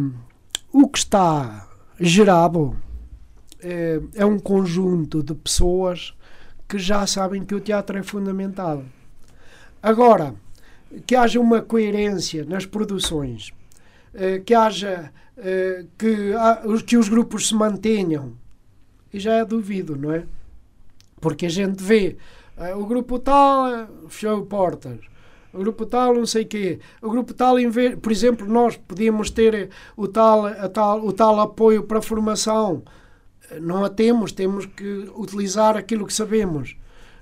o 0.71 0.87
que 0.87 0.97
está 0.97 1.67
gerado 1.99 2.75
é, 3.59 3.99
é 4.15 4.25
um 4.25 4.39
conjunto 4.39 5.21
de 5.21 5.33
pessoas 5.33 6.13
que 6.67 6.77
já 6.77 7.05
sabem 7.05 7.43
que 7.43 7.55
o 7.55 7.59
teatro 7.59 7.97
é 7.97 8.03
fundamental. 8.03 8.83
Agora, 9.81 10.35
que 11.05 11.15
haja 11.15 11.39
uma 11.39 11.61
coerência 11.61 12.45
nas 12.45 12.65
produções, 12.65 13.53
eh, 14.13 14.39
que 14.39 14.53
haja 14.53 15.11
eh, 15.37 15.85
que, 15.97 16.33
que 16.85 16.97
os 16.97 17.09
grupos 17.09 17.49
se 17.49 17.55
mantenham, 17.55 18.33
e 19.13 19.19
já 19.19 19.33
é 19.33 19.45
duvido, 19.45 19.95
não 19.95 20.11
é? 20.11 20.25
Porque 21.21 21.45
a 21.45 21.49
gente 21.49 21.83
vê 21.83 22.17
o 22.77 22.85
grupo 22.85 23.19
tal 23.19 23.87
fechou 24.07 24.45
portas, 24.45 24.99
o 25.55 25.59
grupo 25.59 25.85
tal 25.85 26.13
não 26.13 26.25
sei 26.25 26.45
quê, 26.45 26.79
o 27.01 27.09
grupo 27.09 27.33
tal, 27.33 27.55
por 28.01 28.11
exemplo, 28.11 28.47
nós 28.47 28.75
podíamos 28.75 29.29
ter 29.29 29.69
o 29.95 30.07
tal, 30.07 30.45
a 30.45 30.67
tal, 30.67 31.05
o 31.05 31.13
tal 31.13 31.39
apoio 31.39 31.83
para 31.83 31.99
a 31.99 32.01
formação, 32.01 32.83
não 33.61 33.83
a 33.83 33.89
temos, 33.89 34.31
temos 34.31 34.65
que 34.65 35.09
utilizar 35.15 35.77
aquilo 35.77 36.05
que 36.05 36.13
sabemos. 36.13 36.75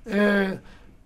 Uh, 0.05 0.59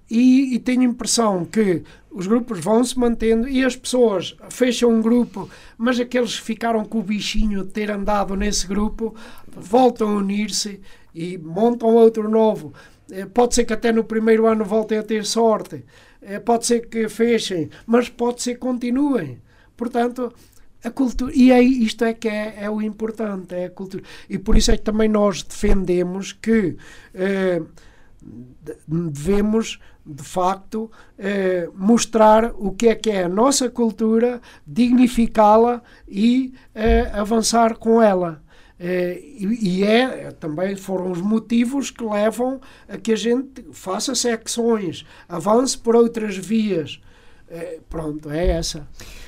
e, 0.09 0.55
e, 0.55 0.59
tenho 0.59 0.82
a 0.82 0.86
impressão 0.86 1.43
que 1.43 1.84
os 2.09 2.28
grupos 2.28 2.59
vão 2.61 2.82
se 2.82 2.97
mantendo 2.97 3.47
e 3.47 3.65
as 3.65 3.75
pessoas 3.75 4.38
fecham 4.49 4.89
um 4.89 5.01
grupo, 5.01 5.49
mas 5.78 5.99
aqueles 5.99 6.39
que 6.39 6.45
ficaram 6.45 6.86
com 6.86 6.99
o 6.99 7.03
bichinho 7.03 7.65
de 7.65 7.71
ter 7.71 7.91
andado 7.91 8.34
nesse 8.34 8.65
grupo 8.65 9.13
voltam 9.45 10.11
a 10.11 10.15
unir-se 10.15 10.80
e 11.13 11.38
montam 11.38 11.93
outro 11.93 12.30
novo. 12.30 12.73
Eh, 13.11 13.25
pode 13.25 13.55
ser 13.55 13.65
que 13.65 13.73
até 13.73 13.91
no 13.91 14.03
primeiro 14.03 14.47
ano 14.47 14.63
voltem 14.63 14.97
a 14.97 15.03
ter 15.03 15.25
sorte, 15.25 15.75
eh, 15.75 15.84
pode 16.43 16.65
ser 16.65 16.88
que 16.88 17.07
fechem, 17.09 17.69
mas 17.86 18.09
pode 18.09 18.41
ser 18.41 18.55
que 18.55 18.59
continuem. 18.59 19.41
Portanto, 19.75 20.34
a 20.84 20.91
cultura, 20.91 21.32
e 21.36 21.51
é, 21.51 21.61
isto 21.61 22.03
é 22.03 22.13
que 22.13 22.28
é, 22.28 22.55
é, 22.63 22.69
o 22.69 22.82
importante, 22.82 23.53
é 23.53 23.65
a 23.65 23.69
cultura. 23.69 24.03
E 24.30 24.38
por 24.38 24.55
isso 24.57 24.71
é 24.71 24.78
que 24.78 24.84
também 24.84 25.09
nós 25.09 25.43
defendemos 25.43 26.34
que 26.34 26.78
eh, 27.13 27.61
devemos 28.88 29.80
de 30.07 30.23
facto, 30.23 30.89
eh, 31.19 31.69
mostrar 31.75 32.53
o 32.55 32.71
que 32.71 32.88
é 32.88 32.95
que 32.95 33.09
é 33.09 33.25
a 33.25 33.30
nossa 33.30 33.69
cultura, 33.69 34.41
dignificá-la 34.65 35.82
e 36.07 36.53
eh, 36.73 37.11
avançar 37.13 37.75
com 37.75 38.01
ela. 38.01 38.41
Eh, 38.80 39.19
e, 39.39 39.84
é 39.84 40.32
também 40.32 40.75
foram 40.75 41.11
os 41.11 41.19
motivos 41.19 41.89
que 41.89 42.03
levam 42.03 42.61
a 42.88 42.97
que 42.97 43.11
a 43.11 43.15
gente 43.15 43.65
faça 43.71 44.13
secções, 44.13 45.05
avance 45.28 45.78
por 45.78 45.95
outras 45.95 46.38
vias. 46.38 47.01
Eh, 47.49 47.80
pronto, 47.89 48.30
é 48.30 48.47
essa. 48.47 48.88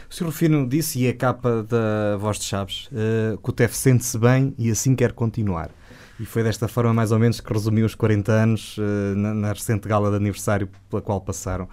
O 0.09 0.13
Sr. 0.13 0.25
Rufino 0.25 0.67
disse, 0.67 0.99
e 0.99 1.07
é 1.07 1.09
a 1.09 1.15
capa 1.15 1.63
da 1.63 2.17
Voz 2.17 2.37
de 2.37 2.45
Chaves, 2.45 2.89
eh, 2.93 3.37
que 3.41 3.49
o 3.49 3.53
TEF 3.53 3.75
sente-se 3.75 4.17
bem 4.17 4.53
e 4.57 4.69
assim 4.69 4.95
quer 4.95 5.13
continuar. 5.13 5.71
E 6.19 6.25
foi 6.25 6.43
desta 6.43 6.67
forma, 6.67 6.93
mais 6.93 7.11
ou 7.11 7.19
menos, 7.19 7.39
que 7.39 7.51
resumiu 7.51 7.85
os 7.85 7.95
40 7.95 8.31
anos 8.31 8.75
na, 9.15 9.33
na, 9.33 9.53
recente 9.53 9.87
gala 9.87 10.09
de 10.09 10.17
aniversário 10.17 10.67
pela 10.89 11.01
qual 11.01 11.21
passaram. 11.21 11.69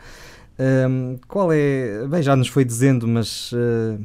Um, 0.56 1.18
qual 1.26 1.52
é. 1.52 2.06
Bem, 2.06 2.22
já 2.22 2.36
nos 2.36 2.46
foi 2.46 2.64
dizendo, 2.64 3.08
mas. 3.08 3.50
Uh, 3.52 4.00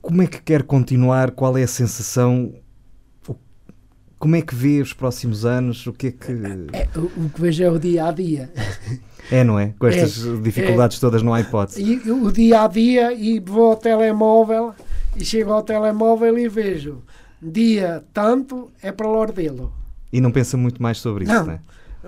como 0.00 0.22
é 0.22 0.26
que 0.26 0.40
quer 0.40 0.62
continuar? 0.62 1.30
Qual 1.32 1.56
é 1.56 1.62
a 1.62 1.68
sensação? 1.68 2.54
Como 4.18 4.36
é 4.36 4.42
que 4.42 4.54
vê 4.54 4.80
os 4.80 4.92
próximos 4.92 5.44
anos? 5.44 5.86
O 5.86 5.92
que 5.92 6.08
é 6.08 6.12
que. 6.12 6.32
É, 6.72 6.88
o 6.96 7.28
que 7.28 7.40
vejo 7.40 7.64
é 7.64 7.70
o 7.70 7.78
dia 7.78 8.06
a 8.06 8.12
dia. 8.12 8.50
É, 9.30 9.44
não 9.44 9.58
é? 9.58 9.72
Com 9.78 9.86
estas 9.86 10.26
é, 10.26 10.36
dificuldades 10.40 10.96
é, 10.96 11.00
todas 11.00 11.22
não 11.22 11.32
há 11.32 11.40
hipótese. 11.40 11.82
E, 11.82 12.10
o 12.10 12.30
dia 12.30 12.62
a 12.62 12.68
dia, 12.68 13.12
e 13.12 13.40
vou 13.40 13.70
ao 13.70 13.76
telemóvel, 13.76 14.74
e 15.16 15.24
chego 15.24 15.52
ao 15.52 15.62
telemóvel 15.62 16.38
e 16.38 16.48
vejo 16.48 17.02
dia 17.42 18.04
tanto 18.12 18.70
é 18.80 18.92
para 18.92 19.08
Lordelo. 19.08 19.72
E 20.12 20.20
não 20.20 20.30
pensa 20.30 20.56
muito 20.56 20.80
mais 20.80 20.98
sobre 20.98 21.24
isso, 21.24 21.32
não, 21.32 21.52
é? 21.52 21.60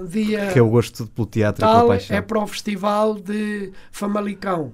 Dia 0.08 0.52
que 0.52 0.58
é 0.58 0.62
o 0.62 0.68
gosto 0.68 1.06
pelo 1.06 1.26
teatro 1.26 1.60
tal 1.60 1.70
e 1.70 1.76
pela 1.78 1.88
paixão. 1.88 2.16
é 2.16 2.20
para 2.20 2.38
o 2.40 2.46
Festival 2.46 3.14
de 3.14 3.72
Famalicão. 3.90 4.72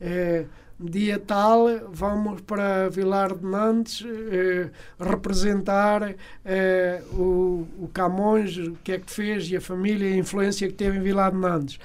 É, 0.00 0.46
dia 0.88 1.18
tal 1.18 1.66
vamos 1.90 2.40
para 2.42 2.88
Vilar 2.88 3.34
de 3.34 3.44
Nantes 3.44 4.04
é, 4.30 4.70
representar 4.98 6.14
é, 6.44 7.02
o, 7.12 7.66
o 7.78 7.90
Camões, 7.92 8.56
o 8.56 8.76
que 8.82 8.92
é 8.92 8.98
que 8.98 9.10
fez 9.10 9.50
e 9.50 9.56
a 9.56 9.60
família 9.60 10.08
e 10.08 10.12
a 10.14 10.16
influência 10.16 10.68
que 10.68 10.74
teve 10.74 10.98
em 10.98 11.02
Vilar 11.02 11.32
de 11.32 11.38
Nantes. 11.38 11.78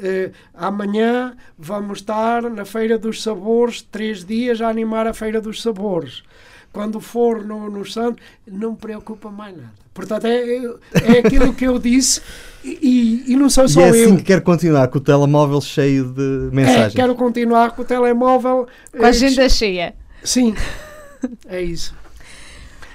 É, 0.00 0.30
amanhã 0.54 1.36
vamos 1.58 1.98
estar 1.98 2.42
na 2.42 2.64
Feira 2.64 2.98
dos 2.98 3.22
Sabores, 3.22 3.82
três 3.82 4.24
dias 4.24 4.60
a 4.60 4.68
animar 4.68 5.06
a 5.06 5.12
Feira 5.12 5.40
dos 5.40 5.62
Sabores 5.62 6.22
quando 6.74 7.00
for 7.00 7.44
no, 7.44 7.70
no 7.70 7.86
Santos, 7.86 8.20
não 8.46 8.72
me 8.72 8.76
preocupa 8.76 9.30
mais 9.30 9.56
nada. 9.56 9.72
Portanto, 9.94 10.26
é, 10.26 10.56
é 10.92 11.18
aquilo 11.24 11.54
que 11.54 11.64
eu 11.64 11.78
disse 11.78 12.20
e, 12.64 13.22
e 13.28 13.36
não 13.36 13.48
sou 13.48 13.68
só 13.68 13.80
eu. 13.80 13.86
E 13.86 13.88
é 13.88 14.02
assim 14.02 14.10
eu. 14.10 14.16
que 14.16 14.24
quero 14.24 14.42
continuar, 14.42 14.88
com 14.88 14.98
o 14.98 15.00
telemóvel 15.00 15.60
cheio 15.60 16.12
de 16.12 16.50
mensagens. 16.52 16.92
É, 16.92 16.96
quero 16.96 17.14
continuar 17.14 17.70
com 17.76 17.82
o 17.82 17.84
telemóvel... 17.84 18.66
Com 18.90 19.04
a 19.04 19.08
agenda 19.08 19.48
cheia. 19.48 19.94
Sim, 20.24 20.56
é 21.46 21.62
isso. 21.62 21.94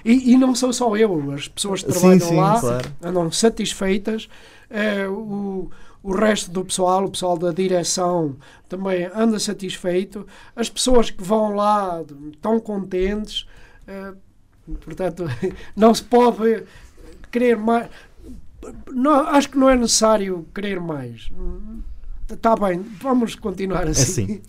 E, 0.04 0.34
e, 0.34 0.38
não 0.38 0.54
sou 0.54 0.74
só 0.74 0.98
eu, 0.98 1.32
as 1.32 1.48
pessoas 1.48 1.82
que 1.82 1.90
trabalham 1.90 2.20
sim, 2.20 2.28
sim, 2.28 2.36
lá 2.36 2.60
claro. 2.60 2.92
andam 3.02 3.32
satisfeitas. 3.32 4.28
É, 4.70 5.08
o, 5.08 5.70
o 6.04 6.12
resto 6.14 6.52
do 6.52 6.66
pessoal, 6.66 7.06
o 7.06 7.12
pessoal 7.12 7.38
da 7.38 7.52
direção, 7.54 8.36
também 8.68 9.10
anda 9.16 9.40
satisfeito. 9.40 10.28
As 10.54 10.70
pessoas 10.70 11.10
que 11.10 11.24
vão 11.24 11.56
lá 11.56 12.02
estão 12.34 12.60
contentes. 12.60 13.48
Eh, 13.90 14.14
portanto, 14.82 15.26
não 15.76 15.94
se 15.94 16.04
pode 16.04 16.64
querer 17.32 17.58
mais. 17.58 17.90
Não, 18.92 19.28
acho 19.30 19.50
que 19.50 19.58
não 19.58 19.70
é 19.70 19.76
necessário 19.76 20.46
querer 20.54 20.80
mais. 20.80 21.32
Está 22.32 22.56
bem, 22.56 22.86
vamos 23.02 23.34
continuar 23.34 23.88
assim. 23.88 24.24
assim. 24.24 24.42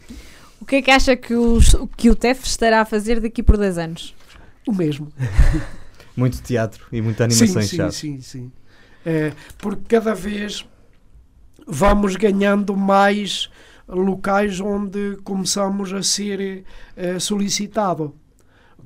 O 0.60 0.66
que 0.66 0.76
é 0.76 0.82
que 0.82 0.90
acha 0.90 1.16
que, 1.16 1.32
os, 1.34 1.74
que 1.96 2.10
o 2.10 2.14
TEF 2.14 2.44
estará 2.44 2.82
a 2.82 2.84
fazer 2.84 3.18
daqui 3.18 3.42
por 3.42 3.56
10 3.56 3.78
anos? 3.78 4.14
O 4.68 4.74
mesmo. 4.74 5.10
Muito 6.14 6.42
teatro 6.42 6.86
e 6.92 7.00
muita 7.00 7.24
animação 7.24 7.62
sim, 7.62 7.68
sim, 7.68 7.90
sim, 7.90 8.20
sim. 8.20 8.52
É, 9.06 9.32
porque 9.56 9.82
cada 9.88 10.12
vez 10.12 10.68
vamos 11.66 12.16
ganhando 12.16 12.76
mais 12.76 13.48
locais 13.88 14.60
onde 14.60 15.16
começamos 15.24 15.92
a 15.92 16.02
ser 16.02 16.64
uh, 16.96 17.18
solicitado. 17.18 18.14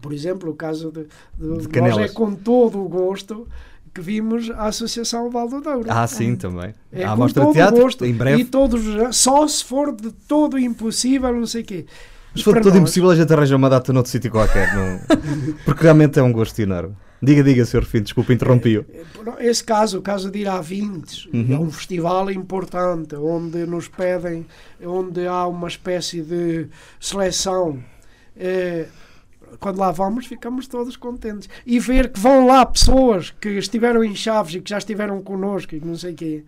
Por 0.01 0.13
exemplo, 0.13 0.51
o 0.51 0.55
caso 0.55 0.91
de, 0.93 1.07
de, 1.39 1.67
de 1.69 1.81
nós 1.81 1.99
é 1.99 2.09
com 2.09 2.35
todo 2.35 2.79
o 2.85 2.89
gosto 2.89 3.47
que 3.95 4.01
vimos 4.01 4.51
a 4.51 4.67
Associação 4.67 5.31
Valdodouro. 5.31 5.85
Ah, 5.89 6.07
sim, 6.07 6.35
também. 6.35 6.75
É 6.93 7.07
mostra 7.15 7.43
todo 7.45 7.53
de 7.53 7.59
teatro, 7.59 7.81
gosto. 7.83 8.05
em 8.05 8.13
breve. 8.13 8.43
E 8.43 8.45
todos, 8.45 8.83
só 9.17 9.47
se 9.47 9.63
for 9.65 9.95
de 9.95 10.11
todo 10.11 10.59
impossível, 10.59 11.33
não 11.33 11.47
sei 11.47 11.63
o 11.63 11.65
quê. 11.65 11.87
Se 12.35 12.43
for 12.43 12.55
Para 12.55 12.63
todo 12.65 12.73
nós- 12.73 12.81
impossível, 12.83 13.11
a 13.11 13.15
gente 13.15 13.33
arranja 13.33 13.55
uma 13.55 13.71
data 13.71 13.93
noutro 13.93 14.11
sítio 14.11 14.31
qualquer. 14.33 14.75
Não... 14.75 15.01
Porque 15.65 15.85
realmente 15.85 16.19
é 16.19 16.23
um 16.23 16.33
gosto 16.33 16.59
enorme. 16.59 16.97
Diga, 17.23 17.43
diga, 17.45 17.65
Sr. 17.65 17.85
Filho, 17.85 18.03
desculpa, 18.05 18.33
interrompi-o. 18.35 18.85
Esse 19.39 19.63
caso, 19.65 19.99
o 19.99 20.03
caso 20.03 20.29
de 20.31 20.41
ir 20.41 20.49
à 20.49 20.61
Vintes, 20.61 21.27
Uhum. 21.33 21.47
é 21.55 21.59
um 21.59 21.71
festival 21.71 22.29
importante, 22.33 23.15
onde 23.15 23.65
nos 23.65 23.87
pedem, 23.89 24.45
onde 24.85 25.25
há 25.27 25.47
uma 25.47 25.69
espécie 25.69 26.21
de 26.21 26.67
seleção. 27.01 27.79
Eh, 28.37 28.87
quando 29.59 29.79
lá 29.79 29.91
vamos, 29.91 30.27
ficamos 30.27 30.67
todos 30.67 30.97
contentes. 30.97 31.49
E 31.67 31.79
ver 31.79 32.13
que 32.13 32.21
vão 32.21 32.47
lá 32.47 32.65
pessoas 32.65 33.31
que 33.31 33.51
estiveram 33.51 34.03
em 34.05 34.15
Chaves 34.15 34.55
e 34.55 34.61
que 34.61 34.71
já 34.71 34.79
estiveram 34.79 35.23
connosco 35.23 35.75
e 35.75 35.81
que 35.81 35.87
não 35.87 35.97
sei 35.97 36.13
o 36.13 36.17
quê. 36.17 36.45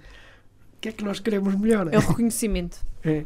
O 0.77 0.81
que 0.81 0.89
é 0.89 0.93
que 0.93 1.05
nós 1.05 1.19
queremos 1.19 1.55
melhor? 1.55 1.89
É 1.93 1.99
o 1.99 2.01
reconhecimento. 2.01 2.79
É. 3.05 3.25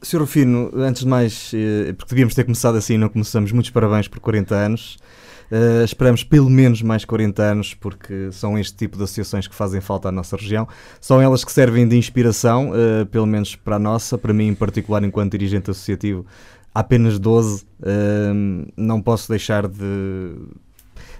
Sr. 0.00 0.20
Rufino, 0.20 0.70
antes 0.76 1.02
de 1.02 1.08
mais, 1.08 1.52
eh, 1.52 1.92
porque 1.92 2.10
devíamos 2.10 2.34
ter 2.34 2.44
começado 2.44 2.76
assim, 2.78 2.96
não 2.96 3.08
começamos, 3.08 3.50
muitos 3.50 3.70
parabéns 3.70 4.06
por 4.06 4.20
40 4.20 4.54
anos. 4.54 4.98
Eh, 5.50 5.82
esperamos 5.84 6.22
pelo 6.22 6.50
menos 6.50 6.82
mais 6.82 7.04
40 7.04 7.42
anos, 7.42 7.74
porque 7.74 8.30
são 8.32 8.58
este 8.58 8.76
tipo 8.76 8.96
de 8.96 9.04
associações 9.04 9.48
que 9.48 9.54
fazem 9.54 9.80
falta 9.80 10.08
à 10.08 10.12
nossa 10.12 10.36
região. 10.36 10.68
São 11.00 11.20
elas 11.20 11.44
que 11.44 11.50
servem 11.50 11.88
de 11.88 11.96
inspiração, 11.96 12.72
eh, 12.74 13.04
pelo 13.06 13.26
menos 13.26 13.56
para 13.56 13.76
a 13.76 13.78
nossa, 13.78 14.18
para 14.18 14.32
mim 14.32 14.48
em 14.48 14.54
particular, 14.54 15.02
enquanto 15.02 15.32
dirigente 15.32 15.70
associativo, 15.70 16.24
apenas 16.78 17.18
12. 17.18 17.66
eh, 17.82 18.32
não 18.76 19.02
posso 19.02 19.28
deixar 19.28 19.66
de, 19.66 20.36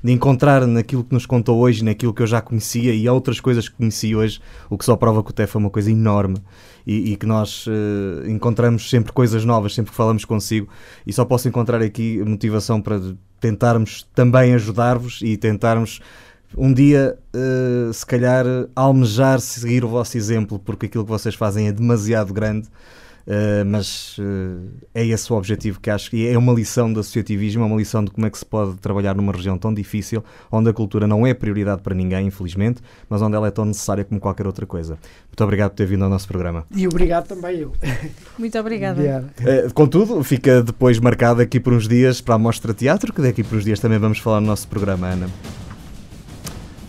de 0.04 0.12
encontrar 0.12 0.64
naquilo 0.68 1.02
que 1.02 1.12
nos 1.12 1.26
contou 1.26 1.58
hoje, 1.58 1.84
naquilo 1.84 2.14
que 2.14 2.22
eu 2.22 2.28
já 2.28 2.40
conhecia 2.40 2.94
e 2.94 3.08
outras 3.08 3.40
coisas 3.40 3.68
que 3.68 3.74
conheci 3.74 4.14
hoje, 4.14 4.40
o 4.70 4.78
que 4.78 4.84
só 4.84 4.94
prova 4.94 5.20
que 5.20 5.30
o 5.30 5.32
TEF 5.32 5.56
é 5.56 5.58
uma 5.58 5.68
coisa 5.70 5.90
enorme 5.90 6.36
e, 6.86 7.12
e 7.12 7.16
que 7.16 7.26
nós 7.26 7.64
eh, 7.66 8.30
encontramos 8.30 8.88
sempre 8.88 9.12
coisas 9.12 9.44
novas, 9.44 9.74
sempre 9.74 9.90
que 9.90 9.96
falamos 9.96 10.24
consigo, 10.24 10.68
e 11.04 11.12
só 11.12 11.24
posso 11.24 11.48
encontrar 11.48 11.82
aqui 11.82 12.22
motivação 12.24 12.80
para 12.80 13.00
tentarmos 13.40 14.08
também 14.14 14.54
ajudar-vos 14.54 15.20
e 15.22 15.36
tentarmos 15.36 16.00
um 16.56 16.72
dia, 16.72 17.18
eh, 17.34 17.92
se 17.92 18.06
calhar, 18.06 18.46
almejar 18.76 19.40
seguir 19.40 19.84
o 19.84 19.88
vosso 19.88 20.16
exemplo, 20.16 20.56
porque 20.58 20.86
aquilo 20.86 21.04
que 21.04 21.10
vocês 21.10 21.34
fazem 21.34 21.66
é 21.66 21.72
demasiado 21.72 22.32
grande. 22.32 22.68
Uh, 23.28 23.62
mas 23.66 24.16
uh, 24.16 24.70
é 24.94 25.04
esse 25.04 25.30
o 25.30 25.36
objetivo 25.36 25.78
que 25.80 25.90
acho 25.90 26.08
que 26.08 26.26
é 26.26 26.38
uma 26.38 26.50
lição 26.50 26.90
do 26.90 27.00
associativismo, 27.00 27.62
é 27.62 27.66
uma 27.66 27.76
lição 27.76 28.02
de 28.02 28.10
como 28.10 28.26
é 28.26 28.30
que 28.30 28.38
se 28.38 28.46
pode 28.46 28.78
trabalhar 28.78 29.14
numa 29.14 29.30
região 29.30 29.58
tão 29.58 29.74
difícil, 29.74 30.24
onde 30.50 30.70
a 30.70 30.72
cultura 30.72 31.06
não 31.06 31.26
é 31.26 31.34
prioridade 31.34 31.82
para 31.82 31.94
ninguém, 31.94 32.28
infelizmente, 32.28 32.80
mas 33.06 33.20
onde 33.20 33.36
ela 33.36 33.46
é 33.46 33.50
tão 33.50 33.66
necessária 33.66 34.02
como 34.02 34.18
qualquer 34.18 34.46
outra 34.46 34.64
coisa. 34.64 34.98
Muito 35.26 35.44
obrigado 35.44 35.72
por 35.72 35.76
ter 35.76 35.86
vindo 35.86 36.04
ao 36.04 36.08
nosso 36.08 36.26
programa. 36.26 36.64
E 36.74 36.88
obrigado 36.88 37.28
também 37.28 37.58
eu. 37.58 37.72
Muito 38.38 38.58
obrigada. 38.58 38.98
Obrigado. 38.98 39.30
Uh, 39.40 39.74
contudo, 39.74 40.24
fica 40.24 40.62
depois 40.62 40.98
marcado 40.98 41.42
aqui 41.42 41.60
por 41.60 41.74
uns 41.74 41.86
dias 41.86 42.22
para 42.22 42.36
a 42.36 42.38
Mostra 42.38 42.72
Teatro, 42.72 43.12
que 43.12 43.20
daqui 43.20 43.44
por 43.44 43.58
uns 43.58 43.64
dias 43.64 43.78
também 43.78 43.98
vamos 43.98 44.20
falar 44.20 44.40
no 44.40 44.46
nosso 44.46 44.66
programa, 44.66 45.06
Ana. 45.06 45.67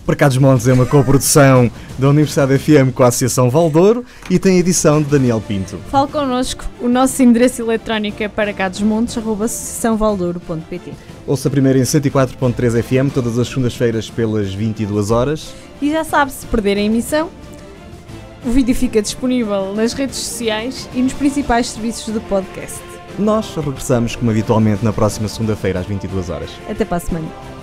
Mercados 0.10 0.38
Montes 0.40 0.68
é 0.68 0.74
uma 0.74 0.88
coprodução 0.88 1.70
da 2.00 2.10
Universidade 2.10 2.58
FM 2.58 2.92
com 2.96 3.04
a 3.04 3.10
Associação 3.10 3.48
Valdouro 3.48 4.04
e 4.28 4.40
tem 4.40 4.58
edição 4.58 5.04
de 5.04 5.08
Daniel 5.08 5.40
Pinto. 5.40 5.78
Fale 5.92 6.08
connosco. 6.08 6.66
O 6.82 6.90
nosso 6.90 7.22
endereço 7.22 7.62
eletrónico 7.62 8.24
é 8.24 8.28
para 8.28 8.52
cadosmontes.associaçãovaldouro.pt 8.52 10.94
Ouça 11.28 11.48
primeiro 11.48 11.78
em 11.78 11.84
104.3 11.84 12.82
FM 12.82 13.14
todas 13.14 13.38
as 13.38 13.50
segundas-feiras 13.50 14.10
pelas 14.10 14.52
22 14.52 15.12
horas. 15.12 15.54
E 15.80 15.92
já 15.92 16.04
sabe, 16.04 16.32
se 16.32 16.44
perder 16.48 16.78
a 16.78 16.82
emissão, 16.82 17.30
o 18.44 18.50
vídeo 18.50 18.74
fica 18.74 19.04
disponível 19.04 19.76
nas 19.76 19.94
redes 19.94 20.18
sociais 20.18 20.90
e 20.96 21.04
nos 21.04 21.14
principais 21.14 21.70
serviços 21.70 22.12
de 22.12 22.20
podcast. 22.22 22.80
Nós 23.20 23.56
regressamos 23.56 24.16
como 24.16 24.32
habitualmente 24.32 24.84
na 24.84 24.92
próxima 24.92 25.28
segunda-feira 25.28 25.82
às 25.82 25.86
22 25.86 26.32
horas. 26.32 26.50
Até 26.68 26.84
para 26.84 26.98
a 26.98 27.00
semana. 27.00 27.59